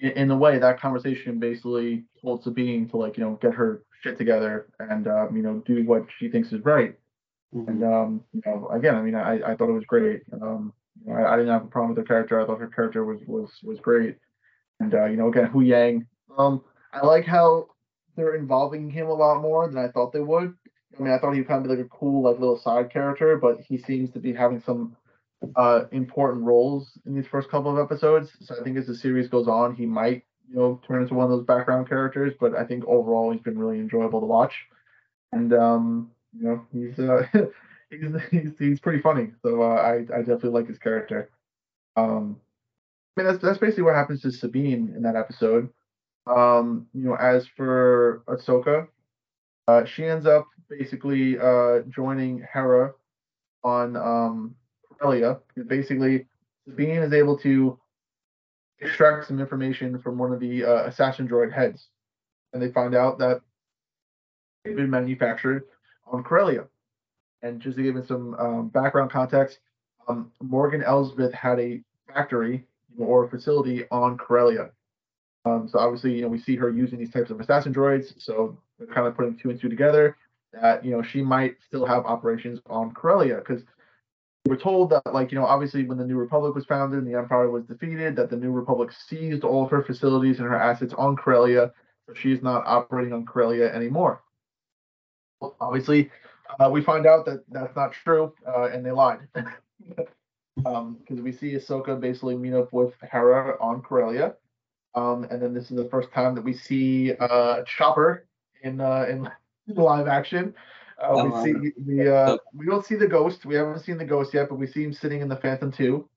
[0.00, 3.82] in, in a way that conversation basically told Sabine to like, you know, get her
[4.02, 6.94] shit together and, um, you know, do what she thinks is right.
[7.54, 7.68] Mm-hmm.
[7.68, 10.22] And, um, you know, again, I mean, I, I thought it was great.
[10.32, 10.72] Um,
[11.04, 12.40] you know, I, I, didn't have a problem with her character.
[12.40, 14.16] I thought her character was, was, was great.
[14.80, 16.06] And, uh, you know, again, Huyang,
[16.36, 16.62] um,
[16.92, 17.68] I like how
[18.16, 20.54] they're involving him a lot more than I thought they would.
[20.98, 23.36] I mean, I thought he'd kind of be like a cool, like little side character,
[23.36, 24.96] but he seems to be having some
[25.56, 28.30] uh, important roles in these first couple of episodes.
[28.40, 31.24] So I think as the series goes on, he might, you know, turn into one
[31.24, 32.34] of those background characters.
[32.38, 34.54] But I think overall, he's been really enjoyable to watch,
[35.32, 37.26] and um, you know, he's uh,
[37.90, 39.32] he's, he's he's pretty funny.
[39.42, 41.30] So uh, I I definitely like his character.
[41.96, 42.40] Um,
[43.16, 45.70] I mean, that's that's basically what happens to Sabine in that episode.
[46.26, 48.88] Um, you know, as for Ahsoka,
[49.68, 52.92] uh, she ends up basically uh, joining Hera
[53.64, 54.54] on um,
[54.98, 55.38] Corellia.
[55.66, 56.26] Basically,
[56.64, 57.78] Sabine is able to
[58.80, 61.88] extract some information from one of the uh, assassin droid heads,
[62.52, 63.40] and they find out that
[64.64, 65.64] they've been manufactured
[66.06, 66.64] on Corellia.
[67.42, 69.58] And just to give it some um, background context,
[70.08, 71.82] um, Morgan Elsbeth had a
[72.12, 72.64] factory
[72.98, 74.70] or facility on Corellia.
[75.44, 78.20] Um, so obviously, you know, we see her using these types of assassin droids.
[78.20, 80.16] So they're kind of putting two and two together
[80.52, 83.62] that you know she might still have operations on Corellia because
[84.46, 87.18] we're told that like you know obviously when the New Republic was founded and the
[87.18, 90.94] Empire was defeated, that the New Republic seized all of her facilities and her assets
[90.96, 91.72] on Corellia,
[92.06, 94.22] so she's not operating on Corellia anymore.
[95.40, 96.10] Well, obviously,
[96.60, 99.20] uh, we find out that that's not true, uh, and they lied.
[99.34, 100.06] because
[100.66, 104.34] um, we see Ahsoka basically meet up with Hera on Corellia,
[104.94, 108.26] um, and then this is the first time that we see uh, Chopper
[108.62, 109.28] in uh, in
[109.74, 110.54] live action.
[110.98, 113.44] Uh, we um, see we uh, we don't see the ghost.
[113.44, 115.94] We haven't seen the ghost yet, but we see him sitting in the Phantom Two.
[115.94, 116.08] Um,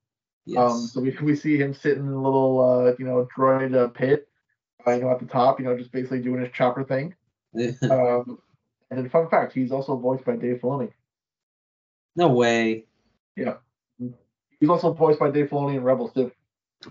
[0.46, 0.72] yes.
[0.72, 3.90] Um, so we we see him sitting in a little uh, you know droid uh,
[3.90, 4.28] pit,
[4.88, 7.14] uh, you know at the top, you know just basically doing his chopper thing.
[7.90, 8.40] um,
[8.92, 10.92] and then fun fact, he's also voiced by Dave Filoni.
[12.16, 12.86] No way.
[13.36, 13.56] Yeah.
[14.60, 16.32] He's also voiced by Dave Filoni in Rebels too.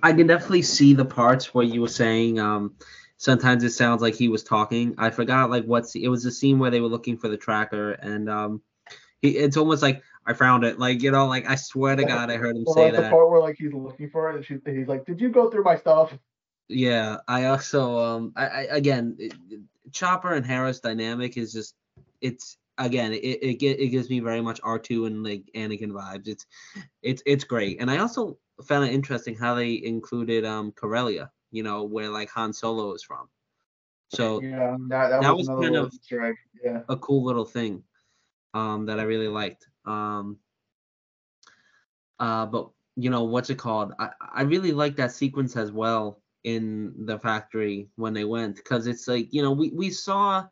[0.03, 2.75] I can definitely see the parts where you were saying um
[3.19, 4.95] sometimes it sounds like he was talking.
[4.97, 7.93] I forgot like what it was the scene where they were looking for the tracker
[7.93, 8.63] and um
[9.21, 10.79] he, it's almost like I found it.
[10.79, 13.03] Like you know, like I swear to God, I heard him well, say that.
[13.03, 15.51] The part where like he's looking for it, and she, he's like, "Did you go
[15.51, 16.17] through my stuff?"
[16.69, 19.35] Yeah, I also um I, I again it,
[19.93, 21.75] Chopper and Hera's dynamic is just
[22.21, 26.29] it's again it it, it gives me very much R2 and like Anakin vibes.
[26.29, 26.47] It's
[27.03, 31.63] it's it's great, and I also found it interesting how they included um Corellia you
[31.63, 33.29] know, where like Han Solo is from.
[34.09, 35.93] So yeah, that, that, that was, was kind of
[36.65, 36.81] yeah.
[36.89, 37.83] a cool little thing
[38.55, 39.67] um, that I really liked.
[39.85, 40.39] Um,
[42.19, 43.93] uh, but you know what's it called?
[43.99, 48.87] I I really like that sequence as well in the factory when they went because
[48.87, 50.45] it's like you know we we saw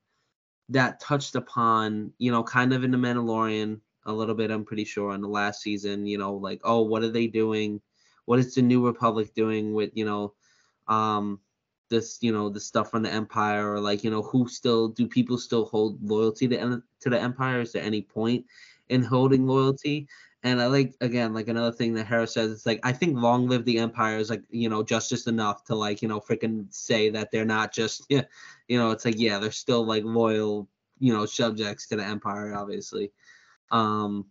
[0.69, 4.85] that touched upon you know kind of in the Mandalorian a little bit I'm pretty
[4.85, 7.81] sure in the last season you know like oh what are they doing
[8.27, 10.35] what is the New Republic doing with you know
[10.89, 11.41] um
[11.89, 15.07] this you know the stuff from the empire or like you know who still do
[15.07, 17.61] people still hold loyalty to to the empire?
[17.61, 18.45] Is there any point
[18.89, 20.09] in holding loyalty?
[20.43, 23.49] And i like again like another thing that harris says it's like i think long
[23.49, 26.73] live the empire is like you know just just enough to like you know freaking
[26.73, 28.23] say that they're not just you
[28.71, 30.69] know it's like yeah they're still like loyal
[31.01, 33.13] you know subjects to the empire obviously.
[33.71, 34.27] Um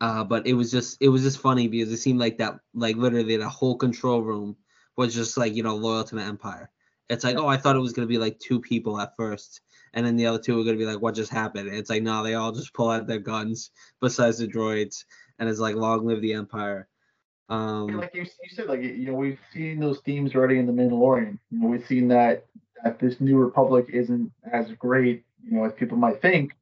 [0.00, 2.96] uh but it was just it was just funny because it seemed like that like
[2.96, 4.56] literally the whole control room
[4.98, 6.70] was just like you know loyal to the empire
[7.08, 9.62] It's like, oh, I thought it was gonna be like two people at first,
[9.94, 11.68] and then the other two were gonna be like, what just happened?
[11.68, 13.70] it's like, no, they all just pull out their guns
[14.00, 15.04] besides the droids,
[15.38, 16.88] and it's like, long live the Empire.
[17.48, 20.72] Um, like you, you said, like you know, we've seen those themes already in the
[20.72, 21.38] Mandalorian.
[21.50, 22.44] You know, we've seen that
[22.84, 26.52] that this new Republic isn't as great, you know, as people might think.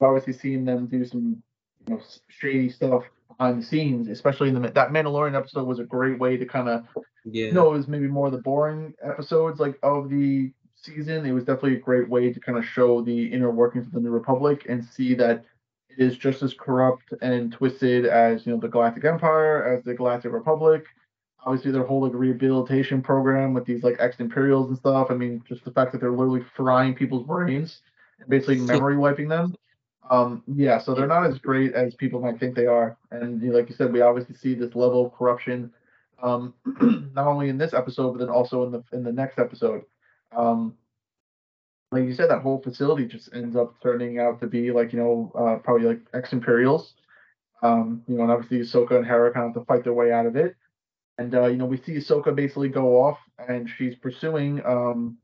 [0.00, 1.42] We've obviously seen them do some,
[1.86, 5.84] you know, shady stuff behind the scenes, especially in the that Mandalorian episode was a
[5.84, 6.84] great way to kind of,
[7.24, 11.24] yeah, know, it was maybe more of the boring episodes like of the season.
[11.26, 14.00] It was definitely a great way to kind of show the inner workings of the
[14.00, 15.44] New Republic and see that
[15.88, 19.94] it is just as corrupt and twisted as you know the Galactic Empire, as the
[19.94, 20.84] Galactic Republic.
[21.46, 25.10] Obviously, their whole like rehabilitation program with these like ex Imperials and stuff.
[25.10, 27.80] I mean, just the fact that they're literally frying people's brains
[28.18, 29.54] and basically memory wiping them.
[30.10, 32.96] Um, yeah, so they're not as great as people might think they are.
[33.10, 35.72] And you know, like you said, we obviously see this level of corruption,
[36.24, 36.54] um,
[37.14, 39.82] not only in this episode, but then also in the in the next episode.
[40.34, 40.74] Um,
[41.92, 44.98] like you said, that whole facility just ends up turning out to be like you
[44.98, 46.94] know uh, probably like ex Imperials.
[47.62, 50.12] Um, you know, and obviously Ahsoka and Hera kind of have to fight their way
[50.12, 50.56] out of it.
[51.18, 54.64] And uh, you know, we see Ahsoka basically go off, and she's pursuing.
[54.64, 55.18] Um,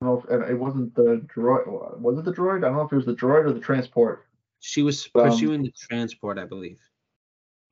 [0.00, 1.98] I don't know if it wasn't the droid.
[1.98, 2.58] Was it the droid?
[2.58, 4.26] I don't know if it was the droid or the transport.
[4.60, 6.78] She was um, pursuing um, the transport, I believe,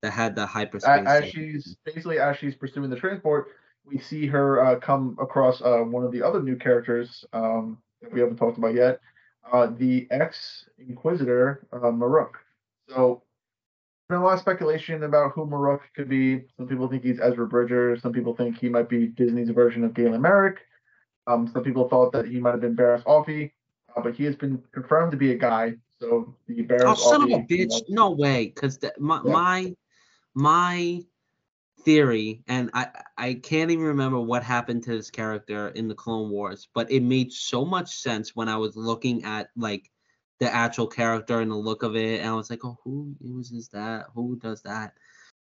[0.04, 1.06] that had the hyperspace.
[1.06, 3.48] As, as she's basically as she's pursuing the transport,
[3.86, 7.24] we see her uh, come across uh, one of the other new characters.
[7.32, 9.00] Um, that we haven't talked about yet,
[9.50, 12.34] uh, the ex Inquisitor uh, Marrok.
[12.90, 13.22] So
[14.08, 16.42] there's been a lot of speculation about who Marrok could be.
[16.58, 17.98] Some people think he's Ezra Bridger.
[17.98, 20.58] Some people think he might be Disney's version of Galen Marek.
[21.26, 23.52] Um, some people thought that he might have been Barriss Offee,
[23.96, 25.72] uh, but he has been confirmed to be a guy.
[25.98, 27.82] So the Barriss Oh, son of a bitch!
[27.88, 29.32] no way, because my, yeah.
[29.32, 29.74] my
[30.34, 31.04] my
[31.84, 36.30] theory, and I I can't even remember what happened to this character in the Clone
[36.30, 39.90] Wars, but it made so much sense when I was looking at like
[40.40, 43.68] the actual character and the look of it, and I was like, oh, who uses
[43.68, 44.06] that?
[44.14, 44.94] Who does that?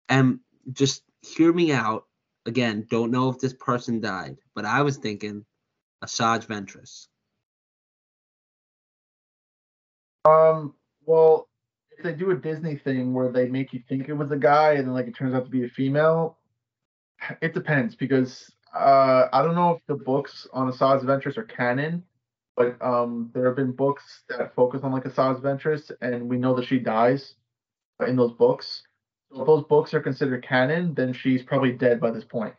[0.10, 0.40] And
[0.72, 2.06] just hear me out.
[2.46, 5.46] Again, don't know if this person died, but I was thinking
[6.04, 7.08] Asajj Ventress.
[10.26, 10.76] Um.
[11.08, 11.48] Well,
[12.04, 14.88] they do a Disney thing where they make you think it was a guy and
[14.88, 16.38] then like it turns out to be a female,
[17.42, 22.04] it depends because uh, I don't know if the books on Asajj Ventress are canon,
[22.58, 26.56] but um, there have been books that focus on like Asajj Ventress, and we know
[26.56, 27.36] that she dies
[28.06, 28.84] in those books.
[29.32, 32.54] So if those books are considered canon, then she's probably dead by this point.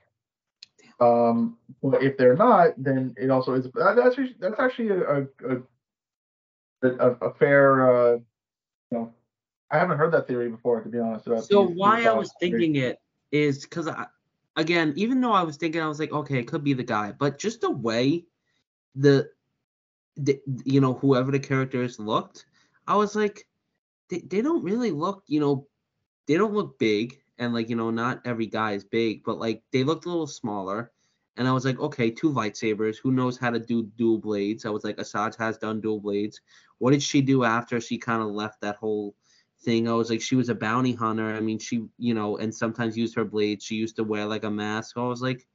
[1.01, 3.67] Um, but if they're not, then it also is.
[3.75, 5.57] That's actually that's actually a a,
[6.83, 8.13] a, a fair uh,
[8.91, 9.13] you know
[9.71, 11.27] I haven't heard that theory before, to be honest.
[11.27, 13.01] About so these, why these I was thinking it
[13.33, 14.07] is because I,
[14.57, 17.13] again, even though I was thinking, I was like, okay, it could be the guy,
[17.13, 18.25] but just the way
[18.95, 19.29] the,
[20.17, 22.47] the you know, whoever the characters looked,
[22.87, 23.49] I was like,
[24.09, 25.67] they, they don't really look, you know,
[26.27, 29.63] they don't look big, and like you know, not every guy is big, but like
[29.73, 30.93] they looked a little smaller.
[31.39, 32.97] And I was like, okay, two lightsabers.
[32.97, 34.65] Who knows how to do dual blades?
[34.65, 36.41] I was like, Asajj has done dual blades.
[36.79, 39.15] What did she do after she kind of left that whole
[39.61, 39.89] thing.
[39.89, 41.35] I was like, she was a bounty hunter.
[41.35, 43.63] I mean, she, you know, and sometimes used her blade.
[43.63, 44.97] She used to wear like a mask.
[44.97, 45.47] I was like,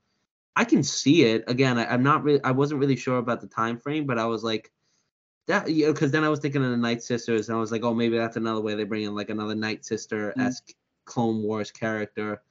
[0.56, 1.44] I can see it.
[1.48, 4.26] Again, I, am not really, I wasn't really sure about the time frame, but I
[4.26, 4.72] was like,
[5.48, 7.72] that, you know, because then I was thinking of the Night Sisters, and I was
[7.72, 10.76] like, oh, maybe that's another way they bring in like another Night Sister esque mm
[11.04, 12.42] Clone Wars character.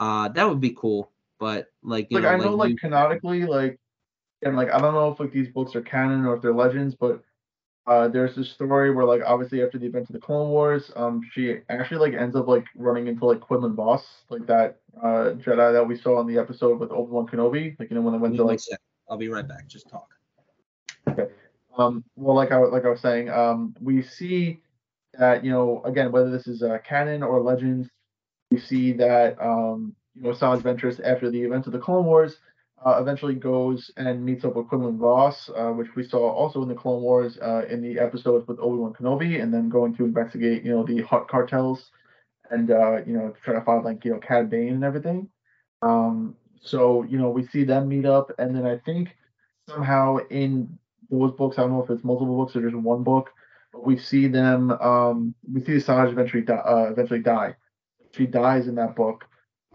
[0.00, 1.12] Uh, that would be cool.
[1.38, 3.78] But like, like know, I know, like, like you, canonically, like,
[4.42, 6.94] and like I don't know if like these books are canon or if they're legends,
[6.94, 7.22] but
[7.88, 11.22] uh, there's this story where like obviously after the events of the Clone Wars, um,
[11.32, 15.72] she actually like ends up like running into like Quinlan Vos, like that uh Jedi
[15.72, 18.18] that we saw in the episode with Obi Wan Kenobi, like you know when they
[18.18, 18.60] went to like.
[19.10, 19.66] I'll be right back.
[19.68, 20.08] Just talk.
[21.08, 21.28] Okay.
[21.78, 22.04] Um.
[22.14, 24.60] Well, like I like I was saying, um, we see
[25.14, 27.88] that you know again whether this is uh, canon or legends,
[28.50, 32.36] we see that um you know Asajj Ventress after the events of the Clone Wars
[32.84, 36.68] uh, eventually goes and meets up with Quinlan Vos, uh, which we saw also in
[36.68, 40.04] the Clone Wars uh, in the episodes with Obi Wan Kenobi, and then going to
[40.04, 41.90] investigate, you know, the Hutt cartels
[42.50, 45.28] and uh, you know try to find like you know Cad Bane and everything.
[45.82, 49.16] Um, so you know we see them meet up, and then I think
[49.68, 50.78] somehow in
[51.10, 53.30] those books, I don't know if it's multiple books or just one book,
[53.72, 54.70] but we see them.
[54.72, 57.56] Um, we see Asajj eventually die, uh, eventually die.
[58.12, 59.24] She dies in that book.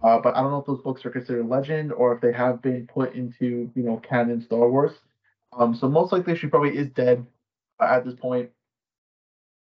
[0.03, 2.61] Uh, but I don't know if those books are considered legend or if they have
[2.61, 4.91] been put into you know canon Star Wars.
[5.57, 7.25] Um, so most likely she probably is dead
[7.79, 8.49] uh, at this point.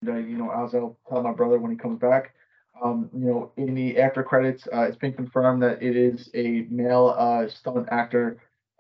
[0.02, 2.34] And, uh, you know, as I'll tell my brother when he comes back.
[2.84, 6.68] Um, you know, in the after credits, uh, it's been confirmed that it is a
[6.70, 8.38] male uh, stunt actor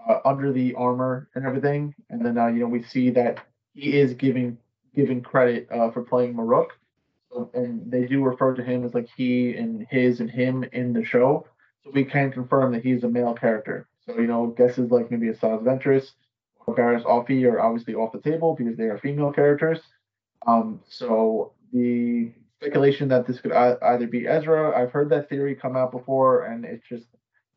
[0.07, 1.95] uh, under the armor and everything.
[2.09, 3.39] And then you know we see that
[3.73, 4.57] he is giving
[4.93, 6.77] giving credit for playing Marrok.
[7.53, 11.03] And they do refer to him as like he and his and him in the
[11.03, 11.45] show.
[11.83, 13.87] So we can confirm that he's a male character.
[14.05, 16.11] So you know guesses like maybe Asajj Ventress
[16.65, 19.79] or Barriss Offee are obviously off the table because they are female characters.
[20.45, 25.75] Um, so the speculation that this could either be Ezra, I've heard that theory come
[25.75, 27.05] out before, and it just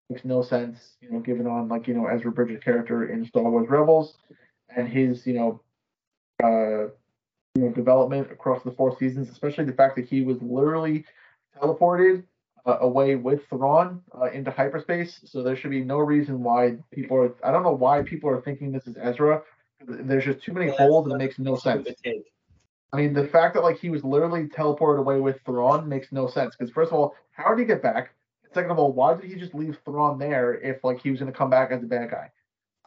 [0.09, 3.49] makes no sense, you know, given on like you know Ezra Bridger's character in Star
[3.49, 4.17] Wars Rebels
[4.75, 5.63] and his you know
[6.43, 6.91] uh
[7.55, 11.05] you know development across the four seasons, especially the fact that he was literally
[11.61, 12.25] teleported
[12.67, 15.21] uh, away with Thrawn uh, into hyperspace.
[15.25, 17.35] So there should be no reason why people are.
[17.45, 19.43] I don't know why people are thinking this is Ezra.
[19.87, 21.89] There's just too many yeah, holes and it makes no sense.
[22.93, 26.27] I mean, the fact that like he was literally teleported away with Thrawn makes no
[26.27, 26.55] sense.
[26.57, 28.11] Because first of all, how did he get back?
[28.53, 31.33] Second of all, why did he just leave Thrawn there if like he was going
[31.33, 32.31] to come back as a bad guy?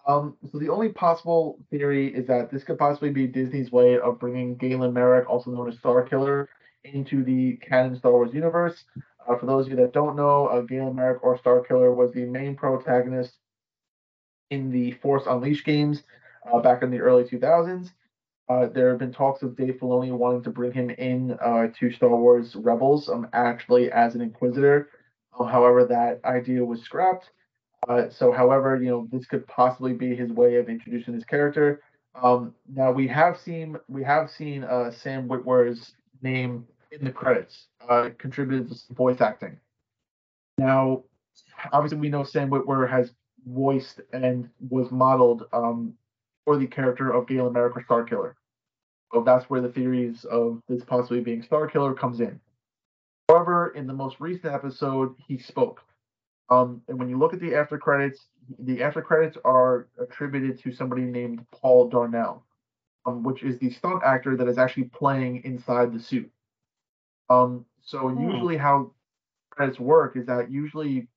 [0.05, 4.19] Um, so the only possible theory is that this could possibly be Disney's way of
[4.19, 6.49] bringing Galen Marek, also known as Star Killer,
[6.83, 8.83] into the canon Star Wars universe.
[9.27, 12.11] Uh, for those of you that don't know, uh, Galen Marek or Star Killer was
[12.13, 13.33] the main protagonist
[14.49, 16.03] in the Force Unleashed games
[16.51, 17.91] uh, back in the early 2000s.
[18.49, 21.91] Uh, there have been talks of Dave Filoni wanting to bring him in uh, to
[21.91, 24.89] Star Wars Rebels, um, actually as an Inquisitor.
[25.39, 27.29] Uh, however, that idea was scrapped.
[27.87, 31.81] Uh, so, however, you know this could possibly be his way of introducing his character.
[32.21, 37.67] Um, now we have seen we have seen uh, Sam Witwer's name in the credits,
[37.89, 39.57] uh, contributed to voice acting.
[40.57, 41.03] Now,
[41.71, 43.11] obviously, we know Sam Witwer has
[43.45, 45.93] voiced and was modeled um,
[46.45, 48.35] for the character of Galen Marek or Star Killer.
[49.13, 52.39] So that's where the theories of this possibly being Star Killer comes in.
[53.29, 55.81] However, in the most recent episode, he spoke.
[56.49, 58.27] Um, and when you look at the after credits,
[58.59, 62.43] the after credits are attributed to somebody named Paul Darnell,
[63.05, 66.29] um, which is the stunt actor that is actually playing inside the suit.
[67.29, 68.29] Um, so hmm.
[68.29, 68.91] usually how
[69.49, 71.07] credits work is that usually, you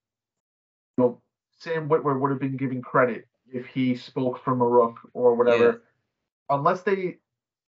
[0.96, 1.20] know,
[1.58, 6.56] Sam Witwer would have been giving credit if he spoke from Marrok or whatever, yeah.
[6.56, 7.18] unless they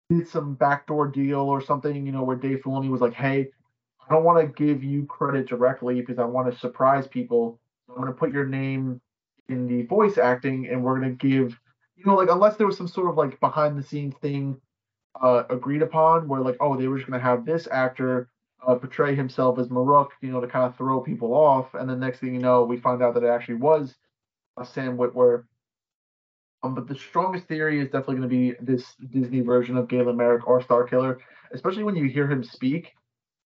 [0.09, 3.51] did some backdoor deal or something, you know, where Dave Filoni was like, "Hey,
[4.13, 7.59] I don't want to give you credit directly because I want to surprise people.
[7.89, 9.01] I'm going to put your name
[9.49, 11.59] in the voice acting, and we're going to give,
[11.97, 14.61] you know, like unless there was some sort of like behind the scenes thing
[15.23, 18.29] uh, agreed upon, where like, oh, they were just going to have this actor
[18.67, 21.99] uh, portray himself as Marrok, you know, to kind of throw people off, and then
[21.99, 23.95] next thing you know, we find out that it actually was
[24.59, 25.45] uh, Sam Witwer.
[26.63, 30.19] Um, but the strongest theory is definitely going to be this Disney version of Galen
[30.19, 31.19] Marek or Star Killer,
[31.55, 32.93] especially when you hear him speak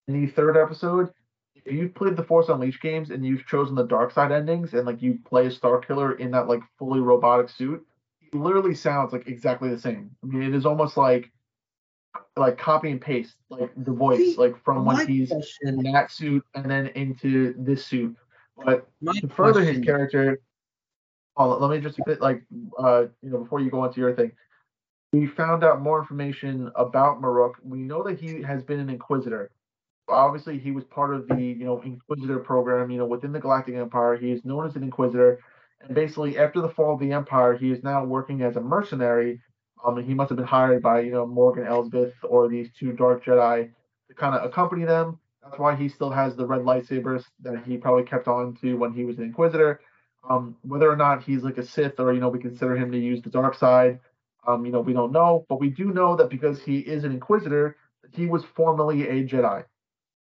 [0.06, 1.12] the third episode.
[1.54, 4.86] If you've played the Force Unleashed games and you've chosen the dark side endings and
[4.86, 7.84] like you play a Star Killer in that like fully robotic suit,
[8.20, 10.10] he literally sounds like exactly the same.
[10.22, 11.30] I mean, it is almost like
[12.36, 15.84] like copy and paste like the voice See, like from when he's question.
[15.84, 18.16] in that suit and then into this suit.
[18.64, 19.76] But my to further question.
[19.76, 20.40] his character,
[21.36, 22.42] oh, let me just like
[22.78, 24.32] uh you know before you go into your thing,
[25.12, 27.56] we found out more information about Marrok.
[27.62, 29.50] We know that he has been an Inquisitor.
[30.08, 32.90] Obviously, he was part of the you know Inquisitor program.
[32.90, 35.40] You know within the Galactic Empire, he is known as an Inquisitor.
[35.80, 39.40] And basically, after the fall of the Empire, he is now working as a mercenary.
[39.84, 42.92] Um, and he must have been hired by you know Morgan Elsbeth or these two
[42.92, 43.70] Dark Jedi
[44.08, 45.18] to kind of accompany them.
[45.42, 48.92] That's why he still has the red lightsabers that he probably kept on to when
[48.92, 49.80] he was an Inquisitor.
[50.28, 52.98] Um, whether or not he's like a Sith or you know we consider him to
[52.98, 54.00] use the dark side,
[54.46, 57.12] um, you know we don't know, but we do know that because he is an
[57.12, 57.76] Inquisitor,
[58.12, 59.64] he was formerly a Jedi.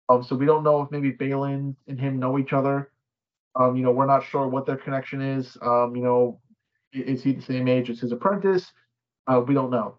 [0.10, 2.92] Um, so we don't know if maybe Baylan and him know each other.
[3.56, 5.58] Um, you know we're not sure what their connection is.
[5.62, 6.40] Um, you know,
[6.94, 8.72] is he the same age as his apprentice?
[9.28, 9.96] Uh, we don't know.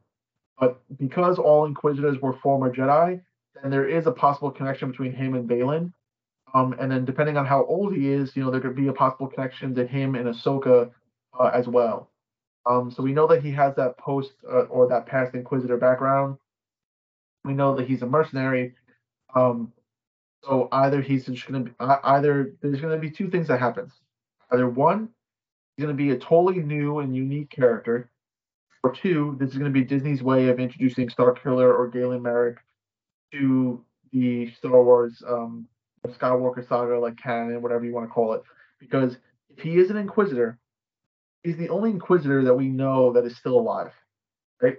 [0.59, 3.21] But because all Inquisitors were former Jedi,
[3.63, 5.93] then there is a possible connection between him and Baylan.
[6.55, 8.93] Um, and then depending on how old he is, you know, there could be a
[8.93, 10.91] possible connection to him and Ahsoka
[11.39, 12.11] uh, as well.
[12.67, 16.39] Um, so we know that he has that post uh, or that past Inquisitor background.
[17.45, 18.75] We know that he's a mercenary.
[19.35, 19.73] Um,
[20.49, 23.93] so either he's just to be either there's to be two things that happens.
[24.51, 25.11] Either one,
[25.77, 28.11] he's to be a totally new and unique character,
[28.83, 32.59] or two, this is to be Disney's way of introducing Star Killer or Galen Marek
[33.33, 35.67] to the Star Wars um,
[36.07, 38.43] Skywalker saga, like canon, whatever you want to call it.
[38.81, 39.19] Because
[39.55, 40.59] if he is an Inquisitor,
[41.43, 43.93] he's the only Inquisitor that we know that is still alive,
[44.63, 44.77] right?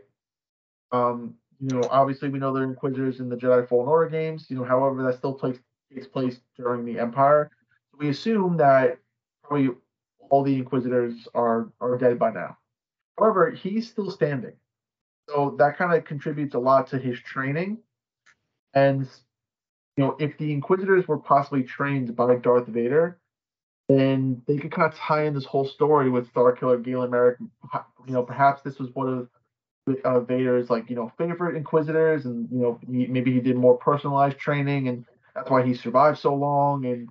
[0.91, 4.45] Um, you know, obviously we know there are Inquisitors in the Jedi Fallen Order games.
[4.49, 5.59] You know, however, that still takes
[5.93, 7.51] takes place during the Empire.
[7.91, 8.99] So we assume that
[9.43, 9.69] probably
[10.29, 12.57] all the Inquisitors are are dead by now.
[13.17, 14.53] However, he's still standing,
[15.29, 17.79] so that kind of contributes a lot to his training.
[18.73, 19.07] And
[19.97, 23.19] you know, if the Inquisitors were possibly trained by Darth Vader,
[23.89, 27.39] then they could kind of tie in this whole story with Starkiller Galen Marek.
[28.07, 29.29] You know, perhaps this was one of
[30.03, 33.77] uh, Vader's like you know favorite Inquisitors, and you know he, maybe he did more
[33.77, 35.05] personalized training, and
[35.35, 36.85] that's why he survived so long.
[36.85, 37.09] And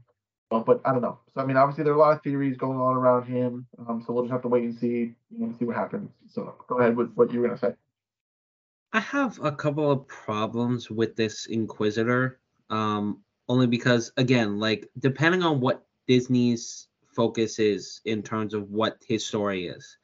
[0.50, 1.18] uh, but I don't know.
[1.34, 3.66] So I mean, obviously there are a lot of theories going on around him.
[3.86, 6.10] Um, so we'll just have to wait and see, know, see what happens.
[6.28, 7.74] So go ahead with what you were gonna say.
[8.92, 12.40] I have a couple of problems with this Inquisitor.
[12.70, 18.98] Um, only because again, like depending on what Disney's focus is in terms of what
[19.06, 19.96] his story is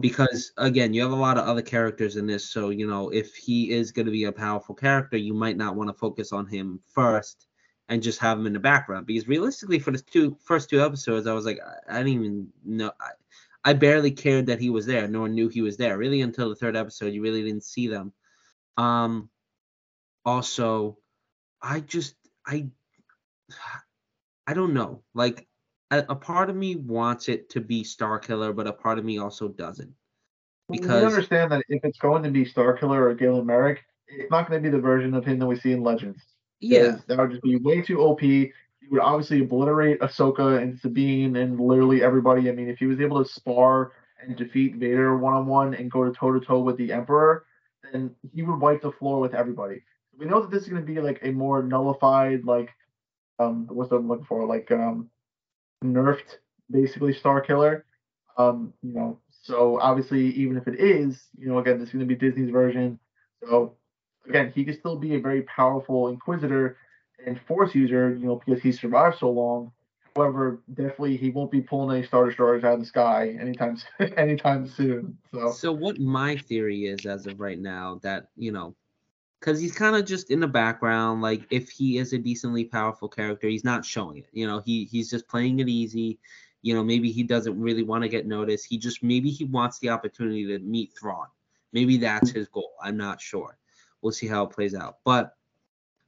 [0.00, 3.34] because again you have a lot of other characters in this so you know if
[3.34, 6.46] he is going to be a powerful character you might not want to focus on
[6.46, 7.46] him first
[7.90, 9.04] and just have him in the background.
[9.04, 12.48] Because realistically for the two first two episodes i was like i, I didn't even
[12.64, 15.06] know I, I barely cared that he was there.
[15.06, 15.98] No one knew he was there.
[15.98, 18.12] Really until the third episode you really didn't see them.
[18.78, 19.28] Um
[20.24, 20.98] also
[21.60, 22.14] i just
[22.46, 22.66] i
[24.46, 25.02] i don't know.
[25.14, 25.46] Like
[25.90, 29.04] a, a part of me wants it to be Star Killer, but a part of
[29.04, 29.92] me also doesn't.
[30.68, 34.30] Because we understand that if it's going to be Star Killer or Galen Marek, it's
[34.30, 36.20] not going to be the version of him that we see in Legends.
[36.60, 38.20] Yeah, that would just be way too OP.
[38.20, 38.52] He
[38.90, 42.48] would obviously obliterate Ahsoka and Sabine and literally everybody.
[42.48, 43.92] I mean, if he was able to spar
[44.22, 47.46] and defeat Vader one on one and go to toe to toe with the Emperor,
[47.92, 49.82] then he would wipe the floor with everybody.
[50.16, 52.70] We know that this is going to be like a more nullified, like,
[53.38, 55.08] um, what's I'm looking for, like, um,
[55.84, 56.38] nerfed
[56.70, 57.82] basically Starkiller.
[58.36, 62.06] Um, you know, so obviously even if it is, you know, again, this is to
[62.06, 62.98] be Disney's version.
[63.42, 63.74] So
[64.28, 66.76] again, he could still be a very powerful Inquisitor
[67.26, 69.72] and Force user, you know, because he survived so long.
[70.16, 73.76] However, definitely he won't be pulling any Star Destroyers out of the sky anytime
[74.16, 75.16] anytime soon.
[75.32, 75.50] So.
[75.52, 78.74] So what my theory is as of right now that you know
[79.40, 81.22] because he's kind of just in the background.
[81.22, 84.28] Like if he is a decently powerful character, he's not showing it.
[84.32, 86.18] You know, he he's just playing it easy.
[86.62, 88.66] You know, maybe he doesn't really want to get noticed.
[88.66, 91.26] He just maybe he wants the opportunity to meet Thrawn.
[91.72, 92.72] Maybe that's his goal.
[92.82, 93.58] I'm not sure.
[94.02, 94.98] We'll see how it plays out.
[95.04, 95.34] But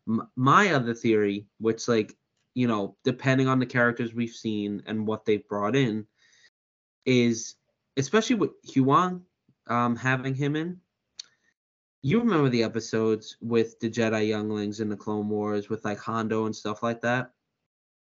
[0.06, 2.16] m- my other theory, which like
[2.54, 6.06] you know, depending on the characters we've seen and what they've brought in,
[7.06, 7.54] is
[7.96, 9.22] especially with Huyang
[9.68, 10.80] um, having him in,
[12.02, 16.46] you remember the episodes with the Jedi younglings in the Clone Wars with like Hondo
[16.46, 17.30] and stuff like that?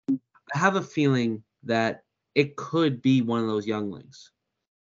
[0.09, 2.03] I have a feeling that
[2.35, 4.31] it could be one of those younglings.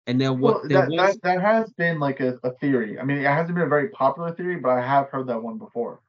[0.06, 0.96] And then what well, that, was...
[0.96, 2.98] that, that has been like a, a theory.
[2.98, 5.58] I mean, it hasn't been a very popular theory, but I have heard that one
[5.58, 6.00] before.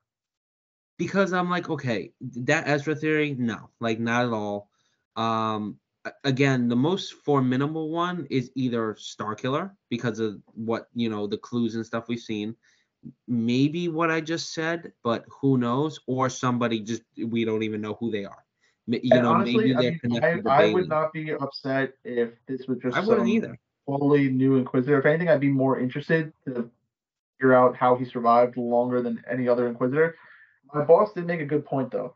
[0.98, 4.70] Because I'm like, okay, that Ezra theory, no, like not at all.
[5.16, 5.80] Um,
[6.24, 11.76] again, the most formidable one is either Starkiller because of what you know the clues
[11.76, 12.56] and stuff we've seen,
[13.28, 16.00] maybe what I just said, but who knows?
[16.08, 18.44] Or somebody just we don't even know who they are.
[18.88, 20.48] You and know, honestly, maybe they're I, mean, connected.
[20.48, 23.58] I, I would not be upset if this was just I wouldn't either.
[23.88, 25.00] Totally new Inquisitor.
[25.00, 26.70] If anything, I'd be more interested to
[27.38, 30.16] figure out how he survived longer than any other Inquisitor.
[30.74, 32.16] My boss did make a good point though,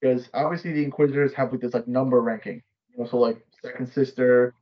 [0.00, 2.62] because obviously the Inquisitors have like this like number ranking.
[2.92, 4.54] You know, so like second sister,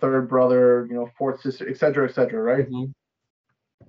[0.00, 2.42] third brother, you know, fourth sister, etc., etc.
[2.42, 2.70] right?
[2.70, 2.90] Mm-hmm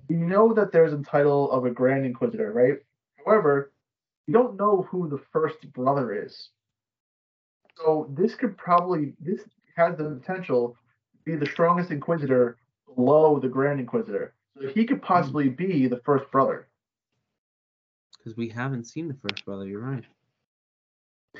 [0.08, 2.78] we know that there's a title of a Grand Inquisitor, right?
[3.24, 3.72] However,
[4.26, 6.50] we don't know who the first brother is.
[7.76, 9.42] So this could probably this
[9.76, 10.76] has the potential
[11.12, 12.56] to be the strongest Inquisitor
[12.94, 14.34] below the Grand Inquisitor.
[14.60, 15.54] So he could possibly hmm.
[15.54, 16.68] be the first brother.
[18.18, 20.04] Because we haven't seen the first brother, you're right.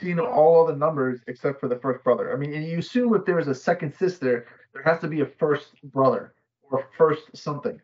[0.00, 2.32] Seen all other numbers except for the first brother.
[2.32, 5.26] I mean, and you assume if there's a second sister, there has to be a
[5.26, 6.34] first brother
[6.70, 7.80] or first something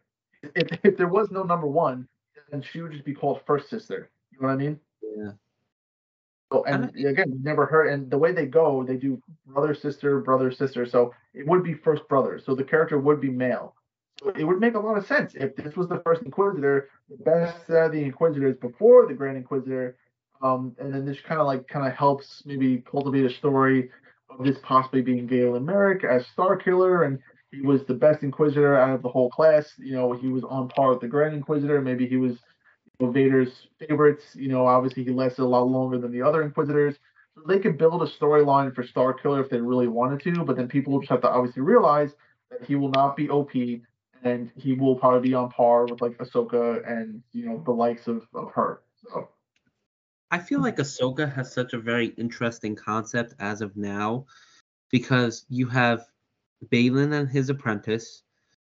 [0.54, 2.08] if, if there was no number one,
[2.50, 4.10] then she would just be called first sister.
[4.30, 4.80] You know what I mean?
[5.02, 5.32] Yeah.
[6.52, 7.88] So and again, never heard.
[7.88, 10.84] And the way they go, they do brother sister brother sister.
[10.86, 12.40] So it would be first brother.
[12.44, 13.74] So the character would be male.
[14.22, 17.16] So it would make a lot of sense if this was the first Inquisitor, the
[17.24, 19.96] best uh, the Inquisitors before the Grand Inquisitor,
[20.42, 23.90] um, and then this kind of like kind of helps maybe cultivate a story
[24.30, 27.18] of this possibly being Galen Marek as Star Killer and
[27.52, 29.72] he was the best Inquisitor out of the whole class.
[29.78, 31.80] You know, he was on par with the Grand Inquisitor.
[31.80, 32.38] Maybe he was
[32.98, 34.24] you know, Vader's favorites.
[34.34, 36.96] You know, obviously he lasted a lot longer than the other Inquisitors.
[37.34, 40.56] So they could build a storyline for Star Killer if they really wanted to, but
[40.56, 42.12] then people just have to obviously realize
[42.50, 43.52] that he will not be OP
[44.22, 48.06] and he will probably be on par with like Ahsoka and you know the likes
[48.06, 48.82] of, of her.
[48.96, 49.28] So
[50.30, 54.26] I feel like Ahsoka has such a very interesting concept as of now
[54.90, 56.06] because you have
[56.70, 58.22] Baylan and his apprentice,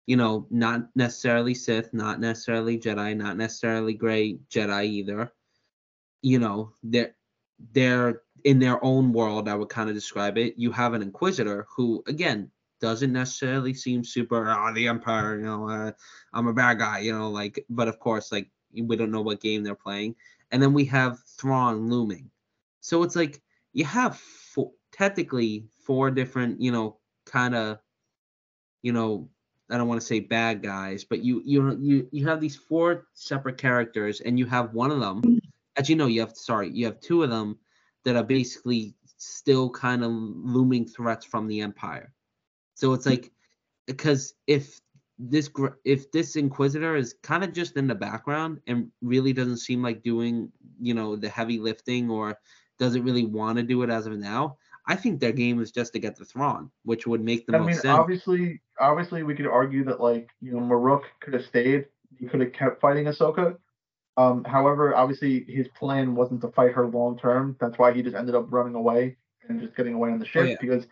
[0.05, 5.31] you know, not necessarily Sith, not necessarily Jedi, not necessarily Gray Jedi either.
[6.21, 7.15] You know, they're
[7.71, 9.47] they're in their own world.
[9.47, 10.55] I would kind of describe it.
[10.57, 12.51] You have an Inquisitor who, again,
[12.81, 15.37] doesn't necessarily seem super oh, the Empire.
[15.37, 15.91] You know, uh,
[16.33, 16.99] I'm a bad guy.
[16.99, 20.15] You know, like, but of course, like we don't know what game they're playing.
[20.51, 22.29] And then we have Thrawn looming.
[22.81, 23.41] So it's like
[23.73, 27.79] you have four, technically four different, you know, kind of,
[28.85, 29.27] you know,
[29.71, 33.07] I don't want to say bad guys, but you you you you have these four
[33.15, 35.23] separate characters, and you have one of them.
[35.23, 35.37] Mm-hmm.
[35.75, 37.57] As you know, you have sorry, you have two of them
[38.03, 42.13] that are basically still kind of looming threats from the Empire.
[42.75, 43.31] So it's like
[43.87, 44.79] because if
[45.17, 45.49] this
[45.83, 50.03] if this inquisitor is kind of just in the background and really doesn't seem like
[50.03, 52.37] doing you know the heavy lifting or
[52.77, 54.57] doesn't really want to do it as of now
[54.87, 57.59] i think their game is just to get the throne, which would make the I
[57.59, 61.45] most mean, sense obviously, obviously, we could argue that like you know Marrok could have
[61.45, 61.85] stayed.
[62.17, 63.57] He could have kept fighting Ahsoka.
[64.17, 67.57] Um, however, obviously, his plan wasn't to fight her long term.
[67.59, 69.17] That's why he just ended up running away
[69.49, 70.55] and just getting away on the ship Oh, yeah.
[70.61, 70.85] because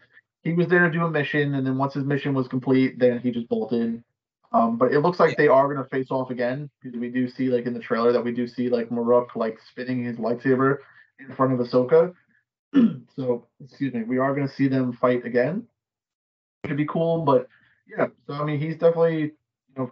[0.44, 3.20] he was there to do a mission, and then once his mission was complete, then
[3.20, 4.04] he just bolted.
[4.52, 5.36] Um, but it looks like Yeah.
[5.46, 8.24] they are gonna face off again because we do see like in the trailer that
[8.24, 10.78] we do see like Marrok like spinning his lightsaber
[11.20, 12.14] in front of Ahsoka.
[13.16, 15.66] so excuse me, we are gonna see them fight again.
[16.64, 17.48] It would be cool, but
[17.88, 18.08] yeah.
[18.28, 19.32] So I mean, he's definitely you
[19.78, 19.92] know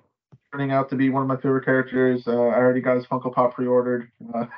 [0.52, 2.28] turning out to be one of my favorite characters.
[2.28, 4.12] Uh, I already got his Funko Pop pre-ordered.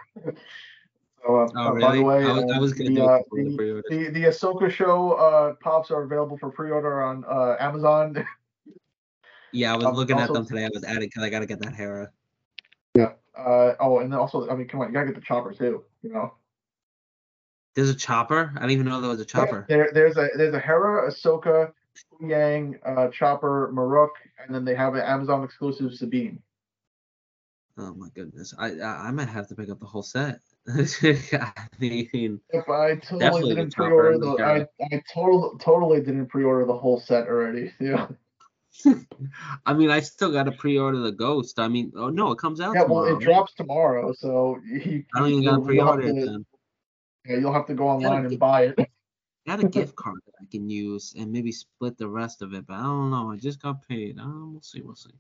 [1.26, 2.96] Uh, so uh, oh really by the way, I, was, I uh, was gonna the,
[2.96, 7.24] do uh, the the, the the Ahsoka show uh, pops are available for pre-order on
[7.24, 8.28] uh, Amazon.
[9.54, 11.60] yeah i was um, looking at them today i was adding because i gotta get
[11.62, 12.12] that hera
[12.96, 13.14] yeah.
[13.36, 15.84] Uh, oh, and also, I mean, come on, you gotta get the chopper too.
[16.04, 16.34] You know.
[17.74, 20.54] there's a chopper i didn't even know there was a chopper There, there's a there's
[20.54, 21.72] a Hera, Ahsoka,
[22.20, 26.42] Yang, uh, Chopper, Marrok, and then they have an Amazon exclusive Sabine.
[27.78, 31.52] oh my goodness i i, I might have to pick up the whole set i
[31.80, 37.00] mean If I totally didn't pre-order the I, I totally totally didn't pre-order the whole
[37.00, 37.74] set already.
[37.80, 38.08] Yeah.
[39.66, 41.60] I mean, I still got to pre-order the Ghost.
[41.60, 42.84] I mean, oh no, it comes out Yeah.
[42.84, 46.08] Well, it drops tomorrow, so you, I don't even got to you'll, you'll have pre-order
[46.08, 46.46] it then.
[47.28, 48.90] yeah, you'll have to go online and buy it.
[49.46, 52.66] Got a gift card that I can use and maybe split the rest of it,
[52.66, 53.32] but I don't know.
[53.32, 54.18] I just got paid.
[54.18, 54.82] Um, we'll see.
[54.82, 55.12] We'll see.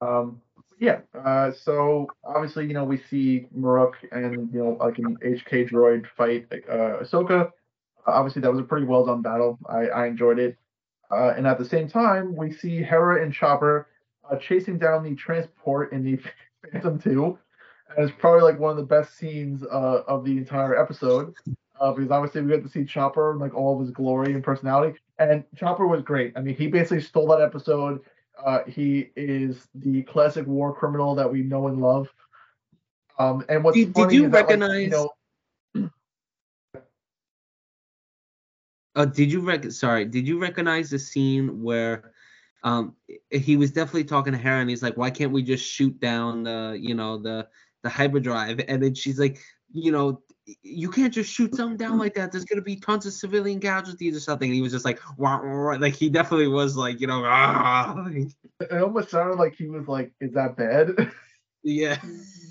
[0.00, 0.40] Um,
[0.80, 1.00] yeah.
[1.14, 6.06] Uh, so obviously, you know, we see Marrok and you know, like an HK droid
[6.16, 7.46] fight uh, Ahsoka.
[7.46, 7.50] Uh,
[8.10, 9.58] obviously, that was a pretty well done battle.
[9.68, 10.56] I, I enjoyed it.
[11.10, 13.88] Uh, and at the same time, we see Hera and Chopper
[14.28, 16.18] uh, chasing down the transport in the
[16.72, 17.38] Phantom 2.
[17.96, 21.34] And it's probably like one of the best scenes uh, of the entire episode.
[21.80, 24.44] Uh, because obviously we got to see Chopper in like all of his glory and
[24.44, 24.98] personality.
[25.18, 26.32] And Chopper was great.
[26.36, 28.00] I mean, he basically stole that episode.
[28.44, 32.08] Uh, he is the classic war criminal that we know and love.
[33.18, 35.10] Um, and what's Did- did you is that, like, recognize- you know,
[38.96, 39.70] Uh, did you rec?
[39.72, 42.12] Sorry, did you recognize the scene where,
[42.62, 42.94] um,
[43.30, 46.44] he was definitely talking to Hera and he's like, why can't we just shoot down
[46.44, 47.48] the, you know, the
[47.82, 48.60] the hyperdrive?
[48.68, 49.38] And then she's like,
[49.72, 50.22] you know,
[50.62, 52.32] you can't just shoot something down like that.
[52.32, 54.48] There's gonna be tons of civilian casualties or something.
[54.48, 55.76] And he was just like, wah, wah, wah.
[55.78, 58.06] like he definitely was like, you know, ah.
[58.08, 61.12] it almost sounded like he was like, "Is that bad?"
[61.62, 61.98] yeah.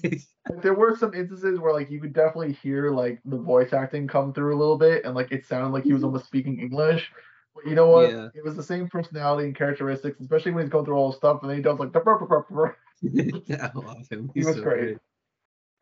[0.62, 4.34] there were some instances where like you could definitely hear like the voice acting come
[4.34, 7.12] through a little bit, and like it sounded like he was almost speaking English.
[7.54, 8.10] But you know what?
[8.10, 8.30] Yeah.
[8.34, 11.42] It was the same personality and characteristics, especially when he's going through all the stuff,
[11.42, 12.76] and then he does like burp.
[13.04, 14.32] I love him.
[14.34, 14.98] He was so great.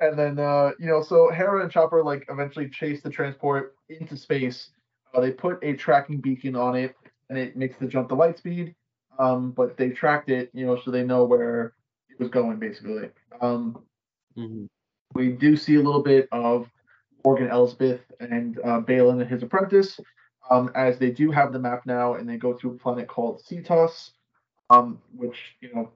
[0.01, 4.17] And then, uh, you know, so Hera and Chopper like eventually chase the transport into
[4.17, 4.71] space.
[5.13, 6.95] Uh, they put a tracking beacon on it,
[7.29, 8.75] and it makes the jump to light speed.
[9.19, 11.73] Um, but they tracked it, you know, so they know where
[12.09, 13.09] it was going, basically.
[13.39, 13.83] Um,
[14.37, 14.67] Mhm.
[15.13, 16.69] we do see a little bit of
[17.23, 19.99] Morgan Elsbeth and uh, Baylan and his apprentice,
[20.49, 23.41] um, as they do have the map now, and they go to a planet called
[23.43, 24.11] Seatos,
[24.69, 25.91] um, which you know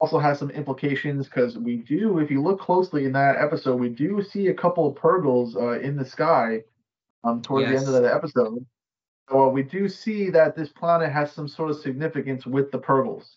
[0.00, 3.88] also has some implications because we do, if you look closely in that episode, we
[3.88, 6.62] do see a couple of Purrgils uh, in the sky
[7.24, 8.64] um, towards the end of that episode.
[9.28, 12.78] So uh, we do see that this planet has some sort of significance with the
[12.78, 13.36] Purrgils.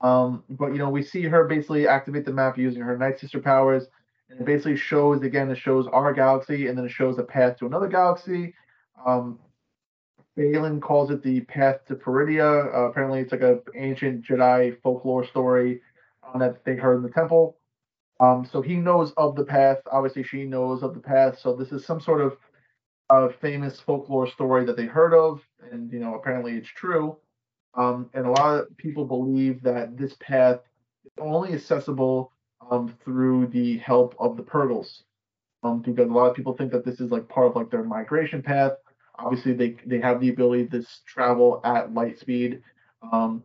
[0.00, 3.40] Um, but you know, we see her basically activate the map using her Night Sister
[3.40, 3.86] powers,
[4.30, 7.58] and it basically shows again, it shows our galaxy, and then it shows a path
[7.58, 8.54] to another galaxy.
[9.04, 9.40] Um,
[10.38, 12.72] Baylan calls it the path to Peridea.
[12.72, 15.80] Uh, apparently, it's like a ancient Jedi folklore story
[16.36, 17.56] that they heard in the temple.
[18.20, 19.78] Um, so he knows of the path.
[19.90, 21.38] Obviously, she knows of the path.
[21.38, 22.36] So this is some sort of
[23.10, 25.40] a famous folklore story that they heard of,
[25.70, 27.16] and you know apparently it's true.
[27.74, 30.60] Um, and a lot of people believe that this path
[31.04, 32.32] is only accessible
[32.70, 35.02] um, through the help of the Purrgils,
[35.62, 37.84] um, because a lot of people think that this is like part of like their
[37.84, 38.72] migration path.
[39.18, 42.62] Obviously, they they have the ability to travel at light speed.
[43.12, 43.44] Um,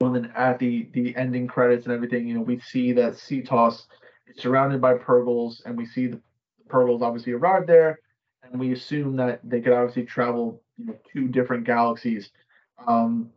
[0.00, 3.86] and then at the the ending credits and everything, you know, we see that Seatos
[4.26, 6.20] is surrounded by Purrgils, and we see the
[6.68, 8.00] Purrgils obviously arrive there,
[8.42, 12.30] and we assume that they could obviously travel, you know, two different galaxies.
[12.86, 13.30] Um,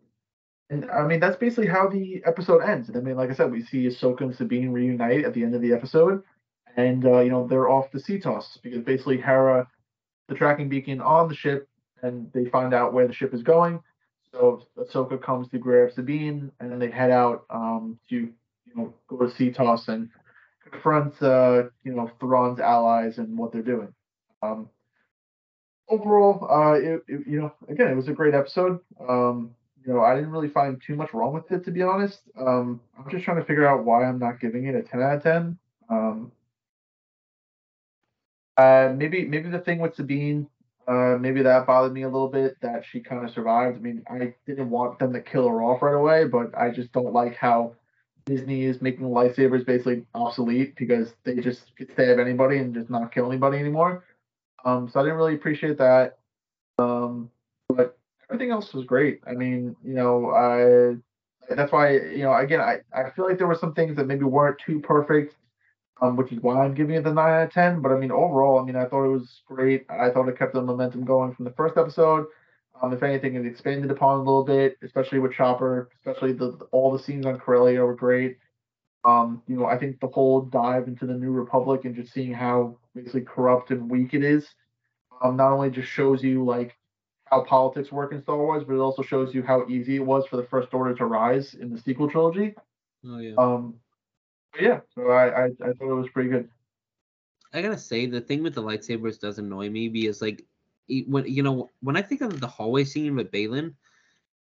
[0.70, 2.90] and I mean, that's basically how the episode ends.
[2.96, 5.62] I mean, like I said, we see Ahsoka and Sabine reunite at the end of
[5.62, 6.24] the episode,
[6.78, 9.68] and uh, you know they're off to Seatos because basically Hera,
[10.30, 11.68] the tracking beacon on the ship,
[12.02, 13.82] and they find out where the ship is going.
[14.34, 18.94] So Ahsoka comes to grab Sabine, and then they head out um, to you know
[19.08, 20.10] go to Seatos and
[20.70, 23.94] confront uh, you know Thrawn's allies and what they're doing.
[24.42, 24.70] Um,
[25.88, 28.80] overall, uh, it, it, you know, again, it was a great episode.
[29.08, 29.56] Um,
[29.86, 32.22] you know, I didn't really find too much wrong with it, to be honest.
[32.40, 35.18] Um, I'm just trying to figure out why I'm not giving it a 10 out
[35.18, 35.58] of 10.
[35.90, 36.32] Um,
[38.58, 40.48] uh, maybe, maybe the thing with Sabine,
[40.88, 43.78] uh, maybe that bothered me a little bit that she kind of survived.
[43.78, 46.92] I mean, I didn't want them to kill her off right away, but I just
[46.92, 47.76] don't like how
[48.26, 53.14] Disney is making lightsabers basically obsolete because they just could stab anybody and just not
[53.14, 54.04] kill anybody anymore.
[54.66, 56.18] Um, so I didn't really appreciate that.
[56.78, 57.30] Um,
[57.70, 57.98] but
[58.30, 59.22] everything else was great.
[59.28, 60.98] I mean, you know, I
[61.54, 64.24] that's why you know again I, I feel like there were some things that maybe
[64.24, 65.36] weren't too perfect,
[66.04, 67.82] um, which is why I'm giving it the nine out of ten.
[67.82, 69.86] But I mean overall, I mean I thought it was great.
[69.90, 72.26] I thought it kept the momentum going from the first episode.
[72.82, 76.92] Um, if anything, it expanded upon a little bit, especially with Chopper, especially the all
[76.92, 78.38] the scenes on Corellia were great.
[79.06, 82.34] Um, you know, I think the whole dive into the New Republic and just seeing
[82.34, 84.48] how basically corrupt and weak it is,
[85.22, 86.76] um, not only just shows you like
[87.26, 90.26] how politics work in Star Wars, but it also shows you how easy it was
[90.28, 92.56] for the First Order to rise in the sequel trilogy.
[93.06, 93.36] Oh yeah.
[93.38, 93.76] Um,
[94.60, 96.50] yeah, so I, I I thought it was pretty good.
[97.54, 100.46] I gotta say the thing with the lightsabers does annoy me because like
[101.08, 103.74] when you know when I think of the hallway scene with Baylan,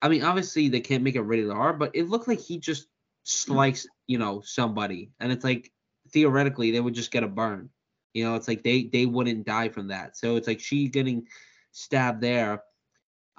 [0.00, 2.86] I mean obviously they can't make it rated R, but it looked like he just
[3.24, 5.70] sliced you know somebody, and it's like
[6.10, 7.70] theoretically they would just get a burn.
[8.14, 10.16] You know, it's like they they wouldn't die from that.
[10.16, 11.26] So it's like she getting
[11.72, 12.62] stabbed there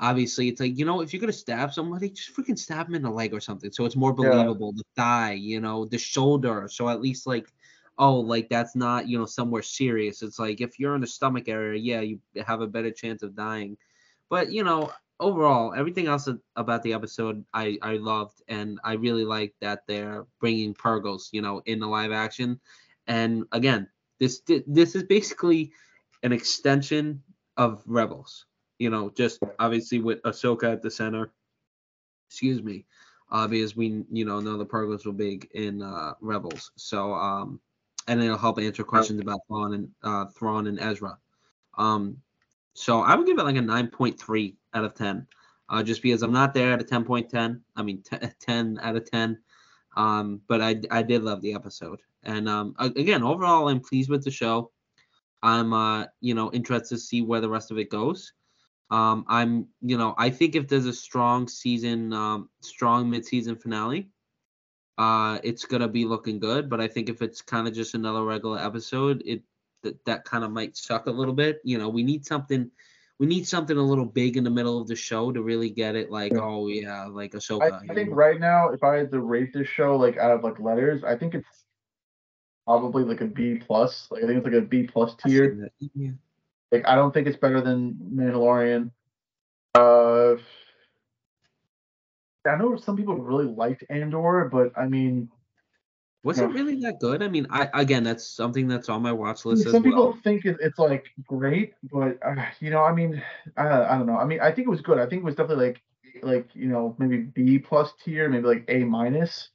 [0.01, 3.03] obviously it's like you know if you're gonna stab somebody just freaking stab them in
[3.03, 4.73] the leg or something so it's more believable.
[4.75, 4.81] Yeah.
[4.81, 7.53] the thigh you know the shoulder so at least like
[7.99, 10.23] oh like that's not you know somewhere serious.
[10.23, 13.35] It's like if you're in the stomach area yeah you have a better chance of
[13.35, 13.77] dying.
[14.29, 19.23] But you know overall everything else about the episode i i loved and i really
[19.23, 22.59] like that they're bringing Purrgils you know in the live action.
[23.07, 23.87] And again
[24.19, 25.73] this this is basically
[26.23, 27.21] an extension
[27.57, 28.45] of rebels
[28.81, 31.29] you know, just obviously with Ahsoka at the center.
[32.27, 32.83] Excuse me.
[33.29, 36.71] Uh, because we, you know, know the Purrgils were big in uh, Rebels.
[36.77, 37.59] So, um,
[38.07, 41.15] and it'll help answer questions about Thrawn and uh, Thrawn and Ezra.
[41.77, 42.17] Um,
[42.73, 45.27] so I would give it like a 9.3 out of 10,
[45.69, 47.61] uh, just because I'm not there at a 10.10.
[47.75, 49.37] I mean, t- 10 out of 10.
[49.95, 51.99] Um, but I, I did love the episode.
[52.23, 54.71] And um, again, overall, I'm pleased with the show.
[55.43, 58.33] I'm, uh, you know, interested to see where the rest of it goes.
[58.91, 64.09] Um, I'm, you know, I think if there's a strong season, um, strong midseason finale,
[64.97, 66.69] uh, it's gonna be looking good.
[66.69, 69.43] But I think if it's kind of just another regular episode, it
[69.83, 71.61] that that kind of might suck a little bit.
[71.63, 72.69] You know, we need something.
[73.17, 75.95] We need something a little big in the middle of the show to really get
[75.95, 76.11] it.
[76.11, 76.39] Like, yeah.
[76.41, 77.71] oh yeah, like Ahsoka.
[77.71, 80.43] I, I think right now, if I had to rate this show like out of
[80.43, 81.47] like letters, I think it's
[82.65, 84.07] probably like a B plus.
[84.11, 85.71] Like I think it's like a B plus tier.
[85.95, 86.11] Yeah.
[86.71, 88.91] Like I don't think it's better than Mandalorian.
[89.75, 90.35] Uh,
[92.45, 95.29] I know some people really liked Andor, but I mean,
[96.23, 97.23] was it really that good?
[97.23, 99.69] I mean, I again, that's something that's on my watch list.
[99.69, 100.19] Some people well.
[100.23, 103.21] think it's like great, but uh, you know, I mean,
[103.57, 104.17] I, I don't know.
[104.17, 104.99] I mean, I think it was good.
[104.99, 105.81] I think it was definitely like
[106.21, 109.49] like you know maybe B plus tier, maybe like A minus.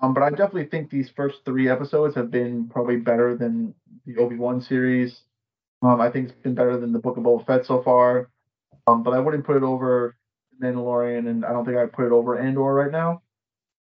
[0.00, 3.74] Um, but I definitely think these first three episodes have been probably better than
[4.06, 5.22] the Obi Wan series.
[5.82, 8.30] Um, I think it's been better than the Book of Boba Fett so far.
[8.86, 10.16] Um, but I wouldn't put it over
[10.62, 13.22] Mandalorian, and I don't think I'd put it over Andor right now.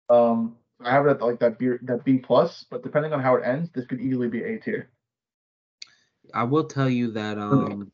[0.08, 3.36] Um, I have it at like that B that B plus, but depending on how
[3.36, 4.90] it ends, this could easily be A tier.
[6.32, 7.92] I will tell you that um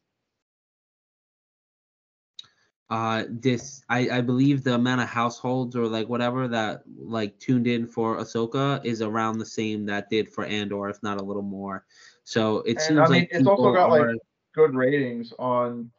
[2.88, 7.66] uh this I I believe the amount of households or like whatever that like tuned
[7.66, 11.42] in for Ahsoka is around the same that did for Andor, if not a little
[11.42, 11.84] more.
[12.30, 14.18] So it and, seems I mean, like it's also got are, like
[14.54, 15.90] good ratings on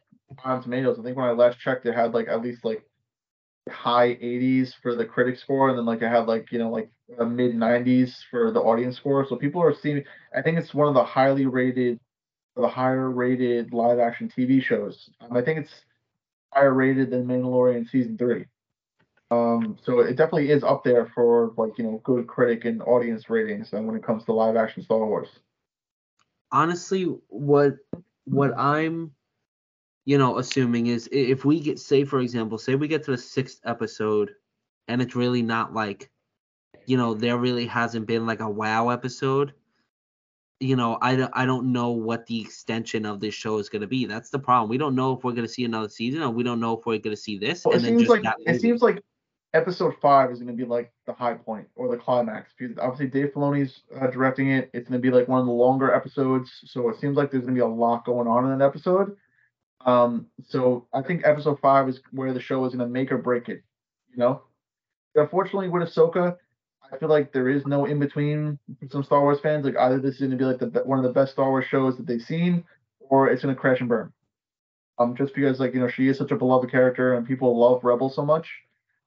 [0.45, 0.98] Rotten Tomatoes.
[0.98, 2.86] I think when I last checked, it had like at least like
[3.70, 6.90] high 80s for the critic score, and then like it had like you know like
[7.10, 9.28] mid 90s for the audience score.
[9.28, 10.06] So people are seeing.
[10.34, 11.99] I think it's one of the highly rated,
[12.56, 15.10] the higher rated live action TV shows.
[15.20, 15.84] Um, I think it's
[16.53, 18.45] higher rated than Mandalorian season three.
[19.32, 23.30] Um, so it definitely is up there for like you know good critic and audience
[23.30, 25.28] ratings, and when it comes to live action Star Wars.
[26.52, 27.76] Honestly, what
[28.26, 29.11] what I'm
[30.06, 33.18] you know assuming is if we get say for example say we get to the
[33.18, 34.32] sixth episode
[34.88, 36.10] and it's really not like
[36.86, 39.53] you know there really hasn't been like a wow episode
[40.60, 43.82] you know i don't, I don't know what the extension of this show is going
[43.82, 44.06] to be.
[44.06, 44.69] That's the problem.
[44.69, 46.86] We don't know if we're going to see another season or we don't know if
[46.86, 49.03] we're going to see this well, it seems like it seems like
[49.53, 53.34] episode five is going to be like the high point or the climax obviously Dave
[53.34, 54.69] Filoni's uh, directing it.
[54.73, 57.44] It's going to be like one of the longer episodes, so it seems like there's
[57.44, 59.15] going to be a lot going on in that episode.
[59.86, 63.18] Um, so I think episode five is where the show is going to make or
[63.18, 63.64] break it.
[64.11, 64.44] You know,
[65.15, 66.38] unfortunately with Ahsoka,
[66.91, 69.65] I feel like there is no in between for some Star Wars fans.
[69.65, 71.65] Like either this is going to be like the one of the best Star Wars
[71.65, 72.64] shows that they've seen,
[72.99, 74.11] or it's going to crash and burn.
[74.99, 77.84] Um, just because like you know she is such a beloved character and people love
[77.84, 78.48] Rebels so much.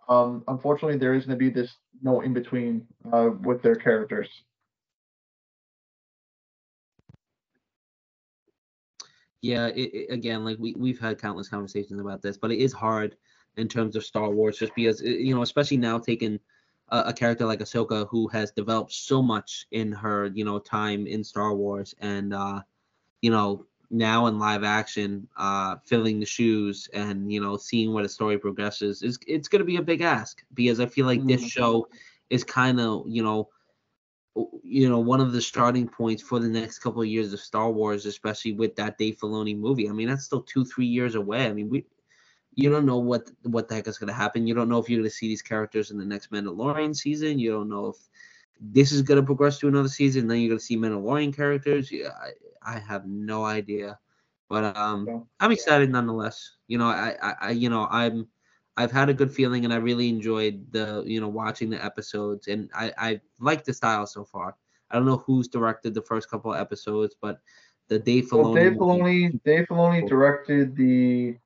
[0.08, 4.28] Um, unfortunately, there is going to be this no in between uh, with their characters.
[9.44, 12.72] yeah, it, it, again, like we we've had countless conversations about this, but it is
[12.72, 13.14] hard
[13.58, 16.40] in terms of Star Wars, just because you know, especially now taking
[16.88, 21.06] a, a, character like Ahsoka who has developed so much in her you know time
[21.06, 22.62] in Star Wars, and uh,
[23.20, 28.02] you know now in live action, uh, filling the shoes and you know seeing where
[28.02, 31.20] the story progresses is it's going to be a big ask because I feel like
[31.20, 31.28] mm-hmm.
[31.28, 31.88] this show
[32.30, 33.48] is kind of you know
[34.62, 37.70] you know one of the starting points for the next couple of years of Star
[37.70, 39.88] Wars, especially with that Dave Filoni movie.
[39.88, 41.46] I mean, that's still two three years away.
[41.46, 41.84] I mean, we
[42.56, 44.46] you don't know what what the heck is going to happen.
[44.46, 47.38] You don't know if you're going to see these characters in the next Mandalorian season.
[47.38, 47.96] You don't know if
[48.60, 50.26] this is going to progress to another season.
[50.26, 51.90] Then you're going to see Mandalorian characters.
[51.90, 52.10] Yeah,
[52.64, 53.98] I, I have no idea,
[54.48, 56.56] but um, I'm excited nonetheless.
[56.68, 58.28] You know, I, I, I you know I'm
[58.76, 62.48] I've had a good feeling and I really enjoyed the you know watching the episodes
[62.48, 64.56] and I I like the style so far.
[64.90, 67.40] I don't know who's directed the first couple of episodes, but
[67.88, 68.42] the Dave Filoni.
[68.42, 71.36] Well, Dave Filoni, Dave Filoni directed the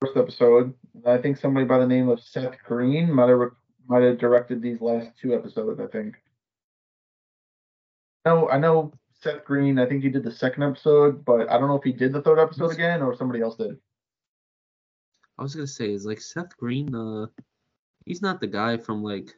[0.00, 0.72] first episode.
[1.06, 3.50] I think somebody by the name of Seth Green might have
[3.88, 5.80] might have directed these last two episodes.
[5.80, 6.16] I think.
[8.26, 8.92] No, I know
[9.22, 9.78] Seth Green.
[9.78, 12.20] I think he did the second episode, but I don't know if he did the
[12.20, 13.78] third episode again or somebody else did.
[15.38, 17.26] I was gonna say, is like Seth Green uh
[18.04, 19.32] he's not the guy from like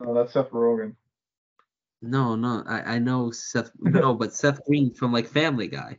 [0.00, 0.96] Oh, that's Seth Rogen.
[2.02, 5.98] No, no, I, I know Seth no, but Seth Green from like Family Guy.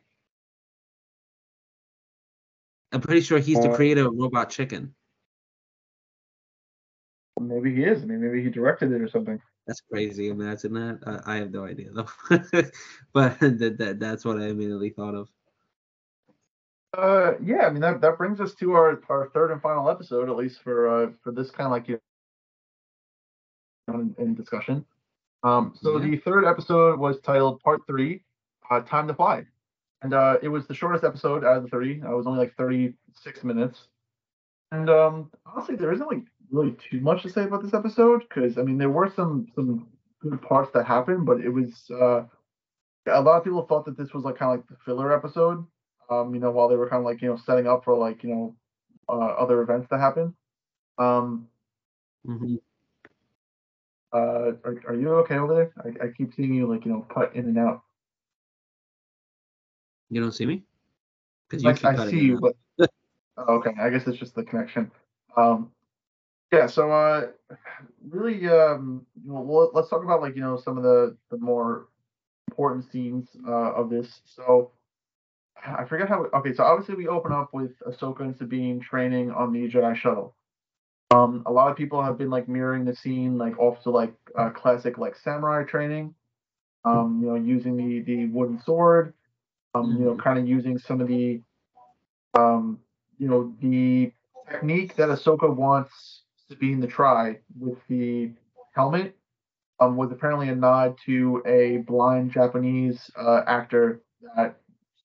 [2.92, 4.94] I'm pretty sure he's the uh, creator of Robot Chicken.
[7.40, 8.04] Maybe he is.
[8.04, 9.40] I mean, maybe he directed it or something.
[9.68, 10.30] That's crazy.
[10.30, 11.22] Imagine that.
[11.26, 12.08] I, I have no idea though.
[13.14, 15.30] but that, that that's what I immediately thought of.
[16.98, 20.28] Uh, yeah, I mean that that brings us to our our third and final episode,
[20.28, 22.00] at least for uh for this kind of like you
[23.88, 24.84] know, in, in discussion.
[25.44, 26.10] Um, so yeah.
[26.10, 28.24] the third episode was titled Part Three,
[28.72, 29.46] uh, Time to Fly,
[30.02, 32.02] and uh, it was the shortest episode out of the three.
[32.02, 33.88] Uh, it was only like 36 minutes,
[34.72, 38.58] and um, honestly, there isn't like really too much to say about this episode because
[38.58, 39.88] I mean there were some some
[40.22, 42.24] good parts that happened, but it was uh,
[43.08, 45.66] a lot of people thought that this was like kind of like the filler episode
[46.10, 48.24] um, you know, while they were kind of like, you know, setting up for like,
[48.24, 48.56] you know,
[49.08, 50.34] uh, other events to happen.
[50.98, 51.48] Um,
[52.28, 52.56] mm-hmm.
[54.12, 55.74] uh, are, are you okay over there?
[55.84, 57.84] I, I keep seeing you like, you know, cut in and out.
[60.10, 60.64] You don't see me?
[61.48, 62.56] Because you I, I see you, but
[63.38, 64.92] oh, okay, I guess it's just the connection.
[65.38, 65.72] Um,
[66.52, 67.28] yeah, so uh,
[68.08, 71.88] really, um, you know, let's talk about like you know some of the the more
[72.48, 74.22] important scenes uh, of this.
[74.26, 74.72] So
[75.64, 76.26] I forget how.
[76.34, 80.36] Okay, so obviously we open up with Ahsoka and Sabine training on the Jedi shuttle.
[81.12, 84.14] Um, a lot of people have been like mirroring the scene like off to like
[84.38, 86.16] uh, classic like samurai training.
[86.86, 89.14] Um, you know, using the the wooden sword.
[89.76, 90.22] Um, you know, mm-hmm.
[90.22, 91.42] kind of using some of the,
[92.34, 92.80] um,
[93.20, 94.12] you know, the
[94.50, 98.32] technique that Ahsoka wants Sabine the try with the
[98.74, 99.16] helmet.
[99.82, 104.02] Um, was apparently a nod to a blind Japanese uh, actor
[104.36, 104.58] that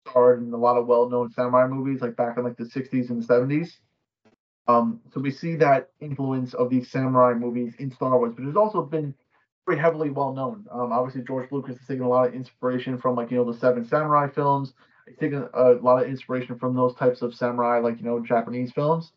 [0.08, 3.22] starred in a lot of well-known samurai movies, like back in like the 60s and
[3.22, 3.68] 70s.
[4.66, 8.56] Um, so we see that influence of these samurai movies in Star Wars, but it's
[8.56, 9.14] also been
[9.66, 10.66] very heavily well known.
[10.72, 13.58] Um, obviously, George Lucas has taken a lot of inspiration from like you know the
[13.58, 14.72] Seven Samurai films.
[15.06, 18.72] He's taken a lot of inspiration from those types of samurai, like you know, Japanese
[18.72, 19.12] films.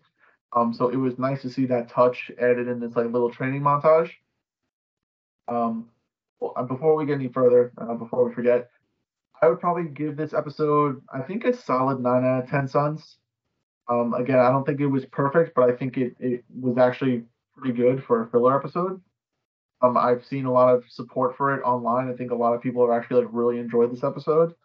[0.53, 3.61] Um, so it was nice to see that touch added in this like little training
[3.61, 4.11] montage.
[5.47, 5.89] Um,
[6.39, 8.69] well, before we get any further, uh, before we forget,
[9.41, 13.17] I would probably give this episode, I think, a solid nine out of ten suns.
[13.89, 17.23] Um, again, I don't think it was perfect, but I think it, it was actually
[17.55, 19.01] pretty good for a filler episode.
[19.81, 22.09] Um, I've seen a lot of support for it online.
[22.09, 24.55] I think a lot of people have actually like really enjoyed this episode.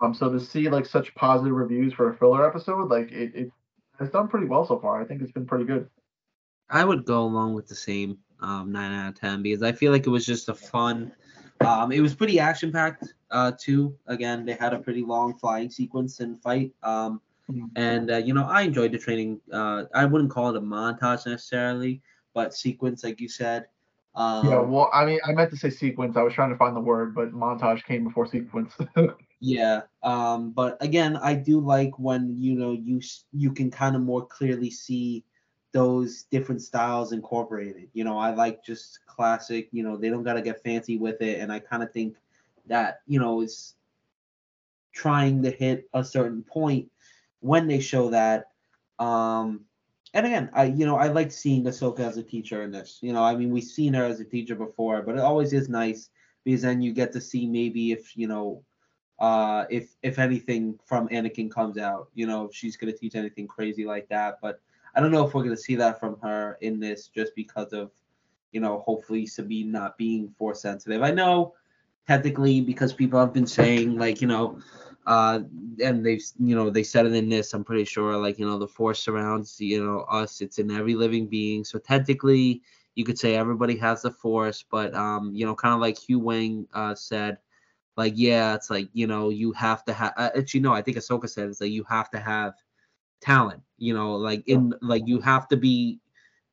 [0.00, 3.52] Um, so to see like such positive reviews for a filler episode, like it, it
[3.98, 5.00] has done pretty well so far.
[5.00, 5.88] I think it's been pretty good.
[6.70, 9.92] I would go along with the same um, nine out of ten because I feel
[9.92, 11.12] like it was just a fun.
[11.60, 13.96] Um, it was pretty action packed uh, too.
[14.06, 16.72] Again, they had a pretty long flying sequence and fight.
[16.82, 17.66] Um, mm-hmm.
[17.76, 19.40] and uh, you know, I enjoyed the training.
[19.52, 22.02] Uh, I wouldn't call it a montage necessarily,
[22.34, 23.66] but sequence, like you said.
[24.16, 26.16] Um, yeah, well, I mean, I meant to say sequence.
[26.16, 28.72] I was trying to find the word, but montage came before sequence.
[29.44, 33.02] yeah, um, but again, I do like when you know you
[33.34, 35.22] you can kind of more clearly see
[35.72, 37.90] those different styles incorporated.
[37.92, 39.68] You know, I like just classic.
[39.70, 42.16] You know, they don't gotta get fancy with it, and I kind of think
[42.68, 43.74] that you know is
[44.94, 46.90] trying to hit a certain point
[47.40, 48.46] when they show that.
[48.98, 49.66] Um,
[50.14, 52.98] and again, I you know I like seeing Ahsoka as a teacher in this.
[53.02, 55.68] You know, I mean we've seen her as a teacher before, but it always is
[55.68, 56.08] nice
[56.44, 58.64] because then you get to see maybe if you know
[59.24, 63.46] uh if if anything from Anakin comes out, you know, if she's gonna teach anything
[63.46, 64.38] crazy like that.
[64.42, 64.60] But
[64.94, 67.90] I don't know if we're gonna see that from her in this just because of
[68.52, 71.02] you know hopefully Sabine not being force sensitive.
[71.02, 71.54] I know
[72.06, 74.58] technically because people have been saying like you know
[75.06, 75.40] uh,
[75.82, 78.58] and they've you know they said it in this i'm pretty sure like you know
[78.58, 82.62] the force surrounds you know us it's in every living being so technically
[82.94, 86.66] you could say everybody has the force but um you know kind of like Huyang
[86.74, 87.38] uh said
[87.96, 90.96] like yeah it's like you know you have to have uh, actually no i think
[90.96, 92.54] ahsoka said it's like you have to have
[93.20, 96.00] talent you know like in like you have to be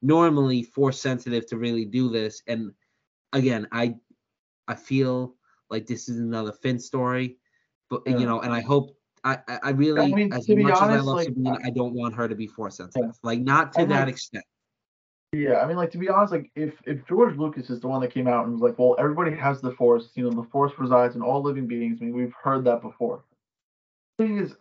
[0.02, 2.72] normally force sensitive to really do this and
[3.34, 3.94] again i
[4.68, 5.36] i feel
[5.70, 7.38] like this is another finn story
[7.92, 8.18] but yeah.
[8.18, 10.96] you know, and I hope I I really I mean, as much honest, as I
[11.02, 13.20] love like, Sabine, I don't want her to be force sensitive.
[13.22, 14.46] Like not to that like, extent.
[15.34, 18.02] Yeah, I mean, like to be honest, like if if George Lucas is the one
[18.02, 20.74] that came out and was like, well, everybody has the Force, you know, the Force
[20.78, 22.00] resides in all living beings.
[22.02, 23.24] I mean, we've heard that before.
[24.18, 24.56] The thing is,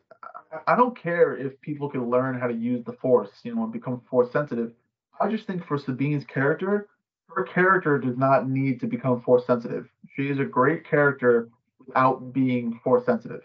[0.69, 3.73] I don't care if people can learn how to use the Force, you know, and
[3.73, 4.73] become Force sensitive.
[5.21, 6.89] I just think for Sabine's character,
[7.35, 9.89] her character does not need to become Force sensitive.
[10.15, 11.49] She is a great character
[11.85, 13.43] without being force sensitive.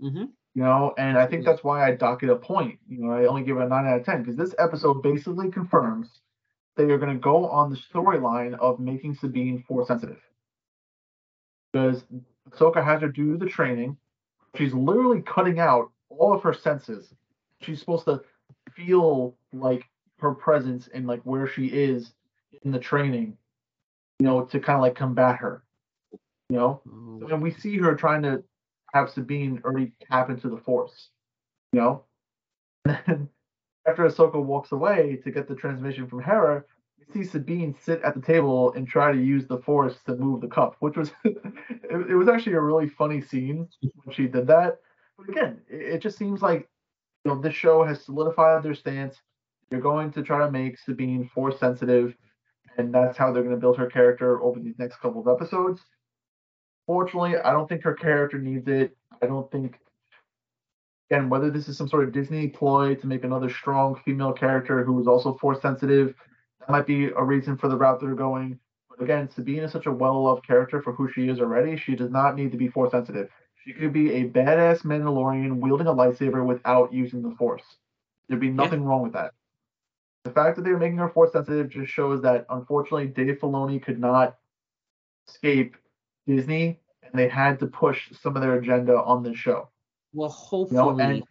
[0.00, 0.24] Mm-hmm.
[0.54, 2.78] You know, and I think that's why I dock it a point.
[2.88, 5.50] You know, I only give it a nine out of ten because this episode basically
[5.50, 6.08] confirms
[6.76, 10.20] they are going to go on the storyline of making Sabine force sensitive.
[11.72, 12.04] Because
[12.50, 13.96] Ahsoka has her do the training.
[14.56, 17.12] She's literally cutting out all of her senses.
[17.60, 18.22] She's supposed to
[18.74, 19.84] feel like
[20.18, 22.12] her presence and like where she is
[22.62, 23.36] in the training,
[24.18, 25.62] you know, to kind of like combat her.
[26.50, 27.32] You know, mm.
[27.32, 28.44] and we see her trying to
[28.92, 31.08] have Sabine already tap into the Force.
[31.72, 32.04] You know,
[32.84, 33.28] and then
[33.86, 36.64] after Ahsoka walks away to get the transmission from Hera,
[36.98, 40.40] you see Sabine sit at the table and try to use the Force to move
[40.40, 41.36] the cup, which was it,
[41.90, 44.80] it, was actually a really funny scene when she did that.
[45.18, 46.68] But again, it, it just seems like
[47.24, 49.16] you know this show has solidified their stance.
[49.70, 52.14] They're going to try to make Sabine Force sensitive,
[52.78, 55.80] and that's how they're going to build her character over these next couple of episodes.
[56.86, 58.96] Fortunately, I don't think her character needs it.
[59.22, 59.78] I don't think,
[61.10, 64.84] again, whether this is some sort of Disney ploy to make another strong female character
[64.84, 66.14] who is also force sensitive,
[66.60, 68.58] that might be a reason for the route they're going.
[68.88, 71.76] But again, Sabine is such a well loved character for who she is already.
[71.76, 73.28] She does not need to be force sensitive.
[73.64, 77.62] She could be a badass Mandalorian wielding a lightsaber without using the force.
[78.28, 78.88] There'd be nothing yeah.
[78.88, 79.32] wrong with that.
[80.24, 83.98] The fact that they're making her force sensitive just shows that unfortunately Dave Filoni could
[83.98, 84.36] not
[85.28, 85.76] escape
[86.26, 89.68] Disney, and they had to push some of their agenda on this show.
[90.14, 91.26] Well, hopefully, you know,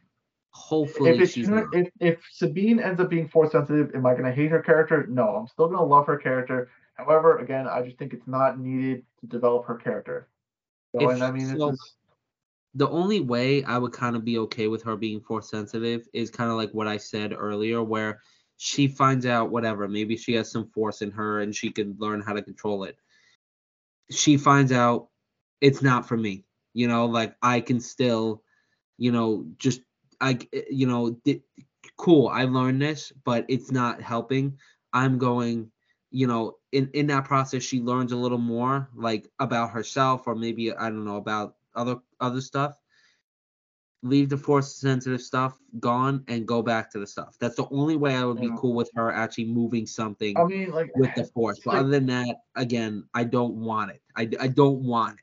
[0.52, 4.32] hopefully, if, it's, if if Sabine ends up being force sensitive, am I going to
[4.32, 5.08] hate her character?
[5.10, 6.70] No, I'm still going to love her character.
[6.96, 10.28] However, again, I just think it's not needed to develop her character.
[10.94, 11.76] So, if, and I mean, so,
[12.76, 16.30] the only way I would kind of be okay with her being force sensitive is
[16.30, 18.20] kind of like what I said earlier, where
[18.58, 22.22] she finds out whatever, maybe she has some force in her and she can learn
[22.22, 22.98] how to control it
[24.10, 25.08] she finds out
[25.62, 26.46] it's not for me.
[26.74, 28.44] You know, like I can still,
[28.98, 29.82] you know, just
[30.22, 31.20] I, eh, you know,
[31.98, 32.28] cool.
[32.28, 34.58] I learned this, but it's not helping.
[34.94, 35.72] I'm going,
[36.12, 40.36] you know, in in that process, she learns a little more, like about herself, or
[40.36, 42.80] maybe I don't know about other other stuff.
[44.06, 47.38] leave the force sensitive stuff gone and go back to the stuff.
[47.40, 48.58] That's the only way I would be Yeah.
[48.58, 51.60] cool with her actually moving something I mean, like with the force.
[51.64, 54.02] But like- other than that, again, I don't want it.
[54.16, 55.23] I, I don't want it.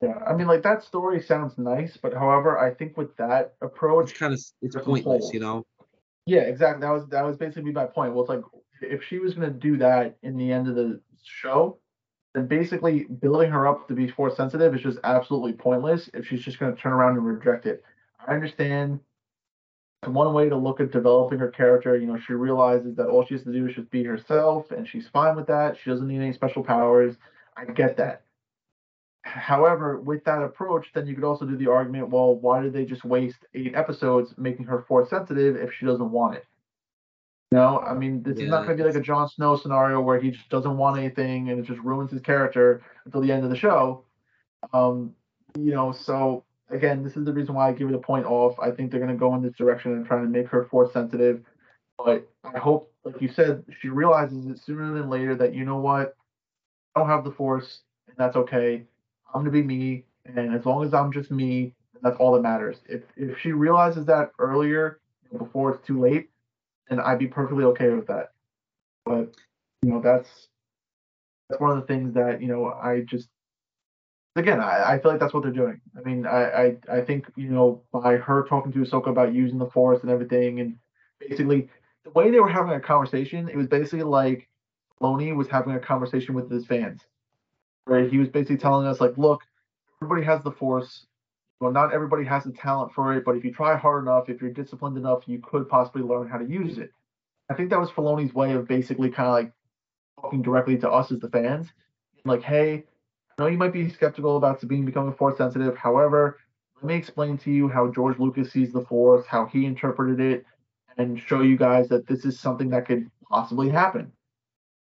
[0.00, 4.10] Yeah, I mean, like that story sounds nice, but however, I think with that approach,
[4.10, 5.34] It's kind of it's pointless, holes.
[5.34, 5.66] you know.
[6.26, 6.82] Yeah, exactly.
[6.82, 8.12] That was that was basically my point.
[8.12, 8.44] Well, it's like
[8.82, 11.78] if she was gonna do that in the end of the show,
[12.34, 16.42] then basically building her up to be force sensitive is just absolutely pointless if she's
[16.42, 17.82] just gonna turn around and reject it.
[18.24, 19.00] I understand
[20.06, 23.34] one way to look at developing her character, you know, she realizes that all she
[23.34, 25.76] has to do is just be herself and she's fine with that.
[25.76, 27.16] She doesn't need any special powers.
[27.56, 28.22] I get that.
[29.28, 32.84] However, with that approach, then you could also do the argument, well, why did they
[32.84, 36.46] just waste eight episodes making her force sensitive if she doesn't want it?
[37.50, 40.20] No, I mean, this is not going to be like a Jon Snow scenario where
[40.20, 43.50] he just doesn't want anything and it just ruins his character until the end of
[43.50, 44.04] the show.
[44.72, 45.14] Um,
[45.58, 48.58] you know, so again, this is the reason why I give it a point off.
[48.60, 50.92] I think they're going to go in this direction and trying to make her force
[50.92, 51.42] sensitive.
[51.96, 55.78] But I hope, like you said, she realizes it sooner than later that you know
[55.78, 56.14] what,
[56.94, 58.84] I don't have the force, and that's okay.
[59.34, 62.78] I'm gonna be me, and as long as I'm just me, that's all that matters.
[62.88, 65.00] If if she realizes that earlier,
[65.36, 66.30] before it's too late,
[66.88, 68.32] then I'd be perfectly okay with that.
[69.04, 69.34] But
[69.82, 70.48] you know, that's
[71.48, 73.28] that's one of the things that you know I just
[74.36, 75.80] again I, I feel like that's what they're doing.
[75.96, 79.58] I mean, I, I I think you know by her talking to Ahsoka about using
[79.58, 80.78] the Force and everything, and
[81.20, 81.68] basically
[82.04, 84.48] the way they were having a conversation, it was basically like
[85.00, 87.02] Filoni was having a conversation with his fans,
[88.10, 89.42] he was basically telling us like, look,
[90.02, 91.06] everybody has the Force.
[91.60, 94.40] Well, not everybody has the talent for it, but if you try hard enough, if
[94.40, 96.90] you're disciplined enough, you could possibly learn how to use it.
[97.50, 99.52] I think that was Filoni's way of basically kind of like
[100.20, 101.68] talking directly to us as the fans,
[102.24, 102.84] like, hey,
[103.38, 105.76] I know you might be skeptical about Sabine becoming force sensitive.
[105.76, 106.38] However,
[106.76, 110.44] let me explain to you how George Lucas sees the Force, how he interpreted it,
[110.96, 114.12] and show you guys that this is something that could possibly happen.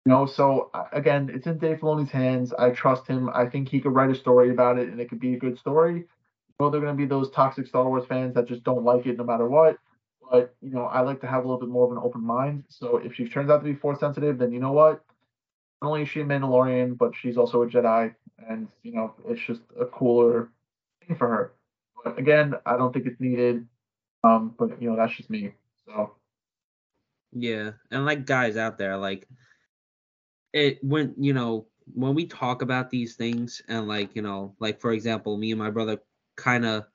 [0.06, 2.52] You know, so uh, again, it's in Dave Filoni's hands.
[2.52, 3.28] I trust him.
[3.34, 5.58] I think he could write a story about it, and it could be a good
[5.58, 6.04] story.
[6.60, 9.18] Know they're going to be those toxic Star Wars fans that just don't like it
[9.18, 9.78] no matter what.
[10.30, 12.66] But you know, I like to have a little bit more of an open mind.
[12.68, 15.04] So if she turns out to be force sensitive, then you know what?
[15.82, 18.14] Not only is she a Mandalorian, but she's also a Jedi,
[18.48, 20.50] and you know, it's just a cooler
[21.04, 21.52] thing for her.
[22.04, 23.66] But again, I don't think it's needed.
[24.22, 25.54] Um, but you know, that's just me.
[25.84, 26.14] So
[27.32, 29.26] Yeah, and like guys out there, like
[30.52, 34.80] it when you know when we talk about these things and like you know like
[34.80, 35.98] for example, me and my brother
[36.36, 36.86] kind of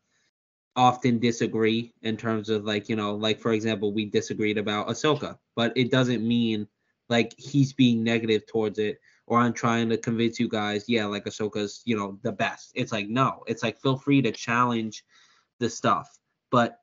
[0.75, 5.37] often disagree in terms of like you know like for example we disagreed about Ahsoka,
[5.55, 6.67] but it doesn't mean
[7.09, 11.25] like he's being negative towards it or I'm trying to convince you guys, yeah, like
[11.25, 12.71] Ahsoka's you know the best.
[12.75, 15.03] It's like no, it's like feel free to challenge
[15.59, 16.09] the stuff,
[16.51, 16.79] but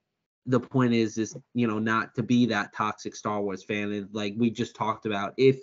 [0.46, 4.08] the point is is you know not to be that toxic Star Wars fan and
[4.12, 5.60] like we just talked about if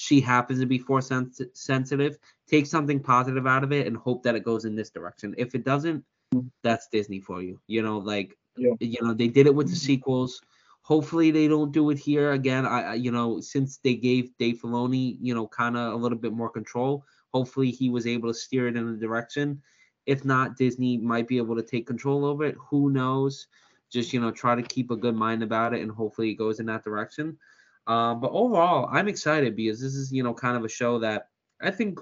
[0.00, 4.22] she happens to be force sens- sensitive take something positive out of it and hope
[4.22, 5.34] that it goes in this direction.
[5.36, 6.04] If it doesn't
[6.62, 8.74] that's Disney for you you know like Yeah.
[8.78, 10.40] you know they did it with the sequels.
[10.82, 12.64] Hopefully they don't do it here again.
[12.64, 16.18] I, I you know since they gave Dave Filoni you know kind of a little
[16.18, 17.04] bit more control
[17.34, 19.60] hopefully he was able to steer it in a direction.
[20.06, 22.56] If not Disney might be able to take control over it.
[22.70, 23.48] Who knows?
[23.90, 26.60] Just you know try to keep a good mind about it and hopefully it goes
[26.60, 27.36] in that direction
[27.88, 31.28] um, but overall i'm excited because this is you know kind of a show that
[31.60, 31.98] i think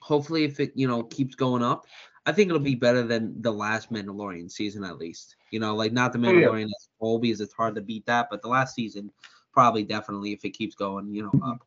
[0.00, 1.86] hopefully if it you know keeps going up
[2.26, 5.92] i think it'll be better than the last mandalorian season at least you know like
[5.92, 8.48] not the Oh, mandalorian as a whole because it's hard to beat that but the
[8.48, 9.10] last season
[9.52, 11.64] probably definitely if it keeps going you know up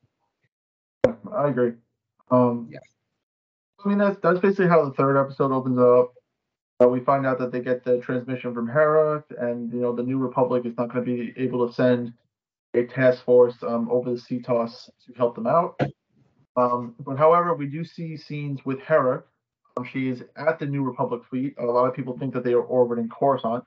[1.33, 1.73] I agree.
[2.31, 2.79] Um, Yeah.
[3.83, 6.13] I mean, that's that's basically how the third episode opens up.
[6.81, 10.03] Uh, we find out that they get the transmission from Hera, and you know the
[10.03, 12.13] New Republic is not going to be able to send
[12.73, 15.79] a task force um, over the toss to help them out.
[16.55, 19.23] Um, but however, we do see scenes with Hera.
[19.77, 21.55] Um, she is at the New Republic fleet.
[21.59, 23.63] A lot of people think that they are orbiting Coruscant,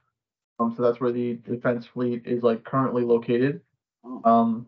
[0.59, 3.63] um, so that's where the Defense Fleet is like currently located.
[4.25, 4.67] Um,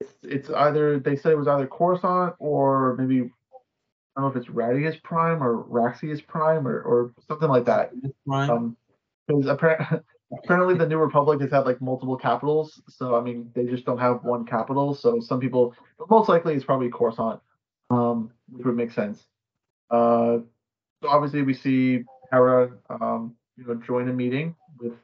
[0.00, 3.30] it's, it's either they said it was either Coruscant or maybe
[4.16, 7.92] I don't know if it's Radius Prime or Raxius Prime or, or something like that.
[8.26, 8.50] Ryan?
[8.50, 8.76] Um,
[9.26, 9.98] because apparently,
[10.38, 13.98] apparently the New Republic has had like multiple capitals, so I mean they just don't
[13.98, 14.94] have one capital.
[14.94, 17.40] So some people, but most likely it's probably Coruscant,
[17.90, 19.26] um, which would make sense.
[19.90, 20.38] Uh,
[21.02, 24.94] so obviously we see Hera, um, you know, join a meeting with,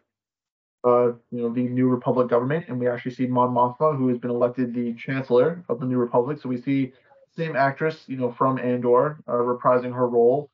[0.85, 4.19] uh, you know, the New Republic government, and we actually see Mon Mothma, who has
[4.19, 6.39] been elected the Chancellor of the New Republic.
[6.41, 6.93] So we see
[7.37, 10.51] same actress, you know, from Andor, uh, reprising her role.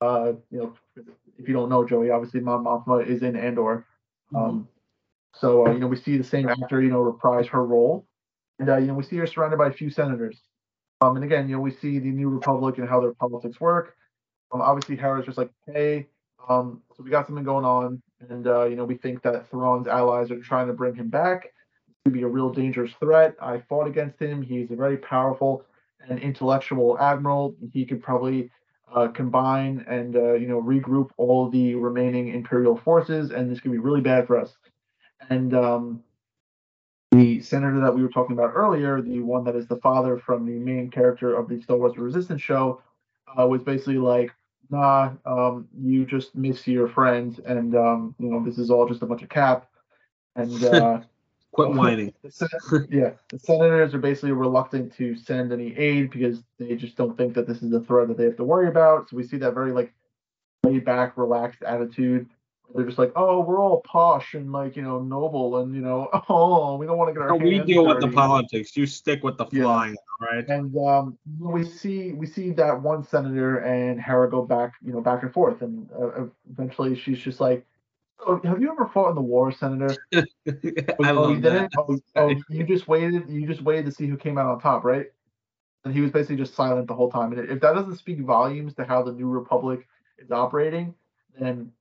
[0.00, 0.74] Uh, you know,
[1.38, 3.86] if you don't know Joey, obviously Mon Mothma is in Andor.
[4.34, 4.68] Um,
[5.34, 8.06] so uh, you know we see the same actor, you know, reprise her role,
[8.58, 10.40] and uh, you know we see her surrounded by a few senators.
[11.00, 13.96] Um, and again, you know we see the New Republic and how their politics work.
[14.52, 16.08] Um, obviously Hera's just like, hey,
[16.48, 19.86] um, so we got something going on, and uh, you know we think that Thrawn's
[19.86, 21.52] allies are trying to bring him back.
[22.06, 23.36] To be a real dangerous threat.
[23.42, 24.40] I fought against him.
[24.40, 25.66] He's a very powerful
[26.08, 27.54] and intellectual admiral.
[27.74, 28.50] He could probably
[28.94, 33.72] uh, combine and uh, you know regroup all the remaining Imperial forces, and this could
[33.72, 34.56] be really bad for us.
[35.30, 36.02] And um,
[37.12, 40.46] the senator that we were talking about earlier, the one that is the father from
[40.46, 42.80] the main character of the Star Wars Resistance show,
[43.38, 44.32] uh, was basically like,
[44.70, 49.02] "Nah, um, you just miss your friends, and um, you know this is all just
[49.02, 49.68] a bunch of cap."
[50.36, 51.00] And uh,
[51.52, 52.12] Quit whining.
[52.22, 57.16] the yeah, the senators are basically reluctant to send any aid because they just don't
[57.16, 59.08] think that this is a threat that they have to worry about.
[59.10, 59.92] So we see that very like
[60.62, 62.28] laid back, relaxed attitude.
[62.74, 66.08] They're just like, oh, we're all posh and like you know noble, and you know,
[66.28, 68.76] oh, we don't want to get our No, we deal with the politics.
[68.76, 69.64] You stick with the Yeah.
[69.64, 70.48] flying, right?
[70.48, 75.00] And um, we see we see that one senator and Hera go back, you know,
[75.00, 77.66] back and forth, and uh, eventually she's just like,
[78.26, 81.52] "Oh, have you ever fought in the war, Senator?" I oh, you love that.
[81.52, 81.74] didn't?
[81.76, 83.28] Oh, oh, you just waited.
[83.28, 85.06] You just waited to see who came out on top, right?
[85.84, 87.32] And he was basically just silent the whole time.
[87.32, 89.86] And if that doesn't speak volumes to how the New Republic
[90.18, 90.94] is operating,
[91.38, 91.72] then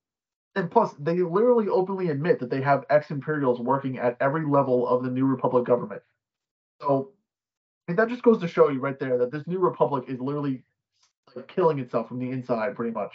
[0.56, 5.03] and plus they literally openly admit that they have ex-Imperials working at every level of
[5.03, 6.02] the New Republic government.
[6.82, 7.11] So
[7.88, 10.20] I mean, that just goes to show you right there that this New Republic is
[10.20, 10.64] literally
[11.36, 13.14] like, killing itself from the inside, pretty much.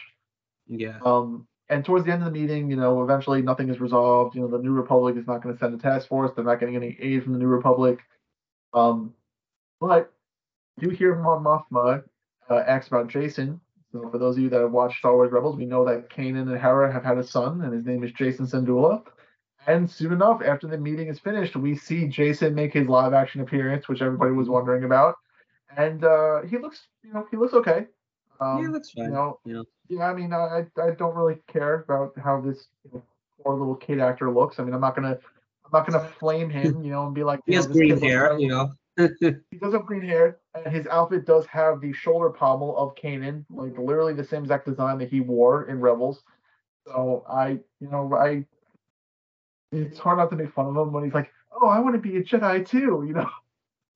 [0.67, 0.99] Yeah.
[1.05, 4.35] Um, and towards the end of the meeting, you know, eventually nothing is resolved.
[4.35, 6.31] You know, the New Republic is not going to send a task force.
[6.35, 8.01] They're not getting any aid from the New Republic.
[8.75, 9.15] Um,
[9.81, 10.13] but
[10.81, 12.03] you hear Mon Mothma
[12.51, 13.61] uh, ask about Jacen.
[13.93, 16.51] So for those of you that have watched Star Wars Rebels, we know that Kanan
[16.51, 19.03] and Hera have had a son, and his name is Jacen Syndulla.
[19.67, 23.41] And soon enough, after the meeting is finished, we see Jacen make his live action
[23.41, 25.15] appearance, which everybody was wondering about.
[25.77, 27.87] And uh, he looks, you know, he looks okay.
[28.41, 29.13] Um, yeah, that's you fine.
[29.13, 29.63] know, Yeah.
[29.89, 33.03] yeah, I mean, I I don't really care about how this you know,
[33.43, 34.59] poor little kid actor looks.
[34.59, 35.19] I mean, I'm not gonna
[35.65, 38.33] I'm not gonna flame him, you know, and be like, He has know, green hair,
[38.33, 38.73] like- you know.
[39.51, 43.45] He does have green hair, and his outfit does have the shoulder pommel of Kanan,
[43.51, 46.25] like literally the same exact design that he wore in Rebels.
[46.87, 48.45] So I, you know, I.
[49.73, 52.01] It's hard not to make fun of him when he's like, "Oh, I want to
[52.01, 53.29] be a Jedi too," you know.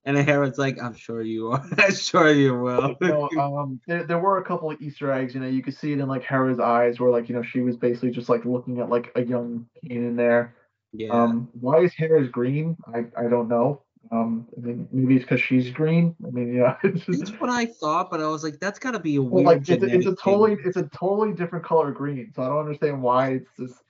[0.05, 1.65] And was like, I'm sure you are.
[1.79, 2.97] I'm sure you will.
[3.01, 5.35] you know, um, there, there were a couple of Easter eggs.
[5.35, 7.61] You know, you could see it in like Hera's eyes, where like you know she
[7.61, 10.55] was basically just like looking at like a young Kanan there.
[10.93, 11.11] yeah.
[11.11, 12.77] Um, why his hair is green?
[12.87, 13.83] I I don't know.
[14.11, 16.17] Um, I mean maybe it's because she's green.
[16.27, 19.01] I mean yeah, it's just, That's what I thought, but I was like, that's gotta
[19.01, 21.91] be a well, weird like it's a, it's a totally it's a totally different color
[21.91, 22.33] green.
[22.35, 23.83] So I don't understand why it's just.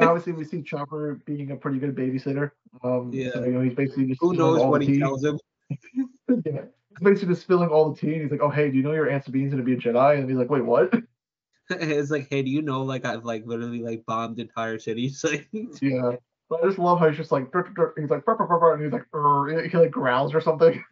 [0.00, 2.52] Obviously, we see Chopper being a pretty good babysitter.
[2.84, 3.32] Um, Yeah.
[3.32, 4.98] so, you know, he's basically just Who spilling knows all what the he tea.
[5.00, 5.38] tells him?
[6.44, 6.64] Yeah.
[6.90, 8.92] He's basically just spilling all the tea, and he's like, "Oh, hey, do you know
[8.92, 10.92] your Aunt Sabine's gonna be a Jedi?" And he's like, "Wait, what?"
[11.70, 15.24] it's like, hey, do you know like I've like literally like bombed entire cities?
[15.24, 15.48] Like
[15.82, 16.16] Yeah.
[16.50, 18.46] But I just love how he's just like, "Dur, dur, dur," he's like, "Burr, burr,
[18.46, 20.82] burr, burr," and he's like, he like growls or something.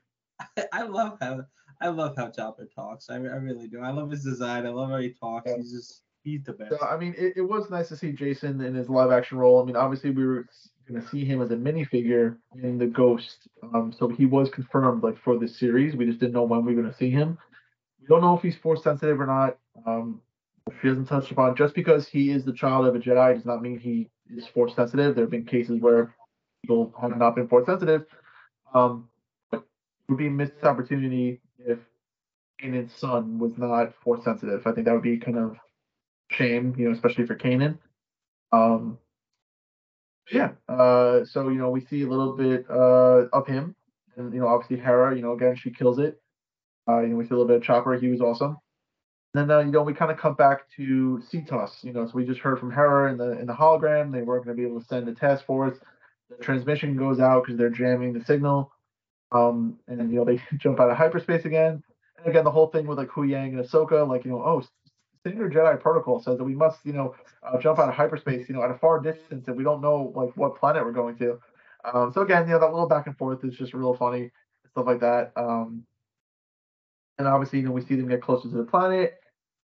[0.72, 1.44] I love how
[1.80, 3.08] I love how Chopper talks.
[3.10, 3.80] I, I really do.
[3.80, 4.66] I love his design.
[4.66, 5.50] I love how he talks.
[5.50, 5.56] Yeah.
[5.56, 6.72] He's just he's the best.
[6.72, 9.62] So, I mean, it, it was nice to see Jacen in his live action role.
[9.62, 10.44] I mean, obviously, we were
[10.88, 13.48] going to see him as a minifigure in The Ghost.
[13.62, 15.94] Um, so he was confirmed, like, for this series.
[15.94, 17.38] We just didn't know when we were going to see him.
[18.00, 19.58] We don't know if he's force sensitive or not.
[19.86, 20.20] Um,
[20.82, 23.62] she doesn't touch upon just because he is the child of a Jedi does not
[23.62, 25.14] mean he is force sensitive.
[25.14, 26.12] There have been cases where
[26.62, 28.04] people have not been force sensitive.
[28.74, 29.08] Um,
[29.52, 31.78] but it would be a missed opportunity if
[32.60, 34.66] Kanan's son was not force sensitive.
[34.66, 35.56] I think that would be kind of
[36.30, 37.78] shame, you know, especially for Kanan.
[38.52, 38.98] Um,
[40.30, 40.50] yeah.
[40.68, 43.74] Uh, so you know, we see a little bit uh of him,
[44.16, 45.14] and you know, obviously Hera.
[45.14, 46.20] You know, again, she kills it.
[46.88, 47.94] Uh, you know, we see a little bit of Chopper.
[47.94, 48.56] He was awesome.
[49.34, 51.82] And then uh, you know, we kind of come back to Seatos.
[51.82, 54.12] You know, so we just heard from Hera in the in the hologram.
[54.12, 55.78] They weren't going to be able to send a task force.
[56.30, 58.72] The transmission goes out because they're jamming the signal.
[59.32, 61.82] Um, and you know, they jump out of hyperspace again.
[62.18, 64.62] And again, the whole thing with like Huyang and Ahsoka, like you know, oh,
[65.30, 68.54] standard Jedi protocol says that we must, you know, uh, jump out of hyperspace, you
[68.54, 71.38] know, at a far distance, and we don't know like what planet we're going to.
[71.84, 74.30] Um, so again, you know, that little back and forth is just real funny
[74.70, 75.32] stuff like that.
[75.36, 75.84] Um,
[77.18, 79.14] and obviously, you know, we see them get closer to the planet.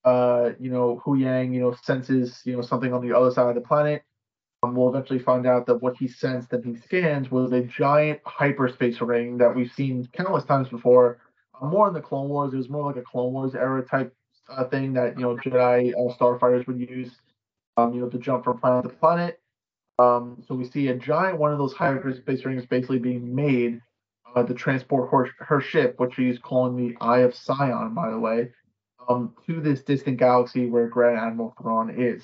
[0.04, 3.56] Uh, you know, Huyang, you know, senses, you know, something on the other side of
[3.56, 4.04] the planet.
[4.64, 8.20] Um, we'll eventually find out that what he sensed and he scanned was a giant
[8.26, 11.20] hyperspace ring that we've seen countless times before.
[11.60, 14.14] Uh, more in the Clone Wars, it was more like a Clone Wars era type
[14.50, 17.12] uh, thing that you know Jedi uh, starfighters would use.
[17.78, 19.40] um, you know, to jump from planet to planet.
[20.00, 23.82] Um, so we see a giant one of those hyperspace rings basically being made
[24.36, 28.20] uh, to transport her, her ship, which she's calling the Eye of Sion, by the
[28.20, 28.50] way,
[29.10, 32.24] um, to this distant galaxy where Grand Admiral Thrawn is.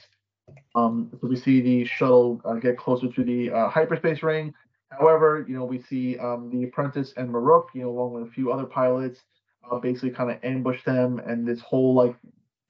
[0.76, 4.54] Um, so we see the shuttle uh, get closer to the uh, hyperspace ring.
[4.92, 8.32] However, you know, we see um, the apprentice and Marrok, you know, along with a
[8.32, 9.22] few other pilots,
[9.70, 12.16] uh, basically kind of ambush them, and this whole like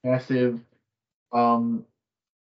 [0.04, 0.60] massive
[1.32, 1.84] um,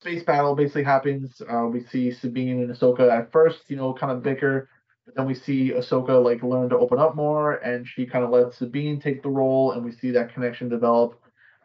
[0.02, 1.42] space battle basically happens.
[1.48, 4.70] Uh, we see Sabine and Ahsoka at first, you know, kind of bicker,
[5.06, 8.32] but then we see Ahsoka like learn to open up more, and she kind of
[8.32, 11.20] lets Sabine take the role, and we see that connection develop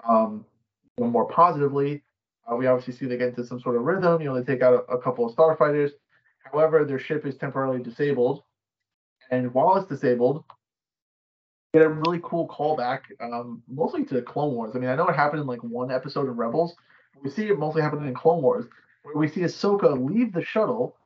[0.07, 0.45] um,
[1.01, 2.03] more positively.
[2.51, 4.21] Uh, we obviously see they get into some sort of rhythm.
[4.21, 5.91] You know, they take out a, a couple of starfighters.
[6.53, 8.45] However, their ship is temporarily disabled,
[9.31, 10.45] and while it's disabled,
[11.79, 14.73] get a really cool callback, um, mostly to Clone Wars.
[14.75, 16.75] I mean, I know it happened in like one episode of Rebels.
[17.15, 18.67] But we see it mostly happening in Clone Wars,
[19.03, 20.97] where we see Ahsoka leave the shuttle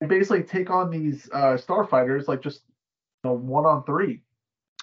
[0.00, 2.62] and basically take on these uh, starfighters, like just
[3.24, 4.20] you know, one on three.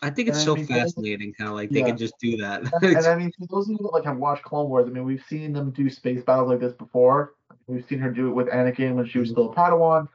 [0.01, 1.88] I think it's And I so mean, fascinating how like they yeah.
[1.88, 2.61] can just do that.
[2.81, 5.03] and I mean, for those of you that like have watched Clone Wars, I mean,
[5.03, 7.34] we've seen them do space battles like this before.
[7.68, 10.07] We've seen her do it with Anakin when she was still a Padawan.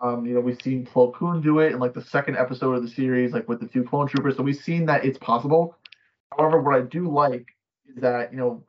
[0.00, 2.82] Um, you know, we've seen Plo Koon do it in like the second episode of
[2.82, 4.36] the series, like with the two clone troopers.
[4.36, 5.76] So we've seen that it's possible.
[6.36, 7.46] However, what I do like
[7.94, 8.64] is that you know,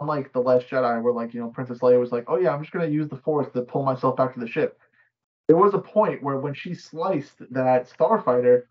[0.00, 2.60] unlike the Last Jedi, where like you know Princess Leia was like, "Oh yeah, I'm
[2.60, 4.78] just gonna use the Force to pull myself back to the ship."
[5.48, 8.62] There was a point where when she sliced that starfighter,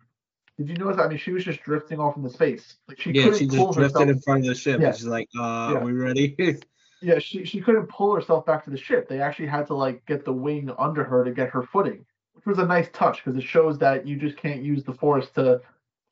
[0.58, 1.00] did you notice?
[1.00, 2.76] I mean, she was just drifting off into space.
[2.88, 4.80] Like she yeah, couldn't she pull just drifted herself in front of the ship.
[4.80, 4.92] Yeah.
[4.92, 5.78] She's like, uh, Yeah.
[5.80, 6.36] are we ready?
[7.04, 9.10] yeah, she she couldn't pull herself back to the ship.
[9.10, 12.46] They actually had to like get the wing under her to get her footing, which
[12.46, 15.62] was a nice touch because it shows that you just can't use the force to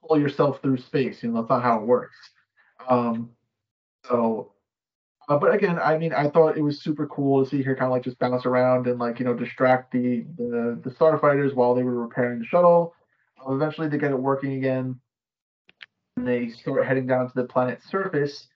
[0.06, 1.24] pull yourself through space.
[1.24, 2.16] You know, that's not how it works.
[2.90, 3.30] Um,
[4.06, 4.52] so,
[5.30, 7.86] uh, but again, I mean, I thought it was super cool to see her kind
[7.86, 11.74] of like just bounce around and like you know distract the the the starfighters while
[11.74, 12.94] they were repairing the shuttle.
[13.40, 15.00] Uh, eventually, they get it working again,
[16.18, 18.50] and they start heading down to the planet's surface.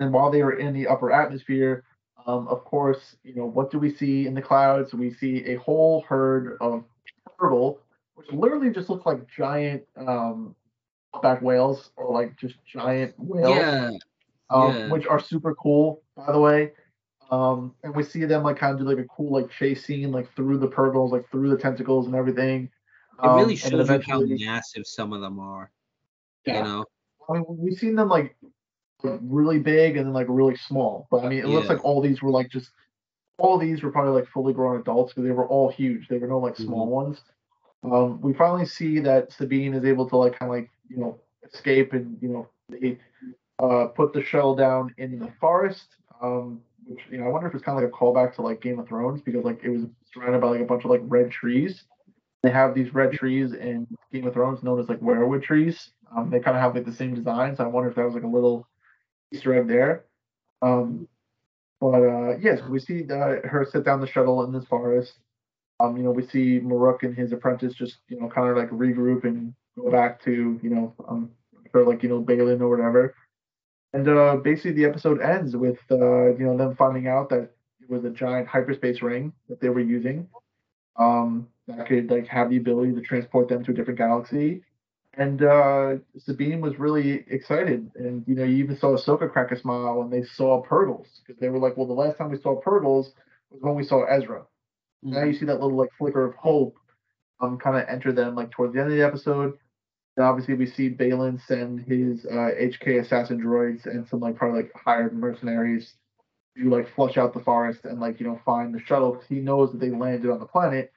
[0.00, 1.84] And while they were in the upper atmosphere,
[2.26, 4.92] um, of course, you know, what do we see in the clouds?
[4.94, 6.84] We see a whole herd of
[7.40, 7.80] turtle,
[8.14, 10.54] which literally just look like giant um,
[11.22, 13.90] back whales or like just giant whales, yeah,
[14.50, 14.88] um, yeah.
[14.90, 16.72] which are super cool, by the way.
[17.30, 20.12] Um, and we see them like kind of do like a cool like chase scene
[20.12, 22.70] like through the Purrgils, like through the tentacles and everything.
[23.22, 25.70] it really Um, shows you how massive some of them are.
[26.46, 26.58] Yeah.
[26.58, 26.84] You know,
[27.28, 28.36] I mean, we've seen them like
[29.02, 31.06] like, really big and then like really small.
[31.10, 32.70] But I mean, it looks like all these were like just
[33.38, 36.08] all these were probably like fully grown adults because they were all huge.
[36.08, 36.90] There were no like small Mm-hmm.
[36.90, 37.22] ones.
[37.84, 41.18] Um, we finally see that Sabine is able to like kind of like you know
[41.44, 42.98] escape and you know they
[43.62, 45.86] uh, put the shell down in the forest.
[46.20, 48.60] Um, which you know I wonder if it's kind of like a callback to like
[48.60, 51.30] Game of Thrones because like it was surrounded by like a bunch of like red
[51.30, 51.84] trees.
[52.42, 55.90] They have these red trees in Game of Thrones known as like weirwood trees.
[56.16, 58.14] Um, they kind of have like the same design, so I wonder if that was
[58.14, 58.66] like a little
[59.32, 60.04] Egg there.
[60.62, 61.08] Um,
[61.80, 65.14] but uh, yes, we see uh, her sit down the shuttle in this forest.
[65.80, 68.70] Um, you know, we see Marrok and his apprentice just you know kind of like
[68.70, 71.30] regroup and go back to you know um
[71.72, 73.14] or like you know Baylan or whatever.
[73.92, 77.50] And uh, basically, the episode ends with uh, you know them finding out that
[77.80, 80.28] it was a giant hyperspace ring that they were using
[80.98, 84.62] um, that could like have the ability to transport them to a different galaxy.
[85.18, 89.58] And uh, Sabine was really excited, and you know, you even saw Ahsoka crack a
[89.58, 92.60] smile when they saw Purrgils because they were like, "Well, the last time we saw
[92.62, 93.08] Purrgils
[93.50, 94.44] was when we saw Ezra."
[95.02, 96.76] Now you see that little like flicker of hope,
[97.40, 99.58] um, kind of enter them like towards the end of the episode.
[100.16, 104.62] And obviously, we see Baylan send his uh, HK assassin droids and some like probably
[104.62, 105.94] like hired mercenaries
[106.56, 109.40] to like flush out the forest and like you know find the shuttle because he
[109.40, 110.92] knows that they landed on the planet.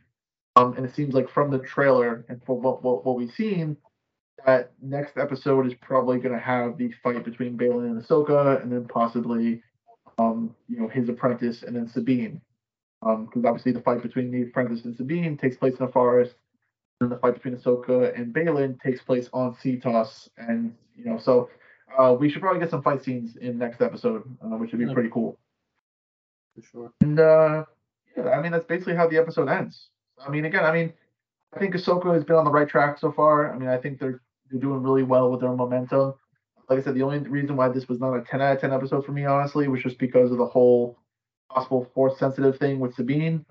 [0.56, 3.78] Um, and it seems like from the trailer and for what what, what we've seen,
[4.46, 8.72] that next episode is probably going to have the fight between Baylan and Ahsoka, and
[8.72, 9.62] then possibly,
[10.18, 12.42] um, you know, his apprentice and then Sabine.
[13.02, 16.36] Because obviously the fight between the apprentice and Sabine takes place in a forest,
[17.00, 21.50] and the fight between Ahsoka and Baylan takes place on Seatos, and you know, so
[21.98, 24.94] uh, we should probably get some fight scenes in next episode, uh, which would be
[24.94, 25.38] pretty cool.
[26.56, 26.94] for sure.
[27.02, 27.66] And uh,
[28.16, 29.90] yeah, I mean that's basically how the episode ends.
[30.24, 30.94] I mean, again, I mean,
[31.54, 33.54] I think Ahsoka has been on the right track so far.
[33.54, 36.14] I mean, I think they're they're doing really well with their momentum.
[36.70, 38.74] Like I said, the only reason why this was not a 10 out of 10
[38.74, 40.98] episode for me, honestly, was just because of the whole
[41.50, 43.46] possible force sensitive thing with Sabine.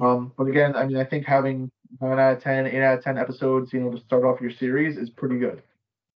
[0.00, 3.04] Um, but again, I mean, I think having 9 out of 10, 8 out of
[3.04, 5.62] 10 episodes, you know, to start off your series is pretty good.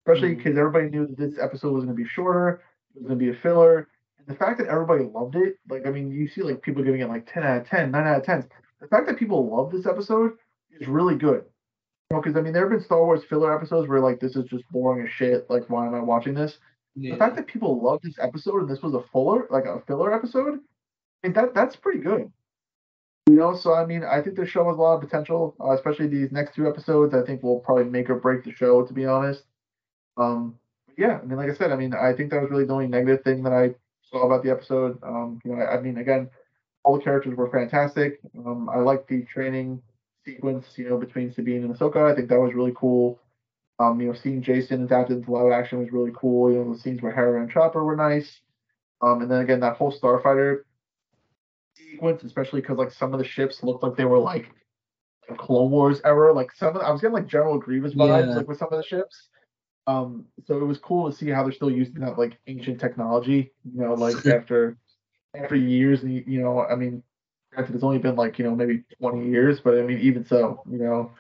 [0.05, 2.61] Especially because everybody knew that this episode was going to be shorter,
[2.95, 3.87] it was going to be a filler,
[4.19, 7.01] And the fact that everybody loved it, like I mean, you see like people giving
[7.01, 8.47] it like 10 out of 10, 9 out of 10.
[8.81, 10.33] The fact that people love this episode
[10.79, 11.43] is really good.
[12.09, 14.35] You know, because I mean, there have been Star Wars filler episodes where like this
[14.35, 15.49] is just boring as shit.
[15.49, 16.57] Like, why am I watching this?
[16.95, 17.13] Yeah.
[17.13, 20.13] The fact that people love this episode and this was a fuller, like a filler
[20.13, 20.59] episode,
[21.23, 22.31] I mean, that that's pretty good.
[23.27, 25.71] You know, so I mean, I think the show has a lot of potential, uh,
[25.71, 27.13] especially these next two episodes.
[27.15, 29.43] I think will probably make or break the show, to be honest.
[30.15, 30.59] Um,
[30.97, 32.87] yeah, I mean, like I said, I mean, I think that was really the only
[32.87, 33.73] negative thing that I
[34.09, 34.99] saw about the episode.
[35.03, 36.29] Um, you know, I, I mean, again,
[36.83, 38.19] all the characters were fantastic.
[38.45, 39.81] Um, I like the training
[40.25, 42.11] sequence, you know, between Sabine and Ahsoka.
[42.11, 43.19] I think that was really cool.
[43.79, 46.51] Um, you know, seeing Jacen adapted into live action was really cool.
[46.51, 48.41] You know, the scenes where Hera and Chopper were nice.
[49.01, 50.61] Um, and then again, that whole Starfighter
[51.75, 54.49] sequence, especially because like some of the ships looked like they were like
[55.37, 56.33] Clone Wars era.
[56.33, 58.35] Like some of the, I was getting like General Grievous vibes Yeah.
[58.35, 59.29] like with some of the ships.
[59.87, 63.51] Um, so it was cool to see how they're still using that like ancient technology.
[63.71, 64.77] You know, like after
[65.35, 67.03] after years, and you know, I mean,
[67.55, 70.61] granted, it's only been like you know maybe 20 years, but I mean, even so,
[70.69, 71.11] you know,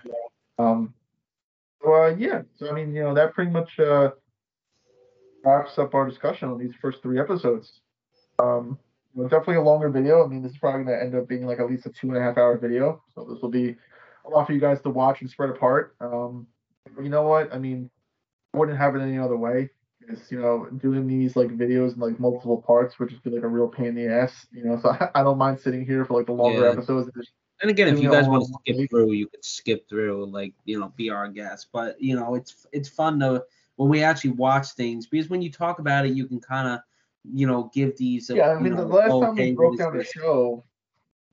[0.59, 0.93] um,
[1.81, 2.41] so uh, yeah.
[2.57, 4.11] So I mean, you know, that pretty much uh
[5.43, 7.81] wraps up our discussion on these first three episodes.
[8.39, 8.79] Um,
[9.15, 10.25] you know, definitely a longer video.
[10.25, 12.07] I mean, this is probably going to end up being like at least a two
[12.07, 13.01] and a half hour video.
[13.13, 13.75] So this will be
[14.25, 15.95] a lot for you guys to watch and spread apart.
[16.01, 16.47] Um,
[17.01, 17.53] you know what?
[17.53, 17.89] I mean,
[18.53, 19.69] I wouldn't have it any other way.
[20.09, 23.43] Is you know doing these like videos in like multiple parts would just be like
[23.43, 24.45] a real pain in the ass.
[24.51, 26.71] You know, so I, I don't mind sitting here for like the longer Yeah.
[26.71, 27.09] episodes.
[27.13, 27.25] and
[27.61, 28.89] And again, if you guys want to skip week.
[28.89, 31.67] through, you could skip through, like you know, be our guest.
[31.71, 33.43] But you know, it's it's fun to
[33.77, 36.79] when we actually watch things because when you talk about it, you can kind of
[37.23, 38.29] you know give these.
[38.29, 40.63] uh, Yeah, I mean, the know, last oh, time we broke down the show,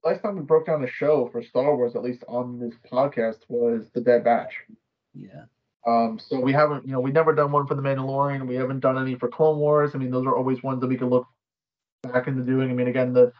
[0.05, 3.41] last time we broke down the show for Star Wars, at least on this podcast,
[3.49, 4.55] was the Bad Batch.
[5.15, 5.45] Yeah,
[5.87, 8.47] Um, so we haven't, you know, we've never done one for the Mandalorian.
[8.47, 9.93] We haven't done any for Clone Wars.
[9.95, 11.27] I mean, those are always ones that we can look
[12.03, 12.71] back into doing.
[12.71, 13.33] I mean, again, the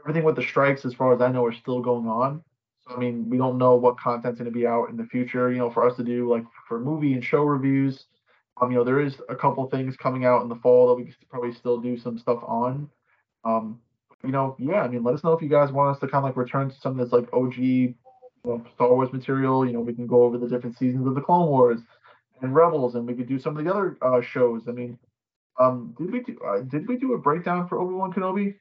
[0.00, 2.42] everything with the strikes, as far as I know, are still going on.
[2.86, 5.50] So I mean, we don't know what content's going to be out in the future.
[5.50, 8.06] You know, for us to do like for movie and show reviews.
[8.60, 11.04] Um, you know, there is a couple things coming out in the fall that we
[11.04, 12.90] could probably still do some stuff on.
[13.44, 13.80] Um,
[14.24, 16.24] you know, yeah, I mean, let us know if you guys want us to kind
[16.24, 17.94] of like return to some of this like OG
[18.44, 19.66] know, Star Wars material.
[19.66, 21.80] You know, we can go over the different seasons of the Clone Wars
[22.42, 24.68] and Rebels, and we could do some of the other uh, shows.
[24.68, 24.98] I mean,
[25.58, 28.54] um, did we do uh, did we do a breakdown for Obi Wan Kenobi,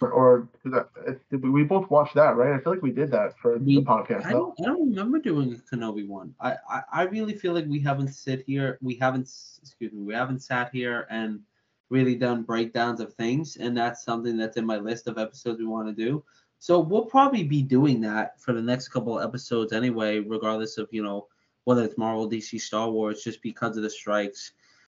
[0.00, 2.36] or, or did, that, uh, did we, we both watch that?
[2.36, 2.54] Right?
[2.54, 4.26] I feel like we did that for the podcast.
[4.26, 6.34] I don't I don't remember doing a Kenobi one.
[6.40, 9.30] I, I I really feel like we haven't sit here, we haven't
[9.62, 11.40] excuse me, we haven't sat here and
[11.90, 15.66] really done breakdowns of things, and that's something that's in my list of episodes we
[15.66, 16.22] want to do.
[16.58, 20.88] So we'll probably be doing that for the next couple of episodes anyway, regardless of
[20.90, 21.28] you know
[21.64, 24.52] whether it's Marvel, DC, Star Wars, just because of the strikes.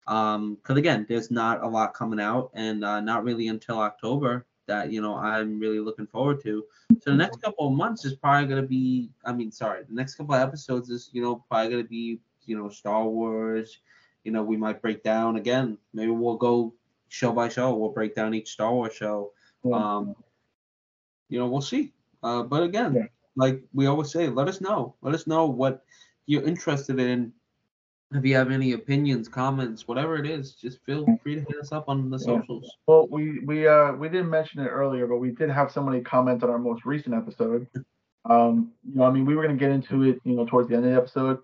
[0.07, 4.47] Um, because again, there's not a lot coming out, and uh, not really until October
[4.67, 6.65] that you know I'm really looking forward to.
[7.01, 10.15] So the next couple of months is probably gonna be, I mean, sorry, the next
[10.15, 13.79] couple of episodes is you know probably gonna be you know Star Wars.
[14.25, 15.79] You know, we might break down again.
[15.93, 16.75] Maybe we'll go
[17.09, 17.75] show by show.
[17.75, 19.33] We'll break down each Star Wars show.
[19.73, 20.17] Um,
[21.33, 21.93] you know, we'll see.
[22.23, 23.07] Uh, but again, Yeah.
[23.37, 24.95] like we always say, let us know.
[25.03, 25.85] Let us know what
[26.27, 27.33] you're interested in.
[28.15, 31.73] If you have any opinions, comments, whatever it is, just feel free to hit us
[31.73, 32.25] up on the Yeah.
[32.41, 32.71] socials.
[32.87, 36.43] Well, we we uh we didn't mention it earlier, but we did have somebody comment
[36.45, 37.67] on our most recent episode.
[38.25, 40.77] Um, you know, I mean, we were gonna get into it, you know, towards the
[40.77, 41.39] end of the episode.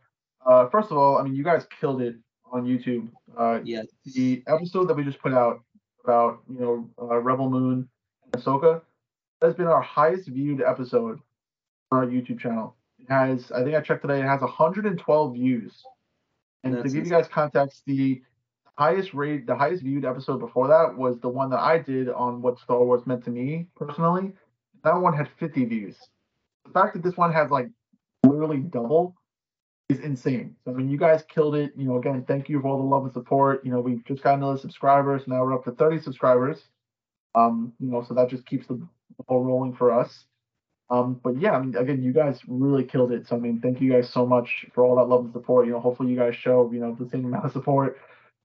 [0.46, 2.14] Uh, first of all, I mean, you guys killed it
[2.52, 3.08] on YouTube.
[3.36, 3.86] Uh, Yes.
[4.14, 5.56] the episode that we just put out
[6.04, 7.88] about you know uh, Rebel Moon
[8.22, 8.82] and Ahsoka
[9.42, 11.20] has been our highest viewed episode
[11.90, 12.74] on our YouTube channel.
[12.98, 15.82] It has, I think I checked today, it has 112 views.
[16.64, 18.20] And That's to give you guys context, the
[18.76, 22.42] highest rate, the highest viewed episode before that was the one that I did on
[22.42, 24.32] what Star Wars meant to me personally.
[24.84, 25.96] That one had 50 views.
[26.64, 27.68] The fact that this one has like
[28.24, 29.14] literally double
[29.88, 30.56] is insane.
[30.64, 31.72] So I mean, you guys killed it.
[31.76, 33.64] You know, again, thank you for all the love and support.
[33.64, 35.22] You know, we've just got another subscribers.
[35.26, 36.62] Now we're up to 30 subscribers.
[37.34, 38.80] Um, you know, so that just keeps the
[39.24, 40.24] ball rolling for us.
[40.90, 43.28] Um, but yeah, I mean, again, you guys really killed it.
[43.28, 45.66] So I mean, thank you guys so much for all that love and support.
[45.66, 47.98] You know, hopefully you guys show you know the same amount of support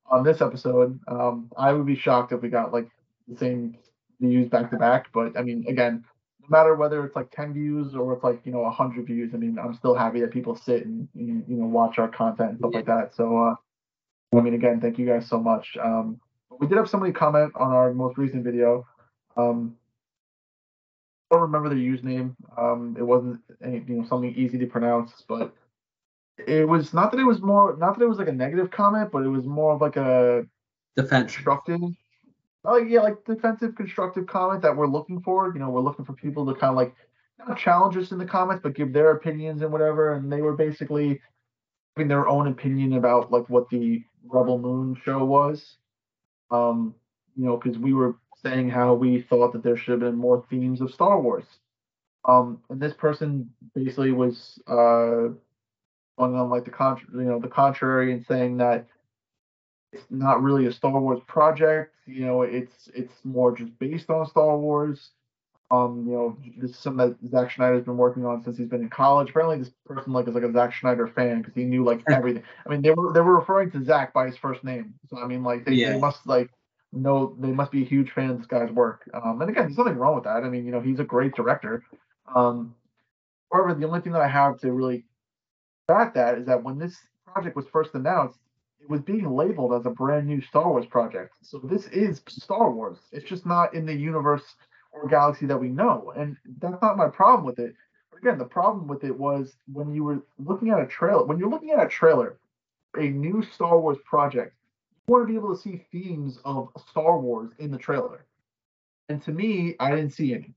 [0.08, 1.00] on this episode.
[1.08, 2.88] Um, I would be shocked if we got like
[3.28, 3.78] the same
[4.20, 5.08] views back to back.
[5.14, 6.04] But I mean, again,
[6.42, 9.38] no matter whether it's like 10 views or it's like you know 100 views, I
[9.38, 12.74] mean, I'm still happy that people sit and you know watch our content and stuff
[12.74, 13.16] like that.
[13.16, 13.56] So uh,
[14.38, 15.78] I mean, again, thank you guys so much.
[15.82, 16.20] Um,
[16.60, 18.86] we did have somebody comment on our most recent video.
[19.38, 19.78] Um,
[21.34, 22.36] don't remember their username.
[22.58, 25.54] Um, it wasn't any, you know something easy to pronounce, but
[26.48, 29.12] it was not that it was more not that it was like a negative comment,
[29.12, 30.46] but it was more of like a
[30.96, 31.34] Defense.
[31.34, 31.82] constructive.
[32.64, 35.52] like yeah, like defensive, constructive comment that we're looking for.
[35.54, 36.96] You know, we're looking for people to kind of like
[37.40, 40.14] not challenge us in the comments, but give their opinions and whatever.
[40.14, 41.22] And they were basically
[41.96, 45.78] giving their own opinion about like what the Rebel Moon show was.
[46.52, 46.96] Um,
[47.36, 50.46] you know, because we were saying how we thought that there should have been more
[50.50, 51.46] themes of Star Wars.
[52.26, 55.34] Um, and this person basically was uh
[56.18, 58.86] going on like the con- you know the contrary and saying that
[59.94, 61.94] it's not really a Star Wars project.
[62.06, 65.12] You know, it's it's more just based on Star Wars.
[65.72, 68.82] Um, you know, this is something that Zack Snyder's been working on since he's been
[68.82, 69.30] in college.
[69.30, 72.44] Apparently, this person like is like a Zack Snyder fan because he knew like everything.
[72.66, 74.94] I mean, they were they were referring to Zack by his first name.
[75.10, 75.94] So I mean, like they, yeah.
[75.94, 76.50] they must like
[76.94, 79.10] know they must be huge fan of this guy's work.
[79.14, 80.44] Um, and again, there's nothing wrong with that.
[80.44, 81.84] I mean, you know, he's a great director.
[82.34, 82.76] Um,
[83.52, 85.06] however, the only thing that I have to really
[85.88, 88.38] back that is that when this project was first announced,
[88.80, 91.36] it was being labeled as a brand new Star Wars project.
[91.42, 92.98] So this is Star Wars.
[93.12, 94.44] It's just not in the universe
[94.92, 96.14] or galaxy that we know.
[96.16, 97.76] And that's not my problem with it.
[98.12, 101.40] But again, the problem with it was when you were looking at a trailer, when
[101.40, 102.38] you're looking at a trailer,
[102.98, 104.54] a new Star Wars project,
[105.08, 108.26] want to be able to see themes of Star Wars in the trailer.
[109.10, 110.54] And to me, I didn't see any.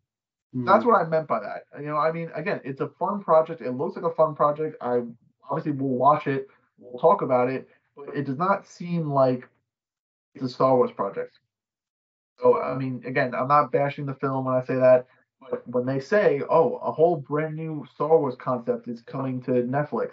[0.55, 0.67] Mm.
[0.67, 1.65] That's what I meant by that.
[1.81, 3.61] You know, I mean, again, it's a fun project.
[3.61, 4.77] It looks like a fun project.
[4.81, 5.03] I
[5.51, 6.49] obviously will watch it.
[6.79, 9.49] We'll talk about it but it does not seem like
[10.35, 11.39] it's a Star Wars project.
[12.39, 15.07] So I mean, again, I'm not bashing the film when I say that,
[15.41, 19.53] but when they say, "Oh, a whole brand new Star Wars concept is coming to
[19.53, 20.13] Netflix,"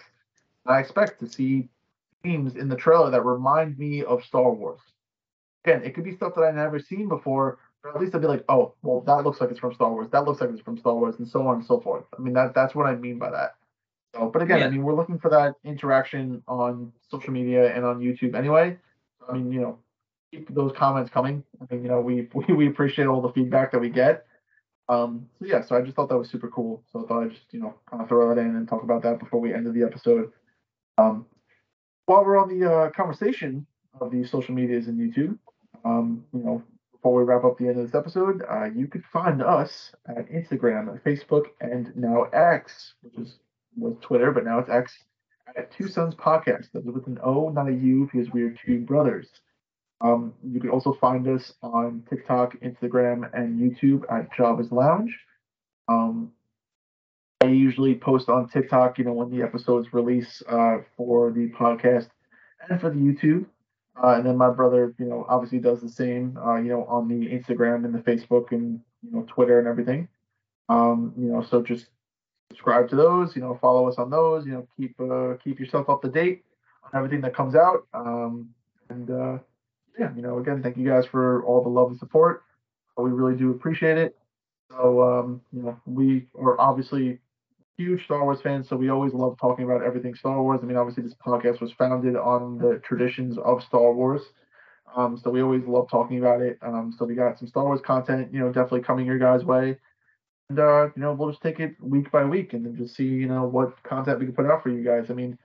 [0.66, 1.68] I expect to see
[2.24, 4.80] themes in the trailer that remind me of Star Wars.
[5.66, 8.28] Again, it could be stuff that I've never seen before, but at least I'd be
[8.28, 10.08] like, "Oh, well, that looks like it's from Star Wars.
[10.12, 12.06] That looks like it's from Star Wars," and so on and so forth.
[12.18, 13.56] I mean, that that's what I mean by that.
[14.16, 14.66] So, but again, yeah.
[14.66, 18.78] I mean, we're looking for that interaction on social media and on YouTube anyway.
[19.28, 19.80] I mean, you know,
[20.32, 21.44] keep those comments coming.
[21.62, 24.26] I mean, you know, we we, we appreciate all the feedback that we get.
[24.90, 26.84] Um, so yeah, so I just thought that was super cool.
[26.92, 29.02] So I thought I'd just, you know, kind of throw that in and talk about
[29.04, 30.32] that before we ended the episode.
[30.98, 31.26] Um,
[32.06, 33.66] while we're on the uh, conversation
[34.00, 35.38] of the social medias and YouTube,
[35.86, 39.04] um, you know, before we wrap up the end of this episode, uh, you could
[39.12, 43.38] find us at Instagram, Facebook, and now X, which is
[43.76, 44.94] was Twitter, but now it's X
[45.58, 46.70] at Two Sons Podcast.
[46.74, 49.28] That's with an O, not a U, because we are two brothers.
[50.02, 55.18] Um, you can also find us on TikTok, Instagram, and YouTube at Java's Lounge.
[55.88, 56.32] Um,
[57.44, 62.08] I usually post on TikTok, you know, when the episodes release uh, for the podcast
[62.70, 63.46] and for the YouTube.
[64.02, 67.10] Uh, and then my brother, you know, obviously does the same, uh, you know, on
[67.10, 70.08] the Instagram and the Facebook and you know Twitter and everything.
[70.70, 71.88] Um, you know, so just
[72.50, 73.36] subscribe to those.
[73.36, 74.46] You know, follow us on those.
[74.46, 76.46] You know, keep uh, keep yourself up to date
[76.86, 77.86] on everything that comes out.
[77.94, 78.50] Um,
[78.90, 79.38] and uh,
[80.00, 82.44] yeah, you know, again, thank you guys for all the love and support.
[82.98, 84.16] We really do appreciate it.
[84.72, 87.20] So, um, you know, we are obviously
[87.78, 90.60] huge Star Wars fans, so we always love talking about everything Star Wars.
[90.64, 94.22] I mean, obviously, this podcast was founded on the traditions of Star Wars.
[94.96, 96.60] Um, so we always love talking about it.
[96.62, 99.78] Um, so we got some Star Wars content, you know, definitely coming your guys' way
[100.50, 103.06] and uh, you know we'll just take it week by week and then just see
[103.06, 105.10] you know what content we can put out for you guys.
[105.10, 105.38] I mean,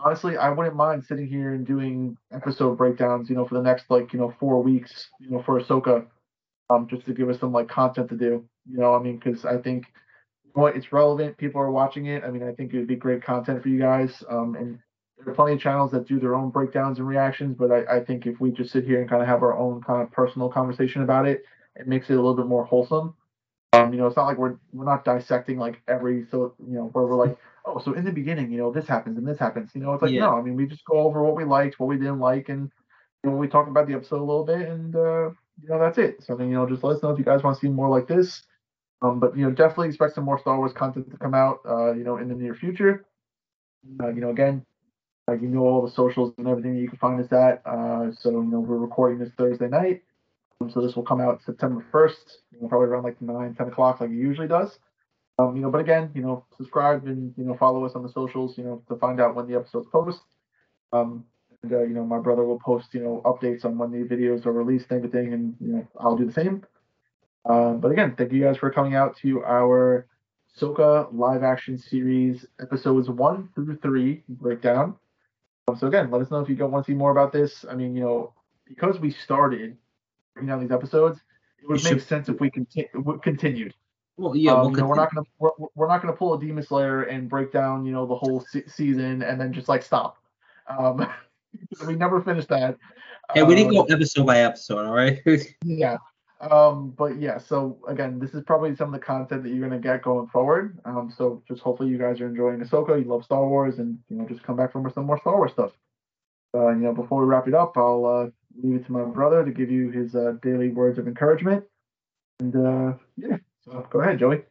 [0.00, 3.90] honestly, I wouldn't mind sitting here and doing episode breakdowns, you know, for the next
[3.90, 6.06] like you know four weeks, you know, for Ahsoka,
[6.70, 8.44] um, just to give us some like content to do.
[8.68, 9.86] You know, I mean, because I think
[10.56, 12.24] what it's relevant, people are watching it.
[12.24, 14.24] I mean, I think it would be great content for you guys.
[14.30, 14.78] Um, and
[15.18, 18.04] there are plenty of channels that do their own breakdowns and reactions, but I, I
[18.04, 20.48] think if we just sit here and kind of have our own kind of personal
[20.48, 21.44] conversation about it,
[21.74, 23.14] it makes it a little bit more wholesome.
[23.74, 26.84] Um, you know, it's not like we're we're not dissecting like every so you know
[26.92, 27.36] where we're like,
[27.66, 29.70] oh, so in the beginning, you know, this happens and this happens.
[29.74, 30.20] You know, it's like yeah.
[30.20, 32.70] no, I mean, we just go over what we liked, what we didn't like, and
[33.22, 35.28] you know, we talk about the episode a little bit, and uh,
[35.62, 36.22] you know, that's it.
[36.24, 37.70] So I mean, you know, just let us know if you guys want to see
[37.70, 38.42] more like this.
[39.02, 41.92] Um, but you know, definitely expect some more Star Wars content to come out, uh,
[41.92, 43.04] you know, in the near future.
[44.00, 44.64] Uh, you know, again,
[45.28, 47.62] uh, you know all the socials and everything you can find us at.
[47.66, 50.02] Uh, so you know, we're recording this Thursday night.
[50.60, 53.68] Um, so this will come out September 1st, you know, probably around like 9, 10
[53.68, 54.78] o'clock like it usually does.
[55.38, 58.08] Um, you know, but again, you know, subscribe and, you know, follow us on the
[58.08, 60.22] socials, you know, to find out when the episodes post.
[60.92, 61.24] Um,
[61.62, 64.46] and, uh, you know, my brother will post, you know, updates on when the videos
[64.46, 66.64] are released and everything, and, you know, I'll do the same.
[67.48, 70.06] Um, but again, thank you guys for coming out to our
[70.58, 74.96] Soka live action series episodes one through three breakdown.
[75.68, 77.64] Um, so again, let us know if you want to see more about this.
[77.68, 78.32] I mean, you know,
[78.66, 79.76] because we started
[80.34, 81.20] breaking down these episodes,
[81.62, 82.88] it would make sense if we conti-
[83.22, 83.74] continued.
[84.16, 86.40] Well, yeah, um, we'll you know, we're not gonna we're, we're, not gonna pull a
[86.40, 89.82] Demon Slayer and break down you know the whole se- season and then just like
[89.82, 90.16] stop.
[90.68, 91.06] Um,
[91.86, 92.78] we never finished that.
[93.34, 95.20] Hey, we didn't go Um, episode by episode, all right?
[95.64, 95.98] Yeah.
[96.40, 99.80] Um, but yeah, so again, this is probably some of the content that you're gonna
[99.80, 100.78] get going forward.
[100.84, 104.16] Um, so just hopefully you guys are enjoying Ahsoka, you love Star Wars, and you
[104.16, 105.72] know, just come back for some more Star Wars stuff.
[106.54, 108.30] Uh, you know, before we wrap it up, I'll uh,
[108.62, 111.64] leave it to my brother to give you his uh, daily words of encouragement.
[112.40, 114.42] And uh, yeah, so go ahead, Joey.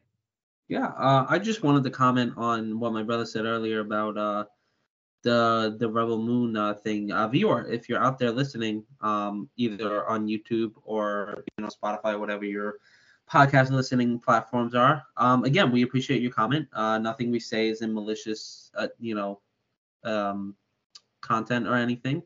[0.68, 4.46] Yeah, uh, I just wanted to comment on what my brother said earlier about uh,
[5.26, 7.12] the the Rebel Moon uh, thing.
[7.12, 12.18] Uh, viewer, if you're out there listening, um, either on YouTube or you know Spotify,
[12.18, 12.76] whatever your
[13.30, 16.68] podcast listening platforms are, um, again, we appreciate your comment.
[16.74, 19.42] Uh, nothing we say is in malicious, uh, you know,
[20.04, 20.56] um,
[21.22, 22.22] content or anything.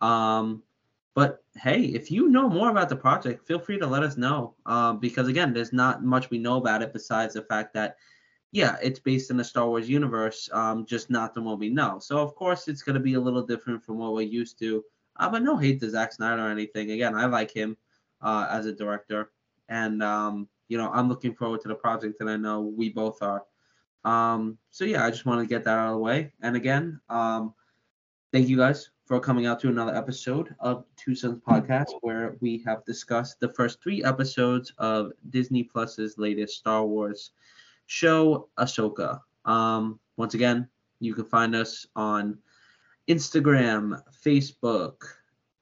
[0.00, 0.62] Um,
[1.16, 4.54] but hey, if you know more about the project, feel free to let us know.
[4.66, 7.96] Um, because again, there's not much we know about it besides the fact that,
[8.56, 11.98] yeah, it's based in the Star Wars universe, um, just not the one we know.
[11.98, 14.82] So of course it's gonna be a little different from what we're used to.
[15.18, 16.90] Uh, but no hate to Zack Snyder or anything.
[16.90, 17.76] Again, I like him
[18.22, 19.30] uh, as a director,
[19.68, 23.20] and um, you know, I'm looking forward to the project, and I know we both
[23.20, 23.44] are.
[24.06, 26.32] Um, so yeah, I just want to get that out of the way.
[26.40, 27.52] And again, um,
[28.32, 32.62] thank you guys for coming out to another episode of Two Sons Podcast, where we
[32.64, 37.32] have discussed the first three episodes of Disney Plus's latest Star Wars
[37.86, 39.20] show, Ahsoka.
[39.44, 40.68] Um, once again,
[41.00, 42.38] you can find us on
[43.08, 45.02] Instagram, Facebook,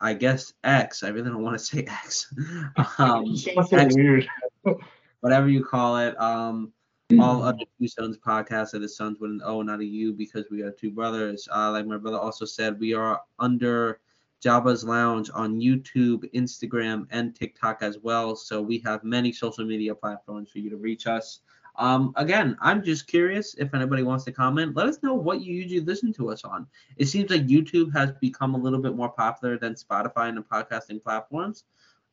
[0.00, 1.02] I guess X.
[1.02, 2.32] I really don't want to say X.
[2.98, 3.34] um,
[3.72, 4.28] X, weird.
[5.20, 6.18] whatever you call it.
[6.20, 6.72] Um,
[7.20, 10.46] all other two sons podcasts are the sons with an O, not a U, because
[10.50, 11.48] we are two brothers.
[11.54, 14.00] Uh, like my brother also said, we are under
[14.44, 18.36] Jabba's Lounge on YouTube, Instagram, and TikTok as well.
[18.36, 21.40] So we have many social media platforms for you to reach us.
[21.76, 24.76] Um, again, I'm just curious if anybody wants to comment.
[24.76, 26.66] Let us know what you usually listen to us on.
[26.96, 30.42] It seems like YouTube has become a little bit more popular than Spotify and the
[30.42, 31.64] podcasting platforms,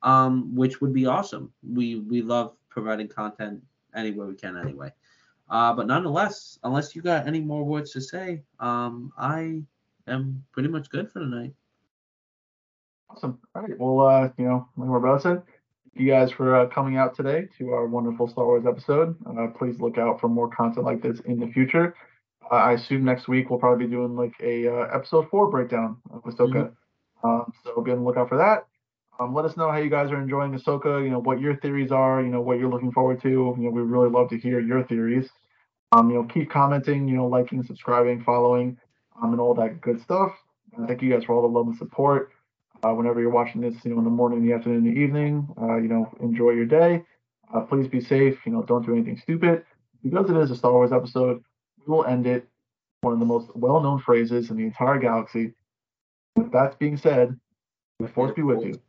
[0.01, 1.51] um, which would be awesome.
[1.61, 3.61] We we love providing content
[3.95, 4.91] anywhere we can anyway.
[5.49, 9.61] Uh, but nonetheless, unless you got any more words to say, um, I
[10.07, 11.53] am pretty much good for tonight.
[13.09, 13.37] Awesome.
[13.53, 13.77] All right.
[13.77, 15.43] Well, uh, you know, like my about thank
[15.93, 19.15] you guys for uh, coming out today to our wonderful Star Wars episode.
[19.27, 21.95] Uh, please look out for more content like this in the future.
[22.49, 25.97] Uh, I assume next week we'll probably be doing like a uh, episode four breakdown
[26.11, 26.71] of Ahsoka.
[27.23, 28.65] Um, so be on the lookout for that.
[29.19, 31.03] Um, let us know how you guys are enjoying Ahsoka.
[31.03, 32.21] You know what your theories are.
[32.21, 33.29] You know what you're looking forward to.
[33.29, 35.29] You know we really love to hear your theories.
[35.91, 37.07] Um, you know keep commenting.
[37.07, 38.77] You know liking, subscribing, following,
[39.21, 40.31] um, and all that good stuff.
[40.75, 42.31] And thank you guys for all the love and support.
[42.83, 45.77] Uh, whenever you're watching this, you know in the morning, the afternoon, the evening, uh,
[45.77, 47.03] you know enjoy your day.
[47.53, 48.39] Uh, please be safe.
[48.45, 49.63] You know don't do anything stupid.
[50.03, 51.43] Because it is a Star Wars episode,
[51.85, 52.47] we will end it
[53.01, 55.53] one of the most well-known phrases in the entire galaxy.
[56.35, 57.39] With that being said,
[57.99, 58.79] the force be with you.